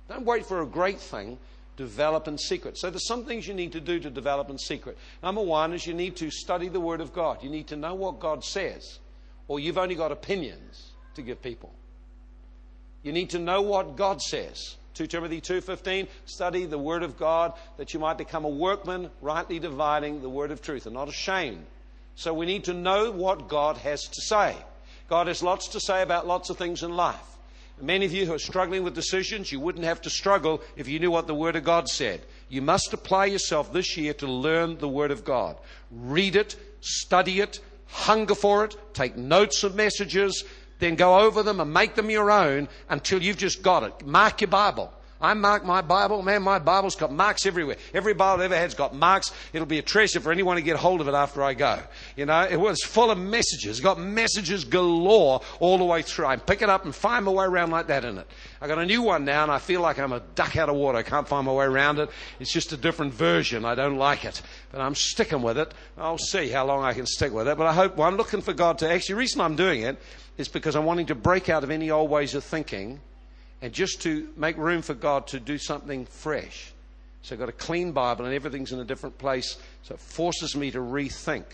Don't 0.09 0.25
wait 0.25 0.47
for 0.47 0.62
a 0.62 0.66
great 0.66 0.99
thing. 0.99 1.38
develop 1.79 2.27
in 2.27 2.37
secret. 2.37 2.77
So 2.77 2.90
there's 2.90 3.07
some 3.07 3.25
things 3.25 3.47
you 3.47 3.55
need 3.55 3.73
to 3.73 3.81
do 3.81 4.01
to 4.01 4.11
develop 4.11 4.51
in 4.51 4.59
secret. 4.59 4.99
Number 5.23 5.40
one 5.40 5.73
is 5.73 5.87
you 5.87 5.94
need 5.94 6.16
to 6.16 6.29
study 6.31 6.68
the 6.68 6.81
Word 6.81 7.01
of 7.01 7.12
God. 7.12 7.42
You 7.42 7.49
need 7.49 7.68
to 7.68 7.77
know 7.77 7.94
what 7.94 8.18
God 8.18 8.44
says, 8.44 8.99
or 9.47 9.61
you've 9.61 9.79
only 9.79 9.94
got 9.94 10.11
opinions 10.11 10.90
to 11.14 11.23
give 11.23 11.40
people. 11.40 11.73
You 13.05 13.12
need 13.12 13.31
to 13.31 13.38
know 13.38 13.62
what 13.62 13.97
God 13.97 14.21
says. 14.21 14.77
2 14.99 15.07
Timothy 15.07 15.41
2:15 15.41 16.09
study 16.27 16.67
the 16.67 16.77
word 16.77 17.05
of 17.05 17.17
God 17.17 17.53
that 17.77 17.95
you 17.95 18.01
might 18.01 18.19
become 18.19 18.45
a 18.45 18.49
workman 18.49 19.09
rightly 19.23 19.61
dividing 19.61 20.23
the 20.23 20.29
word 20.29 20.51
of 20.51 20.61
truth 20.61 20.87
and 20.87 20.95
not 20.95 21.09
ashamed. 21.09 21.65
So 22.17 22.35
we 22.35 22.47
need 22.47 22.65
to 22.65 22.75
know 22.75 23.13
what 23.13 23.47
God 23.47 23.77
has 23.77 24.09
to 24.09 24.21
say. 24.23 24.57
God 25.09 25.29
has 25.29 25.41
lots 25.41 25.69
to 25.69 25.79
say 25.79 26.03
about 26.03 26.27
lots 26.27 26.51
of 26.51 26.59
things 26.59 26.83
in 26.83 26.97
life. 26.97 27.39
Many 27.81 28.07
of 28.07 28.13
you 28.13 28.27
who 28.27 28.35
are 28.35 28.41
struggling 28.41 28.83
with 28.83 28.97
decisions, 28.97 29.53
you 29.53 29.61
wouldn't 29.61 29.85
have 29.85 30.03
to 30.03 30.11
struggle 30.11 30.63
if 30.75 30.89
you 30.89 30.99
knew 30.99 31.13
what 31.13 31.29
the 31.29 31.35
Word 31.35 31.55
of 31.55 31.63
God 31.63 31.89
said. 31.89 32.23
You 32.49 32.61
must 32.61 32.93
apply 32.93 33.27
yourself 33.27 33.73
this 33.73 33.97
year 33.97 34.15
to 34.15 34.27
learn 34.27 34.79
the 34.79 34.89
Word 34.89 35.13
of 35.13 35.25
God. 35.25 35.59
Read 35.93 36.35
it, 36.35 36.57
study 36.81 37.39
it, 37.39 37.61
hunger 37.87 38.35
for 38.35 38.65
it, 38.65 38.77
take 38.95 39.17
notes 39.17 39.63
of 39.63 39.77
messages, 39.77 40.43
then 40.79 40.95
go 40.95 41.21
over 41.21 41.43
them 41.43 41.61
and 41.61 41.73
make 41.73 41.95
them 41.95 42.11
your 42.11 42.31
own 42.31 42.69
until 42.88 43.23
you've 43.23 43.37
just 43.37 43.62
got 43.62 43.83
it. 43.83 44.07
Mark 44.07 44.41
your 44.41 44.49
Bible. 44.49 44.93
I 45.21 45.35
mark 45.35 45.65
my 45.65 45.81
Bible. 45.81 46.23
Man, 46.23 46.43
my 46.43 46.59
Bible's 46.61 46.95
got 46.95 47.13
marks 47.13 47.45
everywhere. 47.45 47.77
Every 47.93 48.15
Bible 48.15 48.43
I've 48.43 48.53
ever 48.53 48.57
had's 48.57 48.75
got 48.75 48.95
marks. 48.95 49.33
It'll 49.53 49.67
be 49.67 49.79
a 49.79 49.83
treasure 49.83 50.21
for 50.21 50.31
anyone 50.31 50.57
to 50.57 50.63
get 50.63 50.77
hold 50.77 51.01
of 51.01 51.09
it 51.09 51.15
after 51.15 51.43
I 51.43 51.55
go. 51.55 51.81
You 52.17 52.27
know, 52.27 52.43
it 52.43 52.57
was 52.57 52.83
full 52.85 53.11
of 53.11 53.19
messages. 53.19 53.81
Got 53.81 53.99
messages 53.99 54.65
galore 54.65 55.41
all 55.59 55.79
the 55.79 55.85
way 55.85 56.03
through. 56.03 56.27
I 56.27 56.37
pick 56.37 56.63
it 56.63 56.69
up 56.69 56.85
and 56.85 56.95
find 56.95 57.25
my 57.25 57.33
way 57.33 57.47
around 57.47 57.71
like 57.71 57.89
that 57.89 58.05
in 58.05 58.19
it. 58.19 58.27
I 58.61 58.69
got 58.69 58.79
a 58.79 58.87
new 58.87 59.03
one 59.03 59.25
now 59.25 59.43
and 59.43 59.51
I 59.51 59.59
feel 59.59 59.81
like 59.81 59.99
I'm 59.99 60.13
a 60.13 60.21
duck 60.21 60.57
out 60.57 60.69
of 60.69 60.77
water. 60.77 60.99
I 60.99 61.03
can't 61.03 61.27
find 61.27 61.47
my 61.47 61.53
way 61.53 61.65
around 61.65 61.99
it. 61.99 62.11
It's 62.39 62.53
just 62.53 62.73
a 62.73 62.77
different 62.77 63.13
version. 63.13 63.65
I 63.65 63.75
don't 63.75 63.97
like 63.97 64.25
it. 64.25 64.41
But 64.71 64.81
I'm 64.81 64.95
sticking 64.95 65.43
with 65.43 65.59
it. 65.59 65.75
I'll 65.97 66.19
see 66.19 66.49
how 66.49 66.65
long 66.65 66.85
I 66.85 66.93
can 66.93 67.07
stick 67.07 67.33
with 67.33 67.49
it. 67.49 67.59
But 67.59 67.67
I 67.67 67.73
hope, 67.73 67.97
well, 67.97 68.07
I'm 68.07 68.17
looking 68.17 68.41
for 68.41 68.53
God 68.53 68.79
to 68.79 68.91
actually, 68.91 69.15
the 69.15 69.19
reason 69.19 69.41
I'm 69.41 69.57
doing 69.57 69.83
it 69.83 69.99
is 70.37 70.47
because 70.47 70.77
I'm 70.77 70.85
wanting 70.85 71.07
to 71.07 71.17
break 71.17 71.49
out 71.49 71.65
of 71.65 71.71
any 71.71 71.91
old 71.91 72.09
ways 72.09 72.37
of 72.37 72.45
thinking 72.45 73.01
and 73.61 73.73
just 73.73 74.03
to 74.03 74.29
make 74.37 74.57
room 74.57 74.83
for 74.83 74.94
God 74.94 75.27
to 75.29 75.40
do 75.40 75.59
something 75.59 76.07
fresh. 76.07 76.73
So 77.23 77.35
I've 77.35 77.40
got 77.40 77.49
a 77.49 77.53
clean 77.53 77.92
Bible 77.92 78.25
and 78.25 78.35
everything's 78.35 78.73
in 78.73 78.81
a 78.81 78.85
different 78.85 79.18
place. 79.18 79.57
So 79.83 79.94
it 79.94 80.01
forces 80.01 80.57
me 80.57 80.71
to 80.71 80.79
rethink. 80.79 81.44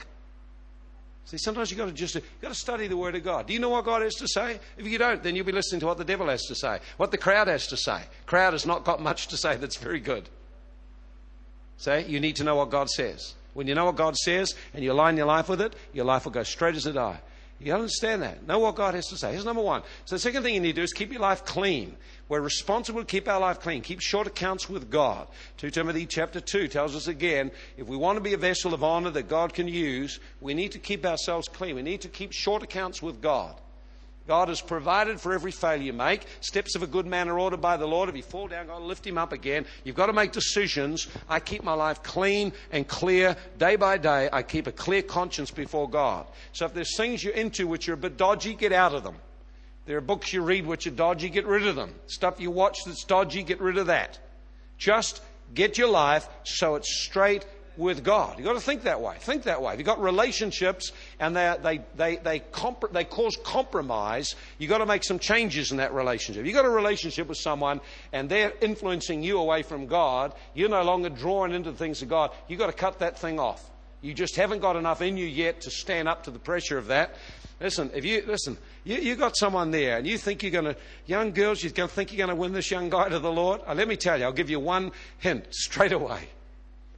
See, 1.27 1.39
sometimes 1.39 1.71
you've 1.71 1.79
got 1.79 1.87
to 1.87 1.93
just 1.93 2.15
you've 2.15 2.41
got 2.43 2.49
to 2.49 2.55
study 2.55 2.87
the 2.87 2.97
Word 2.97 3.15
of 3.15 3.25
God. 3.25 3.47
Do 3.47 3.55
you 3.55 3.59
know 3.59 3.71
what 3.71 3.87
God 3.87 4.03
has 4.03 4.15
to 4.17 4.29
say? 4.29 4.61
If 4.77 4.87
you 4.87 4.99
don't, 4.99 5.23
then 5.23 5.35
you'll 5.35 5.47
be 5.47 5.53
listening 5.53 5.81
to 5.81 5.87
what 5.87 5.97
the 5.97 6.05
devil 6.05 6.29
has 6.29 6.43
to 6.45 6.55
say, 6.55 6.81
what 6.99 7.11
the 7.11 7.19
crowd 7.19 7.49
has 7.49 7.67
to 7.69 7.77
say. 7.79 8.03
Crowd 8.27 8.53
has 8.53 8.67
not 8.67 8.85
got 8.85 9.01
much 9.01 9.29
to 9.29 9.37
say 9.39 9.57
that's 9.57 9.77
very 9.77 10.01
good. 10.01 10.29
Say, 11.79 12.05
you 12.07 12.21
need 12.21 12.37
to 12.37 12.45
know 12.45 12.57
what 12.57 12.71
God 12.71 12.91
says. 12.91 13.35
When 13.55 13.67
you 13.67 13.75
know 13.75 13.87
what 13.87 13.97
God 13.97 14.17
says 14.17 14.55
and 14.75 14.85
you 14.85 14.93
align 14.93 15.17
your 15.17 15.27
life 15.27 15.49
with 15.49 15.61
it, 15.61 15.75
your 15.93 16.05
life 16.05 16.25
will 16.25 16.33
go 16.33 16.43
straight 16.43 16.77
as 16.77 16.87
a 16.87 16.93
die. 16.93 17.21
You 17.61 17.73
understand 17.73 18.23
that. 18.23 18.47
Know 18.47 18.59
what 18.59 18.75
God 18.75 18.95
has 18.95 19.07
to 19.07 19.17
say. 19.17 19.33
Here's 19.33 19.45
number 19.45 19.63
one. 19.63 19.83
So 20.05 20.17
the 20.17 20.21
second 20.21 20.43
thing 20.43 20.55
you 20.55 20.61
need 20.61 20.73
to 20.73 20.81
do 20.81 20.83
is 20.83 20.93
keep 20.93 21.13
your 21.13 21.21
life 21.21 21.45
clean. 21.45 21.97
We're 22.29 22.41
responsible 22.41 23.01
to 23.01 23.07
keep 23.07 23.29
our 23.29 23.41
life 23.41 23.61
clean. 23.61 23.81
Keep 23.83 24.01
short 24.01 24.27
accounts 24.27 24.69
with 24.69 24.91
God. 24.91 25.29
2 25.59 25.71
Timothy 25.71 26.07
chapter 26.07 26.41
2 26.41 26.69
tells 26.69 26.97
us 26.97 27.07
again, 27.07 27.51
if 27.77 27.87
we 27.87 27.97
want 27.97 28.17
to 28.17 28.23
be 28.23 28.35
a 28.35 28.39
vessel 28.39 28.75
of 28.75 28.83
honor 28.83 29.11
that 29.11 29.29
God 29.29 29.55
can 29.55 29.69
use, 29.69 30.21
we 30.41 30.53
need 30.53 30.73
to 30.73 30.79
keep 30.79 31.07
ourselves 31.07 31.49
clean. 31.49 31.77
We 31.77 31.83
need 31.83 32.01
to 32.03 32.09
keep 32.09 32.33
short 32.33 32.63
accounts 32.63 33.01
with 33.01 33.21
God. 33.21 33.55
God 34.27 34.49
has 34.49 34.63
provided 34.63 35.21
for 35.21 35.35
every 35.35 35.51
failure 35.51 35.83
you 35.83 35.93
make. 35.93 36.27
Steps 36.41 36.75
of 36.77 36.83
a 36.83 36.87
good 36.87 37.07
man 37.07 37.29
are 37.29 37.39
ordered 37.39 37.61
by 37.61 37.77
the 37.77 37.87
Lord. 37.87 38.09
If 38.09 38.17
you 38.17 38.23
fall 38.23 38.49
down, 38.49 38.69
God 38.69 38.81
will 38.81 38.87
lift 38.87 39.07
him 39.07 39.19
up 39.19 39.33
again. 39.33 39.67
You've 39.85 39.97
got 39.97 40.07
to 40.07 40.15
make 40.15 40.33
decisions. 40.33 41.09
I 41.29 41.41
keep 41.41 41.63
my 41.63 41.75
life 41.75 42.03
clean 42.03 42.53
and 42.73 42.89
clear 42.89 43.37
day 43.59 43.77
by 43.77 43.99
day. 43.99 44.31
I 44.33 44.43
keep 44.43 44.67
a 44.67 44.73
clear 44.73 45.03
conscience 45.03 45.51
before 45.51 45.91
God. 45.91 46.27
So 46.53 46.65
if 46.65 46.73
there's 46.73 46.97
things 46.97 47.23
you're 47.23 47.35
into 47.35 47.67
which 47.67 47.87
are 47.89 47.95
a 47.95 47.99
bit 47.99 48.17
dodgy, 48.17 48.55
get 48.55 48.73
out 48.73 48.95
of 48.95 49.05
them. 49.05 49.17
There 49.87 49.99
are 49.99 50.03
books 50.03 50.33
you 50.33 50.43
read 50.43 50.65
which 50.65 50.87
are 50.87 50.91
dodgy, 50.91 51.29
get 51.29 51.47
rid 51.47 51.67
of 51.67 51.77
them. 51.77 51.95
Stuff 52.07 52.41
you 52.41 52.51
watch 52.51 52.79
that's 52.87 53.05
dodgy, 53.05 53.43
get 53.43 53.61
rid 53.61 53.77
of 53.77 53.89
that. 53.89 54.19
Just 54.79 55.21
get 55.53 55.77
your 55.77 55.89
life 55.89 56.27
so 56.45 56.77
it's 56.77 57.03
straight 57.05 57.45
with 57.77 58.05
God. 58.05 58.39
You've 58.39 58.47
got 58.47 58.55
to 58.55 58.61
think 58.61 58.83
that 58.83 59.01
way. 59.01 59.17
Think 59.19 59.45
that 59.45 59.61
way. 59.61 59.73
If 59.73 59.79
you've 59.79 59.87
got 59.87 60.01
relationships 60.01 60.93
and 61.19 61.37
they, 61.37 61.57
they, 61.63 61.81
they, 61.97 62.17
they, 62.17 62.39
comp- 62.39 62.93
they 62.93 63.05
cause 63.05 63.37
compromise, 63.43 64.35
you've 64.59 64.71
got 64.71 64.79
to 64.79 64.87
make 64.87 65.05
some 65.05 65.19
changes 65.19 65.71
in 65.71 65.79
that 65.79 65.93
relationship. 65.93 66.41
If 66.41 66.47
you've 66.47 66.55
got 66.55 66.65
a 66.65 66.71
relationship 66.71 67.29
with 67.29 67.39
someone 67.39 67.81
and 68.13 68.29
they're 68.29 68.53
influencing 68.61 69.23
you 69.23 69.39
away 69.39 69.63
from 69.63 69.87
God, 69.87 70.35
you're 70.55 70.69
no 70.69 70.83
longer 70.83 71.09
drawn 71.09 71.53
into 71.53 71.71
the 71.71 71.79
things 71.79 72.03
of 72.03 72.09
God, 72.09 72.31
you've 72.49 72.59
got 72.59 72.67
to 72.67 72.73
cut 72.73 73.01
that 73.01 73.19
thing 73.19 73.41
off. 73.41 73.71
You 74.03 74.13
just 74.13 74.37
haven't 74.37 74.61
got 74.61 74.77
enough 74.77 75.01
in 75.01 75.17
you 75.17 75.27
yet 75.27 75.63
to 75.63 75.71
stand 75.71 76.09
up 76.09 76.25
to 76.25 76.31
the 76.31 76.39
pressure 76.39 76.77
of 76.77 76.89
that. 76.89 77.15
Listen, 77.61 77.91
if 77.95 78.05
you 78.05 78.23
listen, 78.27 78.59
you, 78.83 78.97
you 78.97 79.17
got 79.17 79.37
someone 79.37 79.71
there 79.71 79.97
and 79.97 80.07
you 80.07 80.19
think 80.19 80.43
you're 80.43 80.53
going 80.53 80.67
to, 80.67 80.77
young 81.07 81.33
girls, 81.33 81.63
you 81.63 81.71
think 81.71 82.13
you're 82.13 82.27
going 82.27 82.37
to 82.37 82.41
win 82.41 82.53
this 82.53 82.71
young 82.71 82.91
guy 82.91 83.09
to 83.09 83.19
the 83.19 83.33
Lord. 83.33 83.63
Uh, 83.67 83.75
let 83.75 83.89
me 83.89 83.97
tell 83.97 84.19
you, 84.19 84.25
I'll 84.25 84.33
give 84.33 84.51
you 84.51 84.61
one 84.61 84.93
hint 85.19 85.47
straight 85.51 85.93
away. 85.93 86.29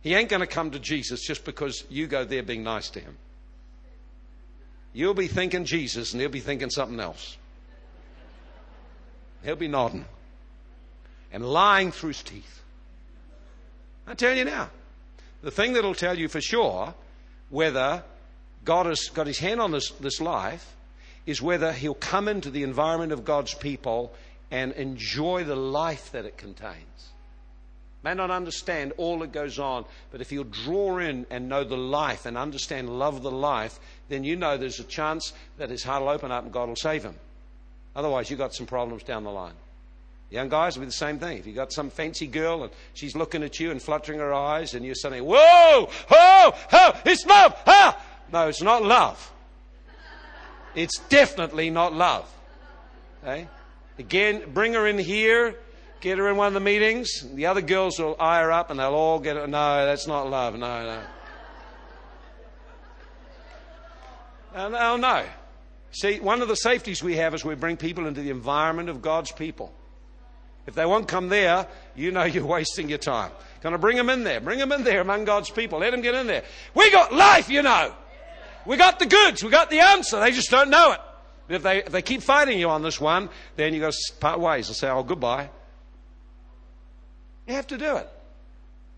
He 0.07 0.15
ain't 0.15 0.29
going 0.29 0.39
to 0.39 0.47
come 0.47 0.71
to 0.71 0.79
Jesus 0.79 1.21
just 1.21 1.45
because 1.45 1.83
you 1.91 2.07
go 2.07 2.25
there 2.25 2.45
being 2.45 2.63
nice 2.63 2.91
to 2.91 3.01
him. 3.01 3.17
You'll 4.93 5.15
be 5.15 5.27
thinking 5.27 5.65
Jesus 5.65 6.13
and 6.13 6.21
he'll 6.21 6.31
be 6.31 6.39
thinking 6.39 6.71
something 6.71 7.01
else. 7.01 7.37
He'll 9.43 9.57
be 9.57 9.67
nodding 9.67 10.05
and 11.33 11.45
lying 11.45 11.91
through 11.91 12.11
his 12.11 12.23
teeth. 12.23 12.63
I 14.07 14.15
tell 14.15 14.33
you 14.33 14.45
now, 14.45 14.71
the 15.43 15.51
thing 15.51 15.73
that'll 15.73 15.93
tell 15.93 16.17
you 16.17 16.29
for 16.29 16.41
sure 16.41 16.95
whether 17.51 18.05
God 18.65 18.87
has 18.87 19.09
got 19.09 19.27
his 19.27 19.41
hand 19.41 19.61
on 19.61 19.73
this, 19.73 19.91
this 19.91 20.21
life 20.21 20.77
is 21.27 21.43
whether 21.43 21.73
he'll 21.73 21.95
come 21.95 22.29
into 22.29 22.51
the 22.51 22.63
environment 22.63 23.11
of 23.11 23.25
God's 23.25 23.55
people 23.55 24.15
and 24.53 24.71
enjoy 24.75 25.43
the 25.43 25.57
life 25.57 26.13
that 26.13 26.25
it 26.25 26.39
contains 26.39 27.11
may 28.07 28.15
not 28.15 28.31
understand 28.31 28.93
all 28.99 29.19
that 29.19 29.33
goes 29.33 29.59
on, 29.59 29.85
but 30.13 30.21
if 30.21 30.31
you'll 30.31 30.45
draw 30.45 30.99
in 30.99 31.27
and 31.29 31.49
know 31.49 31.65
the 31.65 31.77
life 31.77 32.25
and 32.25 32.39
understand, 32.39 32.89
love 32.89 33.21
the 33.25 33.33
life, 33.33 33.81
then 34.09 34.23
you 34.23 34.37
know 34.37 34.57
there's 34.57 34.79
a 34.79 34.85
chance 34.85 35.33
that 35.59 35.71
his 35.71 35.83
heart 35.83 36.03
will 36.03 36.11
open 36.11 36.31
up 36.31 36.45
and 36.45 36.53
God 36.53 36.69
will 36.69 36.77
save 36.77 37.03
him. 37.03 37.17
Otherwise, 37.97 38.31
you've 38.31 38.39
got 38.39 38.55
some 38.55 38.65
problems 38.65 39.03
down 39.03 39.25
the 39.25 39.31
line. 39.31 39.55
Young 40.31 40.49
guys 40.49 40.77
will 40.77 40.83
be 40.83 40.87
the 40.87 40.93
same 40.93 41.19
thing. 41.19 41.39
If 41.39 41.49
you've 41.49 41.57
got 41.57 41.73
some 41.73 41.91
fancy 41.91 42.29
girl 42.29 42.63
and 42.63 42.73
she's 42.95 43.17
looking 43.17 43.43
at 43.43 43.59
you 43.59 43.73
and 43.73 43.83
fluttering 43.83 44.21
her 44.21 44.33
eyes, 44.33 44.75
and 44.75 44.87
you're 44.87 44.95
saying, 44.95 45.25
Whoa, 45.25 45.89
oh, 46.11 46.53
oh, 46.73 47.01
it's 47.05 47.27
love. 47.27 47.61
Ah! 47.67 48.01
No, 48.33 48.47
it's 48.47 48.63
not 48.63 48.85
love. 48.85 49.33
It's 50.77 51.01
definitely 51.09 51.71
not 51.71 51.93
love. 51.93 52.33
Okay? 53.25 53.49
Again, 53.99 54.53
bring 54.53 54.75
her 54.75 54.87
in 54.87 54.99
here 54.99 55.57
Get 56.07 56.19
her 56.19 56.31
in 56.31 56.37
one 56.37 56.47
of 56.47 56.55
the 56.55 56.61
meetings. 56.61 57.27
The 57.35 57.47
other 57.47 57.61
girls 57.61 57.99
will 57.99 58.15
eye 58.21 58.41
her 58.41 58.53
up 58.53 58.71
and 58.71 58.79
they'll 58.79 58.95
all 58.95 59.19
get 59.19 59.35
her. 59.35 59.49
No, 59.49 59.85
that's 59.85 60.07
not 60.07 60.31
love. 60.31 60.55
No, 60.55 60.85
no. 60.85 61.01
And 64.55 64.77
oh, 64.77 64.97
no. 64.99 65.25
See, 65.91 66.21
one 66.21 66.43
of 66.43 66.47
the 66.47 66.55
safeties 66.55 67.03
we 67.03 67.17
have 67.17 67.35
is 67.35 67.45
we 67.45 67.57
bring 67.57 67.77
people 67.77 68.07
into 68.07 68.21
the 68.21 68.31
environment 68.31 68.89
of 68.89 69.03
God's 69.03 69.33
people. 69.33 69.75
If 70.69 70.77
they 70.77 70.87
won't 70.87 71.09
come 71.09 71.29
there, 71.29 71.67
you 71.97 72.13
know 72.13 72.23
you're 72.35 72.47
wasting 72.47 72.89
your 72.89 72.99
time. 72.99 73.33
Going 73.61 73.73
to 73.73 73.79
bring 73.79 73.97
them 73.97 74.09
in 74.09 74.23
there. 74.23 74.41
Bring 74.41 74.61
them 74.61 74.71
in 74.71 74.85
there 74.85 75.01
among 75.01 75.25
God's 75.25 75.51
people. 75.51 75.81
Let 75.81 75.91
them 75.91 76.03
get 76.03 76.15
in 76.15 76.29
there. 76.29 76.45
We 76.73 76.89
got 76.93 77.13
life, 77.13 77.51
you 77.51 77.63
know. 77.63 77.93
We 78.65 78.77
got 78.77 79.01
the 79.01 79.07
goods. 79.07 79.43
We 79.43 79.51
got 79.51 79.71
the 79.71 79.81
answer. 79.81 80.21
They 80.21 80.31
just 80.31 80.53
don't 80.53 80.71
know 80.71 80.93
it. 80.93 81.01
If 81.49 81.65
they, 81.65 81.79
if 81.79 81.91
they 81.91 82.03
keep 82.03 82.23
fighting 82.23 82.61
you 82.61 82.71
on 82.71 82.83
this 82.83 83.01
one, 83.01 83.29
then 83.57 83.75
you've 83.75 83.83
got 83.83 83.93
to 83.93 84.15
part 84.21 84.39
ways 84.39 84.69
and 84.69 84.77
say, 84.77 84.89
oh, 84.89 85.03
goodbye. 85.03 85.51
You 87.47 87.55
have 87.55 87.67
to 87.69 87.79
do 87.79 87.97
it. 87.97 88.09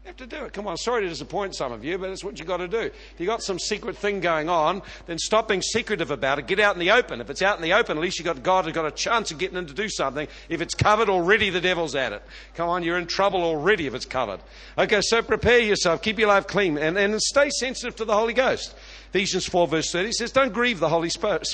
You 0.02 0.08
have 0.08 0.16
to 0.16 0.26
do 0.26 0.44
it. 0.44 0.54
Come 0.54 0.66
on, 0.66 0.78
sorry 0.78 1.02
to 1.02 1.08
disappoint 1.08 1.54
some 1.54 1.70
of 1.70 1.84
you, 1.84 1.98
but 1.98 2.08
it's 2.08 2.24
what 2.24 2.38
you've 2.38 2.48
got 2.48 2.58
to 2.58 2.68
do. 2.68 2.80
If 2.80 3.14
you've 3.18 3.26
got 3.26 3.42
some 3.42 3.58
secret 3.58 3.96
thing 3.96 4.20
going 4.20 4.48
on, 4.48 4.80
then 5.06 5.18
stop 5.18 5.48
being 5.48 5.60
secretive 5.60 6.10
about 6.10 6.38
it. 6.38 6.46
Get 6.46 6.60
out 6.60 6.74
in 6.74 6.80
the 6.80 6.92
open. 6.92 7.20
If 7.20 7.28
it's 7.28 7.42
out 7.42 7.56
in 7.56 7.62
the 7.62 7.74
open, 7.74 7.98
at 7.98 8.02
least 8.02 8.18
you've 8.18 8.24
got 8.24 8.42
God 8.42 8.64
has 8.64 8.72
got 8.72 8.86
a 8.86 8.90
chance 8.90 9.30
of 9.32 9.38
getting 9.38 9.58
in 9.58 9.66
to 9.66 9.74
do 9.74 9.88
something. 9.88 10.26
If 10.48 10.62
it's 10.62 10.72
covered 10.72 11.10
already, 11.10 11.50
the 11.50 11.60
devil's 11.60 11.94
at 11.94 12.12
it. 12.12 12.22
Come 12.54 12.70
on, 12.70 12.84
you're 12.84 12.96
in 12.96 13.06
trouble 13.06 13.42
already 13.42 13.86
if 13.86 13.94
it's 13.94 14.06
covered. 14.06 14.40
Okay, 14.78 15.00
so 15.02 15.20
prepare 15.20 15.58
yourself. 15.58 16.00
Keep 16.00 16.20
your 16.20 16.28
life 16.28 16.46
clean 16.46 16.78
and, 16.78 16.96
and 16.96 17.20
stay 17.20 17.50
sensitive 17.50 17.96
to 17.96 18.06
the 18.06 18.14
Holy 18.14 18.32
Ghost. 18.32 18.74
Ephesians 19.10 19.46
4 19.46 19.68
verse 19.68 19.90
30 19.90 20.12
says, 20.12 20.32
don't 20.32 20.52
grieve 20.52 20.80
the 20.80 20.88
Holy 20.88 21.08
Spirit. 21.08 21.46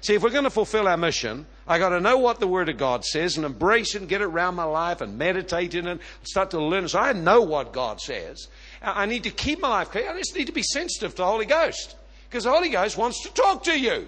See, 0.00 0.14
if 0.14 0.22
we're 0.22 0.30
going 0.30 0.44
to 0.44 0.50
fulfill 0.50 0.86
our 0.86 0.96
mission, 0.96 1.46
I 1.66 1.78
got 1.78 1.88
to 1.88 2.00
know 2.00 2.18
what 2.18 2.40
the 2.40 2.46
Word 2.46 2.68
of 2.68 2.78
God 2.78 3.04
says 3.04 3.36
and 3.36 3.44
embrace 3.44 3.94
it 3.94 4.00
and 4.00 4.08
get 4.08 4.20
it 4.20 4.26
around 4.26 4.54
my 4.54 4.64
life 4.64 5.00
and 5.00 5.18
meditate 5.18 5.74
in 5.74 5.86
it, 5.86 5.90
and 5.90 6.00
start 6.22 6.50
to 6.52 6.60
learn. 6.60 6.86
So 6.88 7.00
I 7.00 7.12
know 7.12 7.42
what 7.42 7.72
God 7.72 8.00
says. 8.00 8.48
I 8.82 9.06
need 9.06 9.24
to 9.24 9.30
keep 9.30 9.60
my 9.60 9.68
life 9.68 9.90
clear. 9.90 10.10
I 10.10 10.18
just 10.18 10.36
need 10.36 10.46
to 10.46 10.52
be 10.52 10.62
sensitive 10.62 11.12
to 11.12 11.16
the 11.16 11.26
Holy 11.26 11.46
Ghost 11.46 11.96
because 12.28 12.44
the 12.44 12.50
Holy 12.50 12.68
Ghost 12.68 12.96
wants 12.96 13.22
to 13.22 13.32
talk 13.32 13.64
to 13.64 13.78
you. 13.78 14.06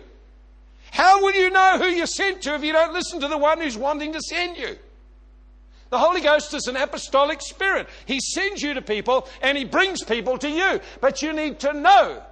How 0.93 1.23
will 1.23 1.35
you 1.35 1.51
know 1.51 1.79
who 1.79 1.87
you're 1.87 2.07
sent 2.07 2.43
to 2.43 2.55
if 2.55 2.63
you 2.63 2.73
don't 2.73 2.93
listen 2.93 3.21
to 3.21 3.29
the 3.29 3.39
one 3.39 3.61
who's 3.61 3.77
wanting 3.77 4.13
to 4.13 4.21
send 4.21 4.57
you? 4.57 4.77
The 5.91 5.99
Holy 5.99 6.21
Ghost 6.21 6.53
is 6.55 6.67
an 6.67 6.77
apostolic 6.77 7.41
spirit. 7.41 7.89
He 8.07 8.21
sends 8.21 8.63
you 8.63 8.75
to 8.75 8.83
people 8.83 9.29
and 9.43 9.57
He 9.57 9.65
brings 9.65 10.05
people 10.05 10.39
to 10.39 10.49
you. 10.49 10.81
But 11.01 11.23
you 11.23 11.33
need 11.33 11.61
to 11.61 11.73
know. 11.73 12.23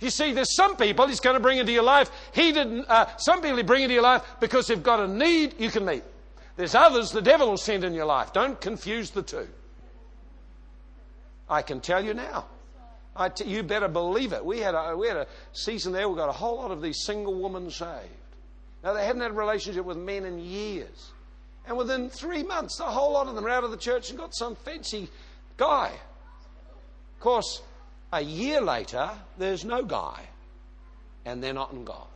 You 0.00 0.10
see, 0.10 0.32
there's 0.32 0.54
some 0.54 0.76
people 0.76 1.06
He's 1.06 1.20
going 1.20 1.34
to 1.34 1.40
bring 1.40 1.58
into 1.58 1.72
your 1.72 1.82
life. 1.82 2.10
He 2.32 2.52
didn't, 2.52 2.86
uh, 2.88 3.06
some 3.16 3.40
people 3.42 3.58
He 3.58 3.62
bring 3.62 3.82
into 3.82 3.94
your 3.94 4.02
life 4.02 4.22
because 4.40 4.66
they've 4.66 4.82
got 4.82 5.00
a 5.00 5.08
need 5.08 5.54
you 5.58 5.70
can 5.70 5.84
meet. 5.84 6.02
There's 6.56 6.74
others 6.74 7.10
the 7.10 7.22
devil 7.22 7.48
will 7.48 7.56
send 7.56 7.84
in 7.84 7.94
your 7.94 8.06
life. 8.06 8.32
Don't 8.32 8.60
confuse 8.60 9.10
the 9.10 9.22
two. 9.22 9.48
I 11.48 11.62
can 11.62 11.80
tell 11.80 12.04
you 12.04 12.14
now. 12.14 12.46
You 13.44 13.62
better 13.62 13.88
believe 13.88 14.32
it. 14.32 14.44
We 14.44 14.60
had, 14.60 14.74
a, 14.74 14.96
we 14.96 15.08
had 15.08 15.16
a 15.16 15.26
season 15.52 15.92
there, 15.92 16.08
we 16.08 16.16
got 16.16 16.28
a 16.28 16.32
whole 16.32 16.56
lot 16.56 16.70
of 16.70 16.80
these 16.80 17.02
single 17.04 17.34
women 17.34 17.70
saved. 17.70 18.08
Now, 18.82 18.94
they 18.94 19.04
hadn't 19.04 19.20
had 19.20 19.32
a 19.32 19.34
relationship 19.34 19.84
with 19.84 19.98
men 19.98 20.24
in 20.24 20.38
years. 20.38 21.10
And 21.66 21.76
within 21.76 22.08
three 22.08 22.42
months, 22.42 22.80
a 22.80 22.84
whole 22.84 23.12
lot 23.12 23.26
of 23.26 23.34
them 23.34 23.44
were 23.44 23.50
out 23.50 23.64
of 23.64 23.70
the 23.70 23.76
church 23.76 24.08
and 24.08 24.18
got 24.18 24.34
some 24.34 24.56
fancy 24.56 25.08
guy. 25.56 25.88
Of 25.88 27.20
course, 27.20 27.60
a 28.12 28.20
year 28.20 28.60
later, 28.60 29.10
there's 29.38 29.64
no 29.64 29.82
guy, 29.84 30.20
and 31.24 31.42
they're 31.42 31.52
not 31.52 31.72
in 31.72 31.84
God. 31.84 32.06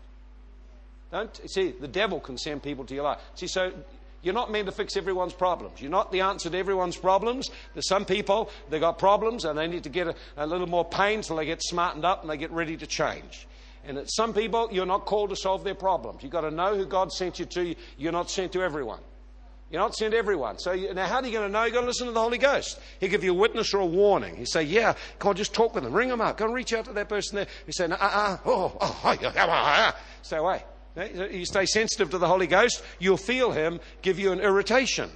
Don't 1.12 1.50
see 1.50 1.70
the 1.70 1.88
devil 1.88 2.18
can 2.18 2.36
send 2.36 2.62
people 2.62 2.84
to 2.86 2.94
your 2.94 3.04
life. 3.04 3.20
See, 3.36 3.46
so 3.46 3.72
you're 4.22 4.34
not 4.34 4.50
meant 4.50 4.66
to 4.66 4.72
fix 4.72 4.96
everyone's 4.96 5.34
problems. 5.34 5.80
You're 5.80 5.90
not 5.90 6.10
the 6.10 6.22
answer 6.22 6.50
to 6.50 6.58
everyone's 6.58 6.96
problems. 6.96 7.50
There's 7.74 7.86
some 7.86 8.04
people 8.04 8.50
they 8.70 8.80
got 8.80 8.98
problems 8.98 9.44
and 9.44 9.56
they 9.56 9.68
need 9.68 9.84
to 9.84 9.90
get 9.90 10.08
a, 10.08 10.14
a 10.36 10.46
little 10.46 10.66
more 10.66 10.84
pain 10.84 11.20
till 11.20 11.36
they 11.36 11.46
get 11.46 11.62
smartened 11.62 12.04
up 12.04 12.22
and 12.22 12.30
they 12.30 12.36
get 12.36 12.50
ready 12.50 12.76
to 12.76 12.86
change. 12.86 13.46
And 13.86 14.02
some 14.10 14.32
people, 14.32 14.70
you're 14.72 14.86
not 14.86 15.04
called 15.04 15.30
to 15.30 15.36
solve 15.36 15.62
their 15.62 15.74
problems. 15.74 16.22
You've 16.22 16.32
got 16.32 16.40
to 16.40 16.50
know 16.50 16.74
who 16.74 16.86
God 16.86 17.12
sent 17.12 17.38
you 17.38 17.44
to. 17.44 17.74
You're 17.98 18.12
not 18.12 18.30
sent 18.30 18.52
to 18.52 18.62
everyone. 18.62 19.00
You're 19.74 19.82
not 19.82 19.96
sent 19.96 20.14
everyone. 20.14 20.60
So 20.60 20.70
you, 20.70 20.94
now, 20.94 21.08
how 21.08 21.16
are 21.16 21.26
you 21.26 21.32
going 21.32 21.48
to 21.48 21.52
know? 21.52 21.64
You've 21.64 21.74
got 21.74 21.80
to 21.80 21.86
listen 21.88 22.06
to 22.06 22.12
the 22.12 22.20
Holy 22.20 22.38
Ghost. 22.38 22.78
He'll 23.00 23.10
give 23.10 23.24
you 23.24 23.32
a 23.32 23.34
witness 23.34 23.74
or 23.74 23.80
a 23.80 23.86
warning. 23.86 24.36
He'll 24.36 24.46
say, 24.46 24.62
"Yeah, 24.62 24.94
on, 25.20 25.34
just 25.34 25.52
talk 25.52 25.74
with 25.74 25.82
them, 25.82 25.92
ring 25.92 26.10
them 26.10 26.20
up, 26.20 26.36
go 26.36 26.44
and 26.44 26.54
reach 26.54 26.72
out 26.72 26.84
to 26.84 26.92
that 26.92 27.08
person 27.08 27.34
there." 27.34 27.48
He 27.66 27.72
say, 27.72 27.86
"Uh, 27.86 27.96
uh, 27.96 28.36
oh, 28.46 28.72
oh, 28.80 29.92
stay 30.22 30.36
away." 30.36 30.62
You 30.96 31.44
stay 31.44 31.66
sensitive 31.66 32.10
to 32.10 32.18
the 32.18 32.28
Holy 32.28 32.46
Ghost. 32.46 32.84
You'll 33.00 33.16
feel 33.16 33.50
Him 33.50 33.80
give 34.00 34.16
you 34.16 34.30
an 34.30 34.38
irritation. 34.38 35.10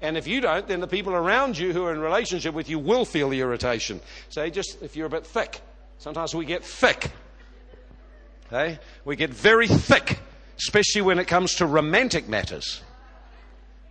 And 0.00 0.16
if 0.16 0.28
you 0.28 0.40
don't, 0.42 0.68
then 0.68 0.78
the 0.78 0.86
people 0.86 1.12
around 1.12 1.58
you 1.58 1.72
who 1.72 1.84
are 1.84 1.92
in 1.92 1.98
relationship 1.98 2.54
with 2.54 2.68
you 2.68 2.78
will 2.78 3.04
feel 3.04 3.28
the 3.30 3.40
irritation. 3.40 4.00
So 4.28 4.48
just 4.48 4.80
if 4.80 4.94
you're 4.94 5.08
a 5.08 5.10
bit 5.10 5.26
thick, 5.26 5.60
sometimes 5.98 6.36
we 6.36 6.44
get 6.44 6.64
thick. 6.64 7.10
Okay? 8.46 8.78
We 9.04 9.16
get 9.16 9.30
very 9.30 9.66
thick, 9.66 10.20
especially 10.56 11.02
when 11.02 11.18
it 11.18 11.26
comes 11.26 11.56
to 11.56 11.66
romantic 11.66 12.28
matters. 12.28 12.80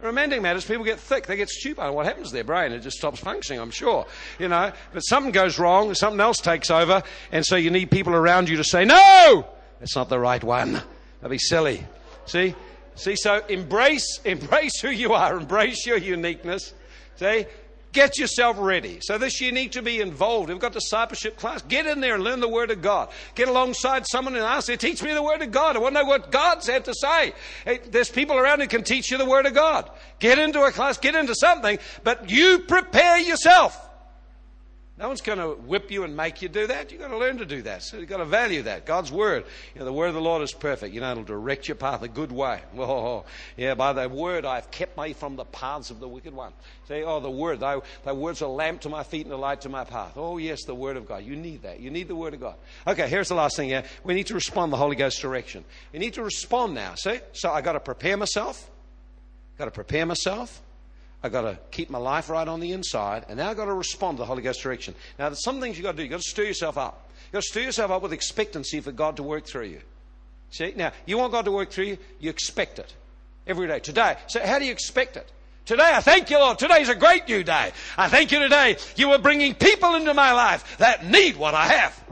Romantic 0.02 0.44
matters, 0.44 0.64
people 0.64 0.84
get 0.84 1.00
thick, 1.00 1.26
they 1.26 1.36
get 1.36 1.50
stupid. 1.50 1.92
What 1.92 2.06
happens 2.06 2.28
to 2.28 2.34
their 2.34 2.44
brain? 2.44 2.72
It 2.72 2.82
just 2.82 2.98
stops 2.98 3.20
functioning, 3.20 3.60
I'm 3.60 3.72
sure. 3.72 4.06
You 4.38 4.48
know, 4.48 4.72
but 4.94 5.00
something 5.02 5.32
goes 5.32 5.58
wrong, 5.58 5.94
something 5.96 6.20
else 6.20 6.38
takes 6.38 6.70
over, 6.70 7.02
and 7.32 7.44
so 7.44 7.56
you 7.56 7.72
need 7.72 7.90
people 7.90 8.14
around 8.14 8.48
you 8.48 8.58
to 8.58 8.64
say, 8.64 8.86
No! 8.86 9.48
It's 9.82 9.96
not 9.96 10.10
the 10.10 10.20
right 10.20 10.44
one. 10.44 10.74
That'd 10.74 11.32
be 11.32 11.40
silly. 11.40 11.84
See? 12.26 12.56
See, 12.96 13.16
so 13.16 13.44
embrace, 13.48 14.20
embrace 14.26 14.80
who 14.82 14.90
you 14.90 15.14
are, 15.14 15.38
embrace 15.38 15.86
your 15.86 15.98
uniqueness. 15.98 16.74
See? 17.16 17.46
Get 17.94 18.20
yourself 18.20 18.58
ready. 18.60 19.00
So 19.02 19.18
this 19.18 19.42
you 19.42 19.52
need 19.52 19.72
to 19.72 19.82
be 19.82 20.02
involved. 20.02 20.50
We've 20.50 20.60
got 20.60 20.74
discipleship 20.74 21.38
class. 21.38 21.62
Get 21.64 21.86
in 21.88 22.00
there 22.00 22.16
and 22.16 22.24
learn 22.24 22.40
the 22.42 22.50
Word 22.50 22.70
of 22.70 22.82
God. 22.82 23.10
Get 23.34 23.48
alongside 23.48 24.06
someone 24.06 24.36
and 24.36 24.44
ask, 24.44 24.68
them, 24.68 24.78
teach 24.78 25.02
me 25.02 25.14
the 25.14 25.24
Word 25.24 25.42
of 25.42 25.52
God. 25.52 25.76
I 25.76 25.80
want 25.80 25.96
to 25.96 26.04
know 26.04 26.08
what 26.08 26.32
God's 26.32 26.68
had 26.68 26.86
to 26.86 26.94
say. 26.94 27.34
Hey, 27.66 27.80
there's 27.90 28.10
people 28.10 28.38
around 28.38 28.60
who 28.60 28.68
can 28.68 28.84
teach 28.84 29.10
you 29.10 29.18
the 29.18 29.26
Word 29.26 29.46
of 29.46 29.54
God. 29.54 29.90
Get 30.20 30.38
into 30.38 30.62
a 30.64 30.72
class, 30.72 30.98
get 30.98 31.16
into 31.16 31.34
something, 31.34 31.80
but 32.04 32.30
you 32.30 32.60
prepare 32.60 33.20
yourself. 33.20 33.87
No 35.00 35.08
one's 35.10 35.22
going 35.22 35.38
to 35.38 35.50
whip 35.50 35.92
you 35.92 36.04
and 36.04 36.18
make 36.18 36.42
you 36.42 36.50
do 36.50 36.66
that. 36.66 36.92
You've 36.92 37.00
got 37.00 37.10
to 37.10 37.18
learn 37.18 37.38
to 37.38 37.46
do 37.46 37.62
that. 37.64 37.84
So 37.84 37.98
you've 37.98 38.10
got 38.10 38.18
to 38.18 38.26
value 38.26 38.64
that. 38.64 38.88
God's 38.88 39.12
word. 39.12 39.46
You 39.76 39.80
know, 39.80 39.86
the 39.86 39.94
word 39.94 40.08
of 40.08 40.16
the 40.16 40.22
Lord 40.22 40.42
is 40.42 40.54
perfect. 40.54 40.92
You 40.92 41.02
know, 41.02 41.12
it'll 41.12 41.24
direct 41.24 41.68
your 41.68 41.76
path 41.76 42.02
a 42.02 42.08
good 42.08 42.32
way. 42.32 42.62
Oh, 42.88 43.26
yeah, 43.58 43.76
by 43.76 43.92
the 43.92 44.08
word 44.08 44.46
I've 44.46 44.72
kept 44.72 44.98
me 44.98 45.12
from 45.12 45.36
the 45.36 45.44
paths 45.44 45.92
of 45.92 46.00
the 46.00 46.08
wicked 46.08 46.34
one. 46.34 46.54
Say, 46.88 47.04
oh, 47.04 47.20
the 47.20 47.30
word. 47.30 47.60
Thy, 47.60 47.80
thy 48.06 48.14
word's 48.14 48.42
a 48.42 48.48
lamp 48.48 48.82
to 48.82 48.90
my 48.90 49.04
feet 49.04 49.26
and 49.26 49.34
a 49.34 49.38
light 49.38 49.62
to 49.62 49.70
my 49.70 49.84
path. 49.84 50.14
Oh, 50.16 50.38
yes, 50.38 50.64
the 50.64 50.74
word 50.74 50.96
of 50.96 51.06
God. 51.06 51.24
You 51.26 51.36
need 51.36 51.64
that. 51.64 51.82
You 51.82 51.92
need 51.92 52.08
the 52.08 52.16
word 52.16 52.34
of 52.34 52.40
God. 52.40 52.56
Okay, 52.88 53.10
here's 53.10 53.28
the 53.28 53.36
last 53.36 53.58
thing 53.58 53.70
here. 53.70 53.84
We 54.06 54.14
need 54.14 54.28
to 54.28 54.34
respond 54.34 54.72
the 54.72 54.78
Holy 54.78 54.96
Ghost 54.96 55.22
direction. 55.22 55.66
We 55.92 56.00
need 56.00 56.14
to 56.14 56.24
respond 56.24 56.74
now. 56.74 56.96
See? 56.96 57.20
So 57.34 57.52
i 57.52 57.62
got 57.62 57.74
to 57.74 57.82
prepare 57.82 58.16
myself. 58.16 58.70
Got 59.58 59.66
to 59.66 59.72
prepare 59.72 60.06
myself. 60.06 60.62
I've 61.24 61.32
got 61.32 61.42
to 61.42 61.58
keep 61.72 61.90
my 61.90 61.98
life 61.98 62.30
right 62.30 62.48
on 62.48 62.60
the 62.60 62.72
inside, 62.74 63.26
and 63.28 63.38
now 63.38 63.50
I've 63.50 63.58
got 63.58 63.66
to 63.66 63.74
respond 63.74 64.18
to 64.18 64.22
the 64.22 64.26
Holy 64.26 64.44
Ghost 64.44 64.62
direction. 64.62 64.94
Now, 65.18 65.30
there's 65.30 65.44
some 65.44 65.60
things 65.60 65.78
you've 65.78 65.84
got 65.84 65.92
to 65.92 65.98
do. 65.98 66.04
You've 66.04 66.12
got 66.12 66.22
to 66.22 66.30
stir 66.30 66.44
yourself 66.44 66.78
up. 66.78 67.10
You've 67.26 67.34
got 67.34 67.44
to 67.44 67.48
stir 67.48 67.62
yourself 67.62 67.92
up 67.92 68.02
with 68.02 68.14
expectancy 68.14 68.80
for 68.82 68.92
God 68.92 69.18
to 69.18 69.24
work 69.24 69.46
through 69.46 69.66
you. 69.66 69.82
See? 70.52 70.74
Now, 70.76 70.92
you 71.06 71.18
want 71.18 71.32
God 71.32 71.46
to 71.46 71.52
work 71.52 71.72
through 71.72 71.86
you, 71.86 71.98
you 72.20 72.30
expect 72.30 72.80
it 72.80 72.94
every 73.48 73.68
day. 73.68 73.80
Today. 73.80 74.16
So, 74.28 74.46
how 74.46 74.60
do 74.60 74.66
you 74.66 74.72
expect 74.72 75.18
it? 75.18 75.30
Today, 75.66 75.92
I 75.94 76.00
thank 76.00 76.30
you, 76.30 76.40
Lord. 76.40 76.60
Today's 76.60 76.88
a 76.88 76.96
great 76.96 77.28
new 77.28 77.44
day. 77.44 77.72
I 77.98 78.08
thank 78.08 78.32
you 78.32 78.40
today. 78.40 78.78
You 78.96 79.12
are 79.12 79.18
bringing 79.18 79.54
people 79.54 79.96
into 79.96 80.14
my 80.14 80.32
life 80.32 80.78
that 80.78 81.06
need 81.06 81.36
what 81.36 81.56
I 81.56 81.66
have. 81.66 82.04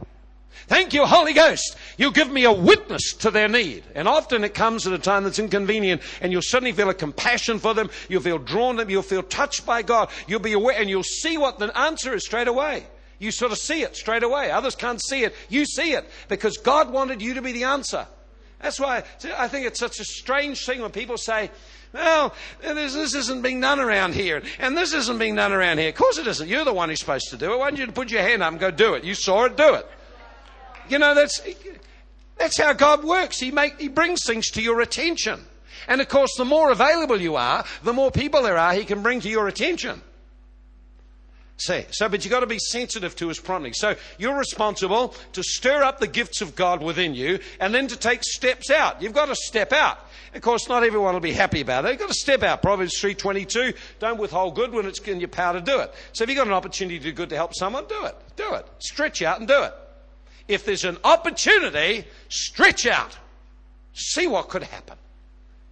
Thank 0.67 0.93
you, 0.93 1.05
Holy 1.05 1.33
Ghost. 1.33 1.75
You 1.97 2.11
give 2.11 2.31
me 2.31 2.45
a 2.45 2.51
witness 2.51 3.13
to 3.19 3.29
their 3.29 3.47
need. 3.47 3.83
And 3.93 4.07
often 4.07 4.43
it 4.43 4.55
comes 4.55 4.87
at 4.87 4.93
a 4.93 4.97
time 4.97 5.23
that's 5.23 5.37
inconvenient 5.37 6.01
and 6.21 6.31
you'll 6.31 6.41
suddenly 6.41 6.71
feel 6.71 6.89
a 6.89 6.93
compassion 6.93 7.59
for 7.59 7.73
them. 7.73 7.89
You'll 8.09 8.21
feel 8.21 8.39
drawn 8.39 8.75
to 8.75 8.83
them. 8.83 8.89
You'll 8.89 9.03
feel 9.03 9.23
touched 9.23 9.65
by 9.65 9.83
God. 9.83 10.09
You'll 10.27 10.39
be 10.39 10.53
aware 10.53 10.79
and 10.79 10.89
you'll 10.89 11.03
see 11.03 11.37
what 11.37 11.59
the 11.59 11.75
answer 11.77 12.15
is 12.15 12.25
straight 12.25 12.47
away. 12.47 12.85
You 13.19 13.31
sort 13.31 13.51
of 13.51 13.59
see 13.59 13.83
it 13.83 13.95
straight 13.95 14.23
away. 14.23 14.49
Others 14.51 14.75
can't 14.75 15.01
see 15.01 15.23
it. 15.23 15.35
You 15.49 15.65
see 15.65 15.93
it 15.93 16.09
because 16.27 16.57
God 16.57 16.91
wanted 16.91 17.21
you 17.21 17.35
to 17.35 17.41
be 17.41 17.51
the 17.51 17.65
answer. 17.65 18.07
That's 18.61 18.79
why 18.79 19.03
I 19.37 19.47
think 19.47 19.67
it's 19.67 19.79
such 19.79 19.99
a 19.99 20.03
strange 20.03 20.65
thing 20.65 20.81
when 20.81 20.91
people 20.91 21.17
say, 21.17 21.51
well, 21.93 22.33
this, 22.61 22.93
this, 22.93 23.13
isn't 23.13 23.41
being 23.41 23.61
done 23.61 23.79
around 23.79 24.15
here, 24.15 24.41
and 24.59 24.75
this 24.75 24.93
isn't 24.93 25.17
being 25.17 25.35
done 25.35 25.53
around 25.53 25.77
here. 25.77 25.89
Of 25.89 25.95
course 25.95 26.17
it 26.17 26.27
isn't. 26.27 26.49
You're 26.49 26.65
the 26.65 26.73
one 26.73 26.89
who's 26.89 26.99
supposed 26.99 27.29
to 27.29 27.37
do 27.37 27.53
it. 27.53 27.59
Why 27.59 27.69
don't 27.69 27.79
you 27.79 27.87
put 27.91 28.11
your 28.11 28.21
hand 28.21 28.43
up 28.43 28.51
and 28.51 28.59
go 28.59 28.71
do 28.71 28.95
it? 28.95 29.03
You 29.05 29.13
saw 29.13 29.45
it, 29.45 29.55
do 29.55 29.75
it. 29.75 29.87
You 30.89 30.99
know, 30.99 31.15
that's, 31.15 31.41
that's 32.37 32.57
how 32.57 32.73
God 32.73 33.03
works. 33.03 33.39
He, 33.39 33.51
make, 33.51 33.79
he 33.79 33.87
brings 33.87 34.25
things 34.25 34.49
to 34.51 34.61
your 34.61 34.81
attention. 34.81 35.45
And 35.87 36.01
of 36.01 36.07
course, 36.07 36.31
the 36.37 36.45
more 36.45 36.71
available 36.71 37.19
you 37.19 37.35
are, 37.35 37.65
the 37.83 37.93
more 37.93 38.11
people 38.11 38.41
there 38.43 38.57
are 38.57 38.73
He 38.73 38.85
can 38.85 39.03
bring 39.03 39.21
to 39.21 39.29
your 39.29 39.47
attention. 39.47 40.01
See, 41.57 41.85
so, 41.91 42.09
but 42.09 42.25
you've 42.25 42.33
got 42.33 42.41
to 42.41 42.47
be 42.47 42.59
sensitive 42.59 43.15
to 43.15 43.29
his 43.29 43.39
prompting. 43.39 43.71
So 43.71 43.95
you're 44.17 44.37
responsible 44.37 45.15
to 45.31 45.41
stir 45.41 45.83
up 45.83 45.99
the 45.99 46.07
gifts 46.07 46.41
of 46.41 46.53
God 46.53 46.83
within 46.83 47.15
you 47.15 47.39
and 47.61 47.73
then 47.73 47.87
to 47.87 47.95
take 47.95 48.23
steps 48.23 48.69
out. 48.69 49.01
You've 49.01 49.13
got 49.13 49.27
to 49.27 49.35
step 49.35 49.71
out. 49.71 49.99
Of 50.33 50.41
course, 50.41 50.67
not 50.67 50.83
everyone 50.83 51.13
will 51.13 51.21
be 51.21 51.31
happy 51.31 51.61
about 51.61 51.85
it. 51.85 51.91
You've 51.91 51.99
got 51.99 52.09
to 52.09 52.13
step 52.13 52.43
out. 52.43 52.61
Proverbs 52.61 52.99
3.22, 53.01 53.73
don't 53.99 54.19
withhold 54.19 54.55
good 54.55 54.73
when 54.73 54.85
it's 54.85 54.99
in 54.99 55.21
your 55.21 55.29
power 55.29 55.53
to 55.53 55.61
do 55.61 55.79
it. 55.79 55.93
So 56.11 56.25
if 56.25 56.29
you've 56.29 56.35
got 56.35 56.47
an 56.47 56.53
opportunity 56.53 56.97
to 56.97 57.05
do 57.05 57.13
good 57.13 57.29
to 57.29 57.35
help 57.37 57.55
someone, 57.55 57.85
do 57.87 58.03
it. 58.03 58.17
Do 58.35 58.53
it. 58.55 58.67
Stretch 58.79 59.21
out 59.21 59.39
and 59.39 59.47
do 59.47 59.63
it. 59.63 59.73
If 60.47 60.65
there's 60.65 60.83
an 60.83 60.97
opportunity, 61.03 62.05
stretch 62.29 62.85
out. 62.85 63.17
See 63.93 64.27
what 64.27 64.49
could 64.49 64.63
happen. 64.63 64.97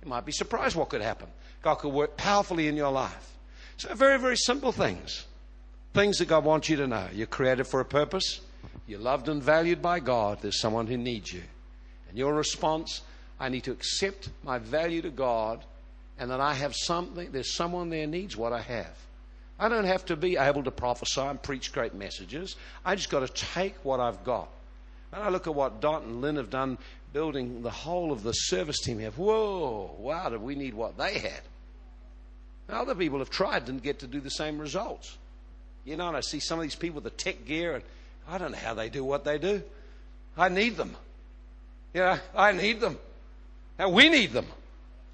You 0.04 0.10
might 0.10 0.26
be 0.26 0.32
surprised 0.32 0.76
what 0.76 0.90
could 0.90 1.02
happen. 1.02 1.28
God 1.62 1.76
could 1.76 1.94
work 1.94 2.18
powerfully 2.18 2.68
in 2.68 2.76
your 2.76 2.92
life. 2.92 3.38
So, 3.78 3.94
very, 3.94 4.20
very 4.20 4.38
simple 4.38 4.72
things. 4.72 5.26
Things 5.94 6.18
that 6.18 6.28
God 6.28 6.44
wants 6.44 6.70
you 6.70 6.78
to 6.78 6.88
know. 6.88 7.08
You're 7.14 7.28
created 7.28 7.66
for 7.66 7.80
a 7.80 7.86
purpose. 7.86 8.42
You're 8.88 9.00
loved 9.00 9.30
and 9.30 9.42
valued 9.42 9.82
by 9.82 10.00
God. 10.00 10.40
There's 10.42 10.60
someone 10.60 10.88
who 10.88 10.98
needs 10.98 11.32
you. 11.32 11.44
And 12.10 12.18
your 12.18 12.34
response, 12.34 13.02
I 13.40 13.50
need 13.50 13.64
to 13.66 13.72
accept 13.72 14.30
my 14.44 14.58
value 14.58 15.02
to 15.02 15.10
God 15.10 15.64
and 16.18 16.30
that 16.32 16.40
I 16.40 16.54
have 16.54 16.76
something, 16.76 17.32
there's 17.32 17.56
someone 17.56 17.90
there 17.90 18.08
needs 18.08 18.38
what 18.38 18.54
I 18.54 18.62
have. 18.62 18.98
I 19.60 19.70
don't 19.70 19.86
have 19.86 20.06
to 20.06 20.16
be 20.16 20.38
able 20.38 20.64
to 20.64 20.72
prophesy 20.72 21.22
and 21.22 21.42
preach 21.42 21.72
great 21.72 21.94
messages. 21.94 22.56
I 22.86 22.96
just 22.96 23.10
got 23.10 23.22
to 23.22 23.28
take 23.28 23.76
what 23.84 24.00
I've 24.00 24.24
got 24.24 24.50
and 25.14 25.24
I 25.24 25.30
look 25.30 25.48
at 25.48 25.56
what 25.56 25.82
Dot 25.82 26.04
and 26.04 26.22
Lynn 26.22 26.38
have 26.38 26.50
done 26.50 26.78
building 27.14 27.62
the 27.62 27.70
whole 27.70 28.12
of 28.12 28.24
the 28.24 28.34
service 28.34 28.80
team 28.80 29.00
here. 29.00 29.12
Whoa, 29.12 29.96
wow, 30.00 30.30
did 30.30 30.42
we 30.42 30.56
need 30.56 30.74
what 30.74 30.98
they 30.98 31.20
had? 31.20 31.42
Now, 32.68 32.82
Other 32.82 32.96
people 32.96 33.20
have 33.20 33.30
tried 33.30 33.58
and 33.58 33.66
didn't 33.66 33.84
get 33.84 34.00
to 34.00 34.08
do 34.08 34.20
the 34.20 34.32
same 34.32 34.58
results. 34.58 35.18
You 35.86 35.98
know, 35.98 36.08
and 36.08 36.18
I 36.18 36.22
see 36.22 36.40
some 36.40 36.60
of 36.60 36.64
these 36.64 36.76
people 36.76 36.96
with 36.96 37.04
the 37.04 37.10
tech 37.12 37.46
gear, 37.46 37.76
and 37.76 37.84
I 38.28 38.38
don't 38.38 38.52
know 38.52 38.58
how 38.58 38.74
they 38.74 38.90
do 38.90 39.04
what 39.04 39.26
they 39.26 39.38
do. 39.38 39.62
I 40.38 40.50
need 40.50 40.78
them. 40.78 40.96
Yeah, 41.94 42.20
I 42.36 42.52
need 42.54 42.80
them. 42.80 42.98
Now 43.78 43.90
we 43.90 44.10
need 44.10 44.32
them. 44.32 44.48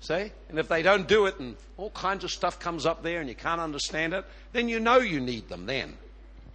See? 0.02 0.32
And 0.48 0.58
if 0.58 0.70
they 0.70 0.82
don't 0.82 1.08
do 1.08 1.26
it 1.26 1.40
and 1.40 1.58
all 1.76 1.90
kinds 1.90 2.24
of 2.24 2.32
stuff 2.32 2.60
comes 2.60 2.86
up 2.86 3.04
there 3.04 3.20
and 3.20 3.28
you 3.28 3.36
can't 3.36 3.60
understand 3.60 4.14
it, 4.14 4.24
then 4.54 4.70
you 4.70 4.80
know 4.80 5.00
you 5.00 5.20
need 5.20 5.50
them 5.50 5.66
then. 5.66 5.98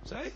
See? 0.07 0.33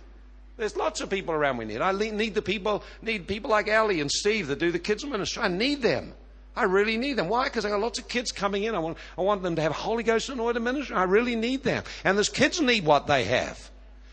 There's 0.58 0.76
lots 0.76 1.00
of 1.00 1.08
people 1.08 1.32
around 1.32 1.56
we 1.56 1.64
need. 1.64 1.80
I 1.80 1.92
need 1.92 2.34
the 2.34 2.42
people, 2.42 2.82
need 3.00 3.28
people 3.28 3.48
like 3.48 3.68
Ellie 3.68 4.00
and 4.00 4.10
Steve 4.10 4.48
that 4.48 4.58
do 4.58 4.72
the 4.72 4.80
kids 4.80 5.06
ministry. 5.06 5.42
I 5.42 5.48
need 5.48 5.82
them. 5.82 6.12
I 6.56 6.64
really 6.64 6.96
need 6.96 7.14
them. 7.14 7.28
Why? 7.28 7.44
Because 7.44 7.64
I 7.64 7.70
got 7.70 7.78
lots 7.78 8.00
of 8.00 8.08
kids 8.08 8.32
coming 8.32 8.64
in. 8.64 8.74
I 8.74 8.80
want, 8.80 8.98
I 9.16 9.20
want 9.20 9.44
them 9.44 9.54
to 9.54 9.62
have 9.62 9.70
Holy 9.70 10.02
Ghost 10.02 10.28
anointed 10.28 10.60
ministry. 10.60 10.96
I 10.96 11.04
really 11.04 11.36
need 11.36 11.62
them. 11.62 11.84
And 12.02 12.18
those 12.18 12.28
kids 12.28 12.60
need 12.60 12.84
what 12.84 13.06
they 13.06 13.22
have. 13.24 13.70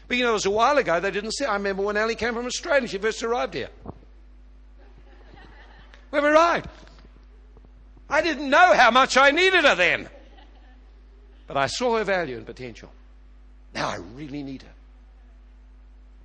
But 0.08 0.18
you 0.18 0.24
know, 0.24 0.30
it 0.30 0.34
was 0.34 0.46
a 0.46 0.52
while 0.52 0.78
ago 0.78 1.00
they 1.00 1.10
didn't 1.10 1.32
say. 1.32 1.46
I 1.46 1.56
remember 1.56 1.82
when 1.82 1.98
Ellie 1.98 2.14
came 2.14 2.36
from 2.36 2.46
Australia, 2.46 2.88
she 2.88 3.00
first 3.00 3.24
arrived 3.24 3.56
here. 3.56 3.70
We 6.12 6.20
arrived. 6.20 6.70
I 8.08 8.22
didn't 8.22 8.50
know 8.50 8.74
how 8.74 8.92
much 8.92 9.18
I 9.18 9.32
needed 9.32 9.66
her 9.66 9.76
then. 9.76 10.08
But 11.48 11.58
I 11.58 11.66
saw 11.66 11.98
her 11.98 12.04
value 12.04 12.38
and 12.38 12.46
potential. 12.46 12.92
Now 13.74 13.90
I 13.90 13.96
really 13.96 14.44
need 14.44 14.62
her. 14.62 14.75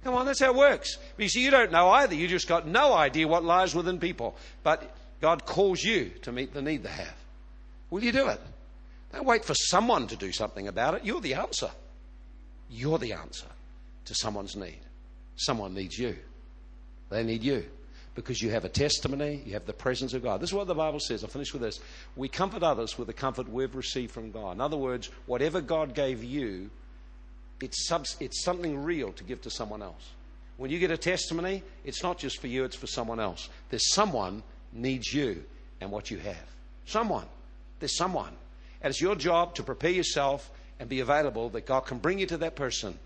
Come 0.04 0.14
on, 0.14 0.26
that's 0.26 0.40
how 0.40 0.50
it 0.50 0.56
works. 0.56 0.96
But 1.16 1.22
you 1.22 1.28
see, 1.28 1.44
you 1.44 1.50
don't 1.50 1.72
know 1.72 1.90
either. 1.90 2.14
You 2.14 2.26
just 2.26 2.48
got 2.48 2.66
no 2.66 2.94
idea 2.94 3.28
what 3.28 3.44
lies 3.44 3.74
within 3.74 3.98
people. 3.98 4.36
But 4.62 4.94
God 5.20 5.44
calls 5.44 5.82
you 5.82 6.10
to 6.22 6.32
meet 6.32 6.54
the 6.54 6.62
need 6.62 6.82
they 6.82 6.90
have. 6.90 7.16
Will 7.90 8.02
you 8.02 8.12
do 8.12 8.28
it? 8.28 8.40
Don't 9.12 9.26
wait 9.26 9.44
for 9.44 9.54
someone 9.54 10.06
to 10.06 10.16
do 10.16 10.32
something 10.32 10.68
about 10.68 10.94
it. 10.94 11.04
You're 11.04 11.20
the 11.20 11.34
answer. 11.34 11.70
You're 12.70 12.98
the 12.98 13.12
answer 13.12 13.46
to 14.06 14.14
someone's 14.14 14.56
need. 14.56 14.80
Someone 15.36 15.74
needs 15.74 15.98
you. 15.98 16.16
They 17.10 17.24
need 17.24 17.42
you 17.42 17.64
because 18.14 18.40
you 18.42 18.50
have 18.50 18.64
a 18.64 18.68
testimony, 18.68 19.42
you 19.46 19.52
have 19.54 19.66
the 19.66 19.72
presence 19.72 20.14
of 20.14 20.22
God. 20.22 20.40
This 20.40 20.50
is 20.50 20.54
what 20.54 20.66
the 20.66 20.74
Bible 20.74 21.00
says. 21.00 21.24
I'll 21.24 21.30
finish 21.30 21.52
with 21.52 21.62
this. 21.62 21.80
We 22.16 22.28
comfort 22.28 22.62
others 22.62 22.98
with 22.98 23.06
the 23.06 23.12
comfort 23.12 23.48
we've 23.48 23.74
received 23.74 24.12
from 24.12 24.30
God. 24.30 24.52
In 24.52 24.60
other 24.60 24.76
words, 24.76 25.10
whatever 25.26 25.60
God 25.60 25.94
gave 25.94 26.22
you, 26.22 26.70
it's, 27.60 27.86
subs- 27.86 28.16
it's 28.20 28.42
something 28.42 28.82
real 28.82 29.12
to 29.12 29.24
give 29.24 29.40
to 29.42 29.50
someone 29.50 29.82
else. 29.82 30.10
When 30.56 30.70
you 30.70 30.78
get 30.78 30.90
a 30.90 30.98
testimony, 30.98 31.62
it's 31.84 32.02
not 32.02 32.18
just 32.18 32.38
for 32.40 32.46
you, 32.46 32.64
it's 32.64 32.76
for 32.76 32.86
someone 32.86 33.20
else. 33.20 33.48
There's 33.70 33.92
someone 33.94 34.42
needs 34.72 35.12
you 35.12 35.42
and 35.80 35.90
what 35.90 36.10
you 36.10 36.18
have. 36.18 36.46
Someone. 36.84 37.26
There's 37.78 37.96
someone. 37.96 38.32
And 38.82 38.90
it's 38.90 39.00
your 39.00 39.14
job 39.14 39.54
to 39.54 39.62
prepare 39.62 39.90
yourself 39.90 40.50
and 40.78 40.88
be 40.88 41.00
available 41.00 41.48
that 41.50 41.66
God 41.66 41.80
can 41.80 41.98
bring 41.98 42.18
you 42.18 42.26
to 42.26 42.36
that 42.38 42.56
person 42.56 42.98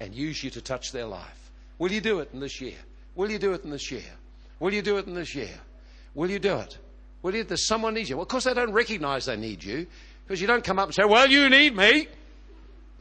and 0.00 0.14
use 0.14 0.42
you 0.42 0.50
to 0.50 0.60
touch 0.60 0.92
their 0.92 1.06
life. 1.06 1.50
Will 1.78 1.92
you 1.92 2.00
do 2.00 2.20
it 2.20 2.30
in 2.32 2.40
this 2.40 2.60
year? 2.60 2.76
Will 3.14 3.30
you 3.30 3.38
do 3.38 3.52
it 3.52 3.64
in 3.64 3.70
this 3.70 3.90
year? 3.90 4.02
Will 4.60 4.72
you 4.72 4.82
do 4.82 4.98
it 4.98 5.06
in 5.06 5.14
this 5.14 5.34
year? 5.34 5.50
Will 6.14 6.30
you 6.30 6.38
do 6.38 6.58
it? 6.58 6.78
Will 7.22 7.34
you? 7.34 7.44
There's 7.44 7.66
someone 7.66 7.94
needs 7.94 8.10
you. 8.10 8.16
Well, 8.16 8.22
of 8.22 8.28
course, 8.28 8.44
they 8.44 8.54
don't 8.54 8.72
recognize 8.72 9.26
they 9.26 9.36
need 9.36 9.62
you 9.62 9.86
because 10.24 10.40
you 10.40 10.46
don't 10.46 10.64
come 10.64 10.78
up 10.78 10.86
and 10.86 10.94
say, 10.94 11.04
Well, 11.04 11.28
you 11.28 11.48
need 11.48 11.76
me. 11.76 12.08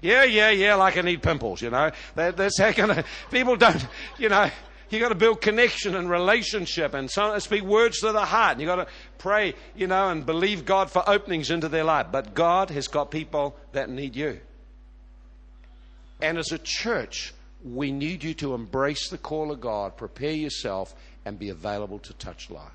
Yeah, 0.01 0.23
yeah, 0.23 0.49
yeah, 0.49 0.75
like 0.75 0.97
I 0.97 1.01
need 1.01 1.21
pimples, 1.21 1.61
you 1.61 1.69
know. 1.69 1.91
That, 2.15 2.35
that's 2.35 2.57
how 2.57 3.03
people 3.29 3.55
don't, 3.55 3.85
you 4.17 4.29
know, 4.29 4.49
you've 4.89 5.01
got 5.01 5.09
to 5.09 5.15
build 5.15 5.41
connection 5.41 5.95
and 5.95 6.09
relationship 6.09 6.93
and 6.93 7.09
so, 7.09 7.37
speak 7.39 7.63
words 7.63 7.99
to 7.99 8.11
the 8.11 8.25
heart. 8.25 8.59
You've 8.59 8.67
got 8.67 8.75
to 8.77 8.87
pray, 9.19 9.53
you 9.75 9.87
know, 9.87 10.09
and 10.09 10.25
believe 10.25 10.65
God 10.65 10.89
for 10.89 11.07
openings 11.07 11.51
into 11.51 11.69
their 11.69 11.83
life. 11.83 12.07
But 12.11 12.33
God 12.33 12.71
has 12.71 12.87
got 12.87 13.11
people 13.11 13.55
that 13.73 13.89
need 13.89 14.15
you. 14.15 14.39
And 16.21 16.37
as 16.37 16.51
a 16.51 16.59
church, 16.59 17.33
we 17.63 17.91
need 17.91 18.23
you 18.23 18.33
to 18.35 18.53
embrace 18.53 19.09
the 19.09 19.17
call 19.17 19.51
of 19.51 19.61
God, 19.61 19.97
prepare 19.97 20.31
yourself, 20.31 20.95
and 21.25 21.37
be 21.37 21.49
available 21.49 21.99
to 21.99 22.13
touch 22.13 22.49
lives. 22.49 22.71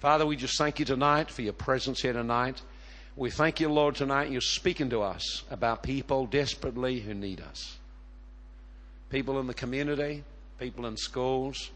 Father, 0.00 0.26
we 0.26 0.36
just 0.36 0.58
thank 0.58 0.78
you 0.78 0.84
tonight 0.84 1.30
for 1.30 1.42
your 1.42 1.52
presence 1.52 2.00
here 2.00 2.12
tonight. 2.12 2.60
We 3.18 3.30
thank 3.30 3.60
you, 3.60 3.70
Lord, 3.70 3.94
tonight 3.94 4.30
you're 4.30 4.42
speaking 4.42 4.90
to 4.90 5.00
us 5.00 5.42
about 5.50 5.82
people 5.82 6.26
desperately 6.26 7.00
who 7.00 7.14
need 7.14 7.40
us. 7.40 7.78
People 9.08 9.40
in 9.40 9.46
the 9.46 9.54
community, 9.54 10.22
people 10.58 10.84
in 10.84 10.98
schools, 10.98 11.70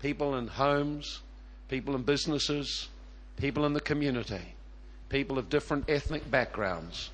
people 0.00 0.36
in 0.36 0.46
homes, 0.46 1.22
people 1.68 1.96
in 1.96 2.02
businesses, 2.04 2.88
people 3.36 3.66
in 3.66 3.72
the 3.72 3.80
community, 3.80 4.54
people 5.08 5.38
of 5.38 5.50
different 5.50 5.90
ethnic 5.90 6.30
backgrounds. 6.30 7.10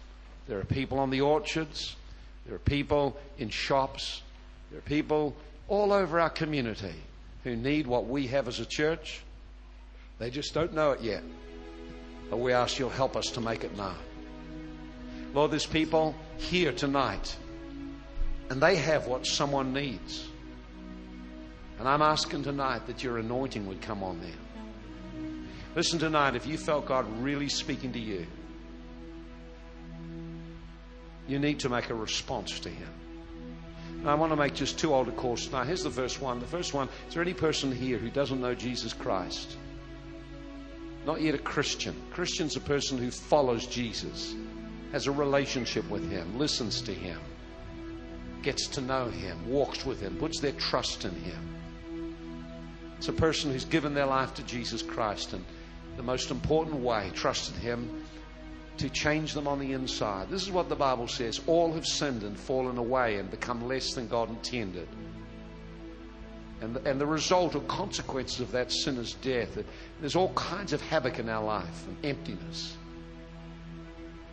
There 0.48 0.58
are 0.58 0.64
people 0.64 0.98
on 0.98 1.08
the 1.08 1.22
orchards, 1.22 1.96
there 2.44 2.54
are 2.54 2.58
people 2.58 3.16
in 3.38 3.48
shops, 3.48 4.20
there 4.68 4.80
are 4.80 4.82
people 4.82 5.34
all 5.68 5.94
over 5.94 6.20
our 6.20 6.28
community 6.28 6.96
who 7.42 7.56
need 7.56 7.86
what 7.86 8.06
we 8.06 8.26
have 8.26 8.48
as 8.48 8.60
a 8.60 8.66
church. 8.66 9.22
They 10.18 10.28
just 10.28 10.52
don't 10.52 10.74
know 10.74 10.90
it 10.90 11.00
yet. 11.00 11.22
But 12.32 12.38
we 12.38 12.54
ask 12.54 12.78
you'll 12.78 12.88
help 12.88 13.14
us 13.14 13.26
to 13.32 13.42
make 13.42 13.62
it 13.62 13.76
now. 13.76 13.94
Lord, 15.34 15.50
there's 15.50 15.66
people 15.66 16.14
here 16.38 16.72
tonight, 16.72 17.36
and 18.48 18.58
they 18.58 18.76
have 18.76 19.06
what 19.06 19.26
someone 19.26 19.74
needs. 19.74 20.26
And 21.78 21.86
I'm 21.86 22.00
asking 22.00 22.44
tonight 22.44 22.86
that 22.86 23.04
your 23.04 23.18
anointing 23.18 23.66
would 23.66 23.82
come 23.82 24.02
on 24.02 24.18
them. 24.20 25.46
Listen 25.76 25.98
tonight, 25.98 26.34
if 26.34 26.46
you 26.46 26.56
felt 26.56 26.86
God 26.86 27.04
really 27.20 27.50
speaking 27.50 27.92
to 27.92 28.00
you, 28.00 28.26
you 31.28 31.38
need 31.38 31.60
to 31.60 31.68
make 31.68 31.90
a 31.90 31.94
response 31.94 32.60
to 32.60 32.70
Him. 32.70 32.88
And 33.98 34.08
I 34.08 34.14
want 34.14 34.32
to 34.32 34.36
make 34.36 34.54
just 34.54 34.78
two 34.78 34.94
altar 34.94 35.12
calls 35.12 35.44
tonight. 35.44 35.66
Here's 35.66 35.82
the 35.82 35.90
first 35.90 36.22
one. 36.22 36.40
The 36.40 36.46
first 36.46 36.72
one 36.72 36.88
is 37.08 37.12
there 37.12 37.22
any 37.22 37.34
person 37.34 37.70
here 37.70 37.98
who 37.98 38.08
doesn't 38.08 38.40
know 38.40 38.54
Jesus 38.54 38.94
Christ? 38.94 39.54
Not 41.07 41.20
yet 41.20 41.34
a 41.34 41.38
Christian. 41.38 41.94
Christian's 42.12 42.57
a 42.57 42.61
person 42.61 42.98
who 42.98 43.11
follows 43.11 43.66
Jesus, 43.66 44.34
has 44.92 45.07
a 45.07 45.12
relationship 45.12 45.88
with 45.90 46.09
Him, 46.11 46.38
listens 46.38 46.80
to 46.82 46.92
Him, 46.92 47.20
gets 48.42 48.66
to 48.68 48.80
know 48.80 49.07
Him, 49.09 49.48
walks 49.48 49.84
with 49.84 50.00
Him, 50.00 50.16
puts 50.16 50.40
their 50.40 50.53
trust 50.53 51.05
in 51.05 51.14
Him. 51.14 51.48
It's 52.98 53.09
a 53.09 53.12
person 53.12 53.50
who's 53.50 53.64
given 53.64 53.94
their 53.94 54.07
life 54.07 54.34
to 54.34 54.42
Jesus 54.44 54.82
Christ 54.82 55.32
and 55.32 55.44
the 55.96 56.03
most 56.03 56.30
important 56.30 56.76
way, 56.76 57.11
trusted 57.14 57.57
Him 57.57 58.05
to 58.78 58.88
change 58.88 59.34
them 59.34 59.46
on 59.46 59.59
the 59.59 59.72
inside. 59.72 60.30
This 60.30 60.42
is 60.42 60.50
what 60.50 60.68
the 60.68 60.76
Bible 60.76 61.09
says 61.09 61.40
all 61.46 61.72
have 61.72 61.86
sinned 61.86 62.22
and 62.22 62.38
fallen 62.38 62.78
away 62.78 63.18
and 63.18 63.30
become 63.30 63.68
less 63.68 63.94
than 63.94 64.09
God 64.09 64.30
intended. 64.30 64.88
And 66.62 66.76
the, 66.76 66.88
and 66.88 67.00
the 67.00 67.06
result 67.06 67.56
or 67.56 67.60
consequences 67.62 68.40
of 68.40 68.52
that 68.52 68.70
sin 68.70 68.96
is 68.96 69.14
death. 69.14 69.58
There's 70.00 70.14
all 70.14 70.32
kinds 70.34 70.72
of 70.72 70.80
havoc 70.80 71.18
in 71.18 71.28
our 71.28 71.42
life 71.42 71.86
and 71.88 71.96
emptiness. 72.04 72.76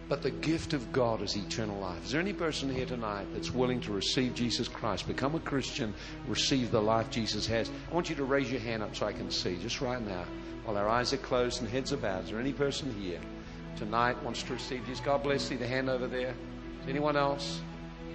But 0.07 0.21
the 0.21 0.31
gift 0.31 0.73
of 0.73 0.91
God 0.91 1.21
is 1.21 1.35
eternal 1.35 1.79
life. 1.79 2.03
Is 2.05 2.11
there 2.11 2.21
any 2.21 2.33
person 2.33 2.73
here 2.73 2.85
tonight 2.85 3.27
that's 3.33 3.51
willing 3.51 3.81
to 3.81 3.91
receive 3.91 4.35
Jesus 4.35 4.67
Christ, 4.67 5.07
become 5.07 5.35
a 5.35 5.39
Christian, 5.39 5.93
receive 6.27 6.71
the 6.71 6.81
life 6.81 7.09
Jesus 7.09 7.45
has? 7.47 7.69
I 7.89 7.93
want 7.93 8.09
you 8.09 8.15
to 8.15 8.23
raise 8.23 8.51
your 8.51 8.61
hand 8.61 8.83
up 8.83 8.95
so 8.95 9.05
I 9.05 9.13
can 9.13 9.29
see, 9.29 9.57
just 9.57 9.81
right 9.81 10.01
now, 10.01 10.25
while 10.65 10.77
our 10.77 10.87
eyes 10.87 11.13
are 11.13 11.17
closed 11.17 11.61
and 11.61 11.69
heads 11.69 11.93
are 11.93 11.97
bowed. 11.97 12.23
Is 12.23 12.31
there 12.31 12.39
any 12.39 12.53
person 12.53 12.93
here 12.99 13.19
tonight 13.75 14.21
wants 14.23 14.43
to 14.43 14.53
receive 14.53 14.85
Jesus? 14.85 15.03
God 15.03 15.23
bless 15.23 15.49
you. 15.51 15.57
The 15.57 15.67
hand 15.67 15.89
over 15.89 16.07
there. 16.07 16.33
Is 16.81 16.89
anyone 16.89 17.15
else? 17.15 17.61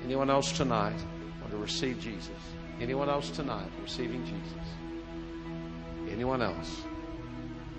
Anyone 0.05 0.31
else 0.31 0.51
tonight 0.53 0.99
want 1.41 1.51
to 1.51 1.59
receive 1.59 2.01
Jesus? 2.01 2.31
Anyone 2.81 3.09
else 3.09 3.31
tonight 3.31 3.71
receiving 3.83 4.25
Jesus? 4.25 4.69
Anyone 6.11 6.43
else? 6.43 6.83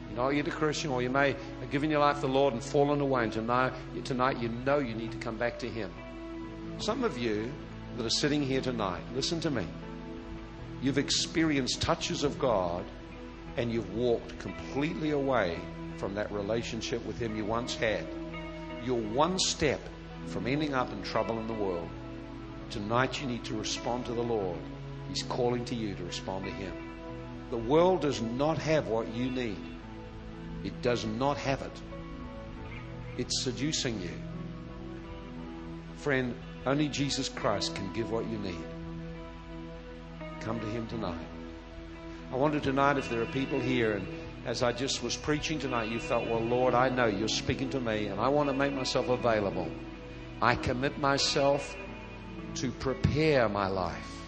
You 0.10 0.16
know 0.16 0.30
you're 0.30 0.48
a 0.48 0.52
Christian, 0.52 0.92
or 0.92 1.02
you 1.02 1.10
may 1.10 1.36
have 1.60 1.70
given 1.70 1.90
your 1.90 2.00
life 2.00 2.16
to 2.16 2.22
the 2.22 2.28
Lord 2.28 2.54
and 2.54 2.64
fallen 2.64 3.02
away, 3.02 3.24
and 3.24 3.34
tonight, 3.34 3.74
tonight 4.06 4.40
you 4.40 4.50
know 4.50 4.80
you 4.80 4.96
need 4.96 5.12
to 5.12 5.18
come 5.18 5.38
back 5.38 5.60
to 5.60 5.70
Him. 5.70 5.92
Some 6.78 7.04
of 7.04 7.18
you 7.18 7.52
that 7.98 8.06
are 8.06 8.10
sitting 8.10 8.42
here 8.42 8.62
tonight, 8.62 9.02
listen 9.14 9.42
to 9.42 9.52
me. 9.52 9.68
You've 10.82 10.98
experienced 10.98 11.82
touches 11.82 12.24
of 12.24 12.40
God, 12.40 12.86
and 13.58 13.72
you've 13.72 13.94
walked 13.94 14.40
completely 14.40 15.12
away 15.12 15.60
from 15.98 16.16
that 16.16 16.32
relationship 16.32 17.06
with 17.06 17.20
Him 17.20 17.36
you 17.36 17.44
once 17.44 17.76
had. 17.76 18.06
You're 18.86 18.96
one 18.96 19.38
step 19.40 19.82
from 20.28 20.48
ending 20.48 20.74
up 20.74 20.92
in 20.92 21.04
trouble 21.04 21.40
in 21.40 21.48
the 21.48 21.54
world. 21.54 21.90
Tonight 22.70 23.22
you 23.22 23.28
need 23.28 23.44
to 23.46 23.58
respond 23.58 24.06
to 24.06 24.14
the 24.14 24.24
Lord 24.24 24.58
He's 25.10 25.24
calling 25.24 25.66
to 25.66 25.76
you 25.76 25.96
to 25.96 26.04
respond 26.04 26.46
to 26.46 26.52
Him. 26.52 26.74
The 27.52 27.58
world 27.58 28.02
does 28.02 28.22
not 28.22 28.58
have 28.58 28.88
what 28.88 29.14
you 29.14 29.30
need, 29.30 29.58
it 30.64 30.82
does 30.82 31.06
not 31.06 31.38
have 31.38 31.62
it. 31.62 31.82
It's 33.18 33.44
seducing 33.44 34.02
you. 34.02 34.12
Friend, 35.96 36.36
only 36.66 36.90
Jesus 36.90 37.30
Christ 37.30 37.76
can 37.76 37.94
give 37.94 38.12
what 38.12 38.28
you 38.28 38.38
need. 38.40 38.66
Come 40.42 40.60
to 40.60 40.66
Him 40.66 40.88
tonight. 40.88 41.28
I 42.32 42.36
wonder 42.36 42.60
tonight 42.60 42.98
if 42.98 43.10
there 43.10 43.22
are 43.22 43.28
people 43.28 43.60
here, 43.60 43.94
and 43.94 44.08
as 44.46 44.64
I 44.64 44.74
just 44.74 45.02
was 45.02 45.16
preaching 45.16 45.60
tonight, 45.60 45.90
you 45.90 46.00
felt, 46.00 46.28
well, 46.28 46.42
Lord, 46.42 46.74
I 46.74 46.90
know 46.90 47.06
you're 47.06 47.28
speaking 47.28 47.70
to 47.70 47.80
me, 47.80 48.08
and 48.08 48.20
I 48.20 48.28
want 48.28 48.50
to 48.50 48.54
make 48.54 48.74
myself 48.74 49.10
available. 49.10 49.70
I 50.42 50.56
commit 50.56 50.98
myself 51.00 51.76
to 52.56 52.72
prepare 52.72 53.48
my 53.48 53.68
life 53.68 54.25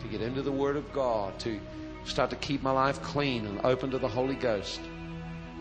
to 0.00 0.08
get 0.08 0.20
into 0.20 0.42
the 0.42 0.52
Word 0.52 0.76
of 0.76 0.92
God, 0.92 1.38
to 1.40 1.60
start 2.04 2.30
to 2.30 2.36
keep 2.36 2.62
my 2.62 2.70
life 2.70 3.00
clean 3.02 3.46
and 3.46 3.60
open 3.64 3.90
to 3.90 3.98
the 3.98 4.08
Holy 4.08 4.34
Ghost. 4.34 4.80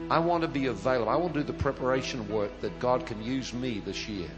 I 0.09 0.19
want 0.19 0.41
to 0.41 0.47
be 0.47 0.67
available. 0.67 1.11
I 1.11 1.15
want 1.15 1.33
to 1.33 1.41
do 1.41 1.45
the 1.45 1.53
preparation 1.53 2.27
work 2.29 2.59
that 2.61 2.79
God 2.79 3.05
can 3.05 3.21
use 3.21 3.53
me 3.53 3.81
this 3.85 4.07
year. 4.07 4.29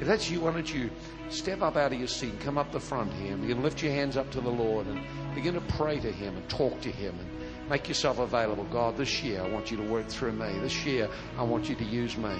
If 0.00 0.06
that's 0.06 0.30
you, 0.30 0.40
why 0.40 0.52
don't 0.52 0.72
you 0.72 0.90
step 1.28 1.60
up 1.60 1.76
out 1.76 1.92
of 1.92 1.98
your 1.98 2.08
seat 2.08 2.30
and 2.30 2.40
come 2.40 2.56
up 2.56 2.72
the 2.72 2.80
front 2.80 3.12
here 3.12 3.34
and 3.34 3.62
lift 3.62 3.82
your 3.82 3.92
hands 3.92 4.16
up 4.16 4.30
to 4.30 4.40
the 4.40 4.50
Lord 4.50 4.86
and 4.86 5.00
begin 5.34 5.54
to 5.54 5.60
pray 5.60 6.00
to 6.00 6.10
Him 6.10 6.36
and 6.36 6.48
talk 6.48 6.80
to 6.80 6.90
Him 6.90 7.14
and 7.18 7.40
Make 7.70 7.86
yourself 7.86 8.18
available. 8.18 8.64
God, 8.64 8.96
this 8.96 9.22
year 9.22 9.40
I 9.40 9.48
want 9.48 9.70
you 9.70 9.76
to 9.76 9.84
work 9.84 10.08
through 10.08 10.32
me. 10.32 10.58
This 10.58 10.84
year 10.84 11.08
I 11.38 11.44
want 11.44 11.68
you 11.68 11.76
to 11.76 11.84
use 11.84 12.16
me. 12.16 12.34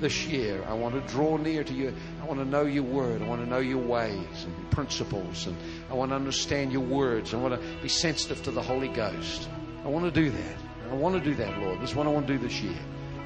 This 0.00 0.26
year 0.26 0.64
I 0.66 0.72
want 0.72 0.94
to 0.94 1.12
draw 1.12 1.36
near 1.36 1.62
to 1.62 1.74
you. 1.74 1.94
I 2.22 2.24
want 2.24 2.40
to 2.40 2.46
know 2.46 2.62
your 2.62 2.84
word. 2.84 3.20
I 3.20 3.26
want 3.26 3.44
to 3.44 3.48
know 3.48 3.58
your 3.58 3.78
ways 3.78 4.44
and 4.44 4.70
principles. 4.70 5.46
And 5.46 5.56
I 5.90 5.94
want 5.94 6.10
to 6.10 6.16
understand 6.16 6.72
your 6.72 6.82
words. 6.82 7.34
I 7.34 7.36
want 7.36 7.60
to 7.60 7.82
be 7.82 7.88
sensitive 7.88 8.42
to 8.44 8.50
the 8.50 8.62
Holy 8.62 8.88
Ghost. 8.88 9.48
I 9.84 9.88
want 9.88 10.06
to 10.06 10.10
do 10.10 10.30
that. 10.30 10.56
I 10.90 10.94
want 10.94 11.22
to 11.22 11.30
do 11.30 11.34
that, 11.36 11.58
Lord. 11.58 11.80
This 11.80 11.90
is 11.90 11.96
what 11.96 12.06
I 12.06 12.10
want 12.10 12.26
to 12.26 12.32
do 12.32 12.38
this 12.38 12.60
year. 12.60 12.78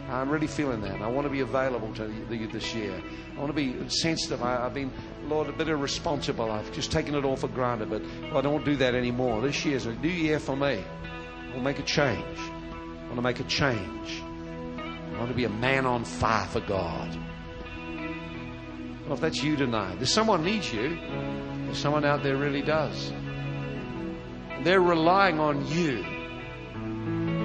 I'm 0.09 0.29
really 0.29 0.47
feeling 0.47 0.83
that. 0.83 1.01
I 1.01 1.07
want 1.07 1.27
to 1.27 1.31
be 1.31 1.41
available 1.41 1.93
to 1.95 2.13
you 2.31 2.47
this 2.49 2.75
year. 2.75 3.03
I 3.37 3.41
want 3.41 3.49
to 3.49 3.55
be 3.55 3.89
sensitive. 3.89 4.43
I, 4.43 4.53
have 4.63 4.75
been, 4.75 4.93
Lord, 5.29 5.49
a 5.49 5.53
bit 5.53 5.69
irresponsible. 5.69 6.51
I've 6.51 6.71
just 6.73 6.93
taken 6.93 7.15
it 7.15 7.25
all 7.25 7.37
for 7.37 7.49
granted, 7.49 7.89
but 7.89 8.03
I 8.37 8.41
don't 8.43 8.53
want 8.53 8.65
to 8.67 8.71
do 8.73 8.77
that 8.79 8.95
anymore. 8.95 9.41
This 9.41 9.65
year 9.65 9.77
is 9.77 9.87
a 9.87 9.95
new 9.95 10.09
year 10.09 10.39
for 10.39 10.57
me. 10.57 10.83
I 10.83 11.47
want 11.47 11.55
to 11.55 11.63
make 11.63 11.79
a 11.79 11.83
change. 11.83 12.39
I 12.39 13.05
want 13.07 13.17
to 13.17 13.23
make 13.23 13.41
a 13.41 13.45
change. 13.45 14.23
I 15.15 15.19
want 15.19 15.31
to 15.31 15.37
be 15.37 15.45
a 15.45 15.49
man 15.49 15.87
on 15.87 16.05
fire 16.05 16.47
for 16.47 16.61
God. 16.61 17.09
Well, 19.05 19.15
if 19.15 19.21
that's 19.21 19.43
you 19.43 19.57
tonight, 19.57 19.97
there's 19.97 20.13
someone 20.13 20.45
needs 20.45 20.73
you. 20.73 20.99
There's 21.65 21.79
someone 21.79 22.05
out 22.05 22.23
there 22.23 22.37
really 22.37 22.63
does. 22.63 23.13
They're 24.63 24.81
relying 24.81 25.39
on 25.39 25.67
you 25.67 26.03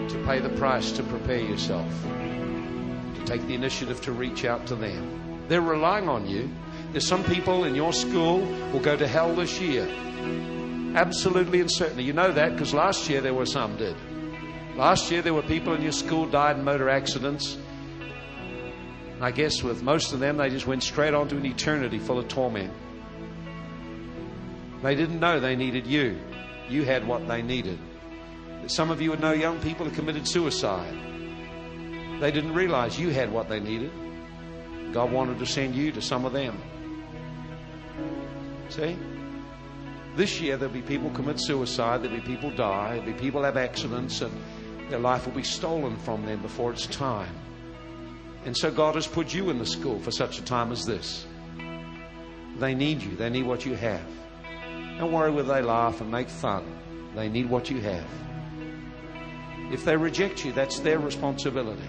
to 0.07 0.23
pay 0.25 0.39
the 0.39 0.49
price 0.57 0.91
to 0.93 1.03
prepare 1.03 1.39
yourself 1.39 1.91
to 3.15 3.23
take 3.25 3.45
the 3.47 3.53
initiative 3.53 4.01
to 4.01 4.11
reach 4.11 4.45
out 4.45 4.65
to 4.67 4.75
them. 4.75 5.45
They're 5.47 5.61
relying 5.61 6.07
on 6.07 6.27
you. 6.27 6.49
There's 6.91 7.07
some 7.07 7.23
people 7.23 7.65
in 7.65 7.75
your 7.75 7.93
school 7.93 8.39
will 8.71 8.79
go 8.79 8.95
to 8.95 9.07
hell 9.07 9.35
this 9.35 9.59
year. 9.59 9.87
Absolutely 10.95 11.59
and 11.59 11.71
certainly. 11.71 12.03
You 12.03 12.13
know 12.13 12.31
that 12.31 12.53
because 12.53 12.73
last 12.73 13.09
year 13.09 13.21
there 13.21 13.33
were 13.33 13.45
some 13.45 13.77
did. 13.77 13.95
Last 14.79 15.11
year 15.11 15.21
there 15.21 15.33
were 15.33 15.41
people 15.41 15.73
in 15.73 15.81
your 15.81 15.91
school 15.91 16.25
died 16.25 16.57
in 16.57 16.63
motor 16.63 16.87
accidents. 16.87 17.57
I 19.19 19.29
guess 19.29 19.61
with 19.61 19.83
most 19.83 20.13
of 20.13 20.21
them, 20.21 20.37
they 20.37 20.49
just 20.49 20.67
went 20.67 20.83
straight 20.83 21.13
on 21.13 21.27
to 21.27 21.35
an 21.35 21.45
eternity 21.45 21.99
full 21.99 22.17
of 22.17 22.29
torment. 22.29 22.71
They 24.81 24.95
didn't 24.95 25.19
know 25.19 25.37
they 25.41 25.57
needed 25.57 25.85
you. 25.85 26.17
You 26.69 26.85
had 26.85 27.05
what 27.05 27.27
they 27.27 27.41
needed. 27.41 27.77
Some 28.67 28.89
of 28.89 29.01
you 29.01 29.09
would 29.09 29.19
know 29.19 29.33
young 29.33 29.59
people 29.59 29.85
who 29.85 29.93
committed 29.93 30.25
suicide. 30.25 30.97
They 32.21 32.31
didn't 32.31 32.53
realize 32.53 32.97
you 32.97 33.09
had 33.09 33.33
what 33.33 33.49
they 33.49 33.59
needed. 33.59 33.91
God 34.93 35.11
wanted 35.11 35.39
to 35.39 35.45
send 35.45 35.75
you 35.75 35.91
to 35.91 36.01
some 36.01 36.23
of 36.23 36.31
them. 36.31 36.57
See? 38.69 38.97
This 40.15 40.39
year 40.39 40.55
there'll 40.55 40.73
be 40.73 40.81
people 40.81 41.09
commit 41.09 41.41
suicide, 41.41 42.01
there'll 42.01 42.15
be 42.15 42.25
people 42.25 42.51
die, 42.51 42.99
there'll 42.99 43.11
be 43.11 43.19
people 43.19 43.43
have 43.43 43.57
accidents, 43.57 44.21
and 44.21 44.31
their 44.89 44.99
life 44.99 45.25
will 45.25 45.33
be 45.33 45.43
stolen 45.43 45.97
from 45.97 46.25
them 46.25 46.41
before 46.41 46.71
it's 46.71 46.87
time. 46.87 47.35
And 48.45 48.55
so 48.55 48.71
God 48.71 48.95
has 48.95 49.07
put 49.07 49.33
you 49.33 49.49
in 49.49 49.59
the 49.59 49.65
school 49.65 49.99
for 49.99 50.11
such 50.11 50.39
a 50.39 50.43
time 50.43 50.71
as 50.71 50.85
this. 50.85 51.27
They 52.57 52.73
need 52.75 53.01
you. 53.01 53.15
They 53.15 53.29
need 53.29 53.45
what 53.45 53.65
you 53.65 53.75
have. 53.75 54.05
Don't 54.97 55.11
worry 55.11 55.31
whether 55.31 55.53
they 55.53 55.61
laugh 55.61 56.01
and 56.01 56.11
make 56.11 56.29
fun. 56.29 56.65
They 57.15 57.29
need 57.29 57.49
what 57.49 57.69
you 57.69 57.79
have. 57.81 58.07
If 59.71 59.85
they 59.85 59.95
reject 59.95 60.43
you, 60.43 60.51
that's 60.51 60.79
their 60.79 60.99
responsibility. 60.99 61.81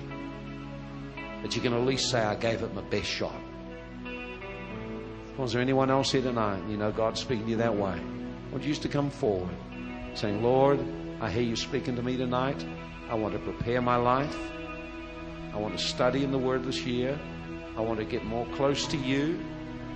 But 1.42 1.56
you 1.56 1.62
can 1.62 1.72
at 1.72 1.86
least 1.86 2.10
say, 2.10 2.20
I 2.20 2.34
gave 2.34 2.62
it 2.62 2.74
my 2.74 2.82
best 2.82 3.06
shot. 3.06 3.40
Was 5.38 5.52
there 5.54 5.62
anyone 5.62 5.90
else 5.90 6.12
here 6.12 6.20
tonight? 6.22 6.62
You 6.68 6.76
know, 6.76 6.92
God's 6.92 7.20
speaking 7.20 7.46
to 7.46 7.50
you 7.52 7.56
that 7.56 7.74
way. 7.74 7.92
I 7.92 8.52
want 8.52 8.64
you 8.64 8.74
to 8.74 8.88
come 8.88 9.10
forward 9.10 9.54
saying, 10.14 10.42
Lord, 10.42 10.80
I 11.20 11.30
hear 11.30 11.42
you 11.42 11.56
speaking 11.56 11.96
to 11.96 12.02
me 12.02 12.16
tonight. 12.16 12.62
I 13.10 13.14
want 13.14 13.34
to 13.34 13.40
prepare 13.40 13.82
my 13.82 13.96
life. 13.96 14.36
I 15.52 15.56
want 15.56 15.76
to 15.76 15.84
study 15.84 16.22
in 16.22 16.30
the 16.30 16.38
Word 16.38 16.64
this 16.64 16.86
year. 16.86 17.18
I 17.76 17.80
want 17.80 17.98
to 17.98 18.04
get 18.04 18.24
more 18.24 18.46
close 18.54 18.86
to 18.86 18.96
you. 18.96 19.40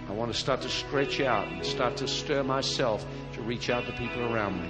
I 0.08 0.12
want 0.12 0.32
to 0.32 0.38
start 0.38 0.62
to 0.62 0.68
stretch 0.68 1.20
out 1.20 1.46
and 1.46 1.64
start 1.64 1.96
to 1.98 2.08
stir 2.08 2.42
myself 2.42 3.06
to 3.34 3.40
reach 3.42 3.70
out 3.70 3.86
to 3.86 3.92
people 3.92 4.20
around 4.34 4.60
me. 4.60 4.68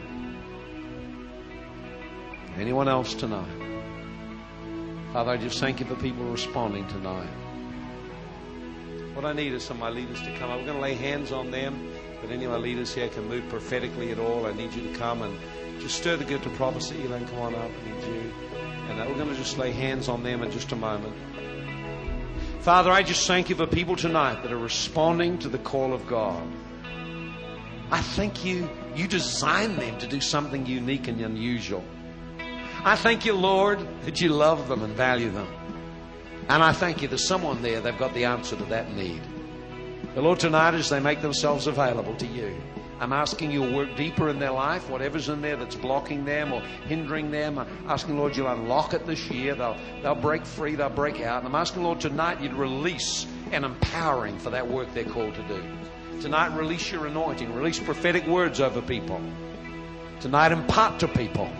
Anyone 2.59 2.87
else 2.87 3.15
tonight? 3.15 3.49
Father, 5.15 5.31
I 5.31 5.37
just 5.39 5.59
thank 5.59 5.81
you 5.81 5.87
for 5.87 5.97
people 5.97 6.25
responding 6.25 6.87
tonight. 6.89 7.31
What 9.15 9.25
I 9.25 9.33
need 9.33 9.55
is 9.55 9.65
some 9.65 9.79
of 9.79 9.81
my 9.81 9.91
leaders 9.91 10.21
to 10.21 10.37
come. 10.39 10.51
We're 10.51 10.67
going 10.67 10.77
to 10.77 10.83
lay 10.83 10.95
hands 10.95 11.33
on 11.33 11.51
them. 11.51 11.91
But 12.21 12.31
any 12.31 12.45
of 12.45 12.51
my 12.51 12.59
leaders 12.59 12.95
here 12.95 13.09
can 13.09 13.27
move 13.27 13.49
prophetically 13.49 14.11
at 14.11 14.19
all. 14.19 14.45
I 14.45 14.53
need 14.53 14.75
you 14.75 14.83
to 14.93 14.99
come 14.99 15.23
and 15.23 15.39
just 15.81 15.99
stir 15.99 16.17
the 16.17 16.25
gift 16.25 16.47
of 16.47 16.55
prophecy. 16.55 17.05
Elaine, 17.05 17.27
come 17.27 17.39
on 17.39 17.55
up. 17.55 17.71
I 17.71 17.91
need 17.91 18.05
you. 18.05 18.33
And 18.89 19.01
uh, 19.01 19.07
we're 19.09 19.17
going 19.17 19.29
to 19.29 19.35
just 19.35 19.59
lay 19.59 19.73
hands 19.73 20.09
on 20.09 20.23
them 20.23 20.43
in 20.43 20.51
just 20.51 20.73
a 20.73 20.77
moment. 20.77 21.15
Father, 22.61 22.91
I 22.91 23.03
just 23.03 23.27
thank 23.27 23.51
you 23.51 23.57
for 23.57 23.67
people 23.67 23.97
tonight 23.97 24.43
that 24.43 24.53
are 24.53 24.59
responding 24.59 25.39
to 25.41 25.49
the 25.49 25.59
call 25.59 25.93
of 25.93 26.07
God. 26.07 26.47
I 27.91 28.01
thank 28.01 28.45
you, 28.45 28.69
you 28.97 29.07
designed 29.07 29.77
them 29.79 29.99
to 29.99 30.07
do 30.07 30.21
something 30.21 30.65
unique 30.65 31.07
and 31.07 31.21
unusual. 31.21 31.85
I 32.85 32.97
thank 32.97 33.25
you, 33.25 33.35
Lord, 33.35 33.87
that 34.05 34.21
you 34.21 34.31
love 34.31 34.69
them 34.69 34.83
and 34.83 34.95
value 34.95 35.31
them. 35.31 35.49
And 36.49 36.63
I 36.63 36.73
thank 36.73 37.03
you 37.03 37.09
there's 37.09 37.27
someone 37.27 37.63
there, 37.63 37.81
they've 37.81 37.97
got 37.99 38.15
the 38.15 38.25
answer 38.25 38.57
to 38.57 38.65
that 38.65 38.95
need. 38.95 39.23
The 40.15 40.23
Lord, 40.23 40.39
tonight, 40.41 40.75
as 40.75 40.91
they 40.91 41.01
make 41.01 41.23
themselves 41.23 41.67
available 41.67 42.15
to 42.17 42.27
you, 42.27 42.55
I'm 43.05 43.13
asking 43.13 43.51
you 43.51 43.69
to 43.69 43.77
work 43.77 43.97
deeper 43.97 44.31
in 44.31 44.39
their 44.39 44.51
life, 44.51 44.89
whatever's 44.89 45.29
in 45.29 45.43
there 45.43 45.57
that's 45.57 45.75
blocking 45.75 46.25
them 46.25 46.55
or 46.55 46.63
hindering 46.89 47.31
them. 47.31 47.59
I'm 47.59 47.69
asking, 47.87 48.17
Lord, 48.17 48.35
you'll 48.35 48.49
unlock 48.49 48.95
it 48.95 49.07
this 49.07 49.31
year. 49.31 49.55
They'll, 49.55 49.77
they'll 50.03 50.15
break 50.15 50.47
free, 50.47 50.75
they'll 50.75 50.89
break 50.89 51.21
out. 51.21 51.41
And 51.41 51.47
I'm 51.47 51.55
asking, 51.55 51.83
Lord, 51.83 52.01
tonight 52.01 52.41
you'd 52.41 52.55
release 52.55 53.27
an 53.53 53.63
empowering 53.63 54.39
for 54.39 54.49
that 54.49 54.67
work 54.67 54.89
they're 54.95 55.05
called 55.05 55.35
to 55.35 55.43
do. 55.43 55.63
Tonight, 56.23 56.57
release 56.57 56.91
your 56.91 57.07
anointing, 57.07 57.53
release 57.53 57.79
prophetic 57.79 58.27
words 58.27 58.59
over 58.59 58.81
people. 58.81 59.21
Tonight, 60.21 60.53
impart 60.53 61.01
to 61.01 61.09
people. 61.09 61.51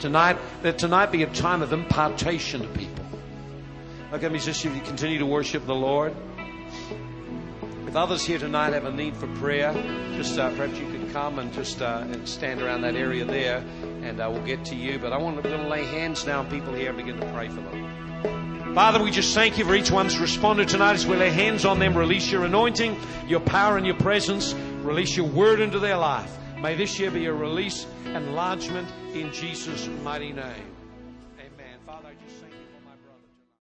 Tonight, 0.00 0.38
let 0.64 0.78
tonight 0.78 1.12
be 1.12 1.22
a 1.22 1.26
time 1.26 1.60
of 1.60 1.74
impartation 1.74 2.62
to 2.62 2.68
people. 2.68 3.04
Okay, 4.14 4.30
musicians, 4.30 4.74
you 4.74 4.80
continue 4.84 5.18
to 5.18 5.26
worship 5.26 5.66
the 5.66 5.74
Lord. 5.74 6.14
If 7.88 7.96
others 7.96 8.22
here 8.22 8.38
tonight 8.38 8.74
have 8.74 8.84
a 8.84 8.92
need 8.92 9.16
for 9.16 9.26
prayer, 9.36 9.72
just 10.14 10.38
uh, 10.38 10.50
perhaps 10.50 10.78
you 10.78 10.90
could 10.90 11.10
come 11.10 11.38
and 11.38 11.50
just 11.54 11.80
uh, 11.80 12.04
and 12.04 12.28
stand 12.28 12.60
around 12.60 12.82
that 12.82 12.94
area 12.94 13.24
there, 13.24 13.64
and 14.02 14.20
uh, 14.20 14.28
we'll 14.30 14.44
get 14.44 14.62
to 14.66 14.74
you. 14.74 14.98
But 14.98 15.14
I 15.14 15.16
want 15.16 15.42
to, 15.42 15.56
lay 15.66 15.86
hands 15.86 16.26
now 16.26 16.40
on 16.40 16.50
people 16.50 16.74
here 16.74 16.90
and 16.90 16.98
begin 16.98 17.18
to 17.18 17.32
pray 17.32 17.48
for 17.48 17.62
them. 17.62 18.74
Father, 18.74 19.02
we 19.02 19.10
just 19.10 19.34
thank 19.34 19.56
you 19.56 19.64
for 19.64 19.74
each 19.74 19.90
one's 19.90 20.18
responded 20.18 20.68
tonight 20.68 20.96
as 20.96 21.06
we 21.06 21.16
lay 21.16 21.30
hands 21.30 21.64
on 21.64 21.78
them. 21.78 21.96
Release 21.96 22.30
your 22.30 22.44
anointing, 22.44 22.94
your 23.26 23.40
power, 23.40 23.78
and 23.78 23.86
your 23.86 23.96
presence. 23.96 24.52
Release 24.82 25.16
your 25.16 25.26
word 25.26 25.58
into 25.58 25.78
their 25.78 25.96
life. 25.96 26.36
May 26.60 26.74
this 26.74 26.98
year 26.98 27.10
be 27.10 27.24
a 27.24 27.32
release 27.32 27.86
and 28.04 28.16
enlargement 28.18 28.86
in 29.14 29.32
Jesus' 29.32 29.88
mighty 30.04 30.34
name. 30.34 30.77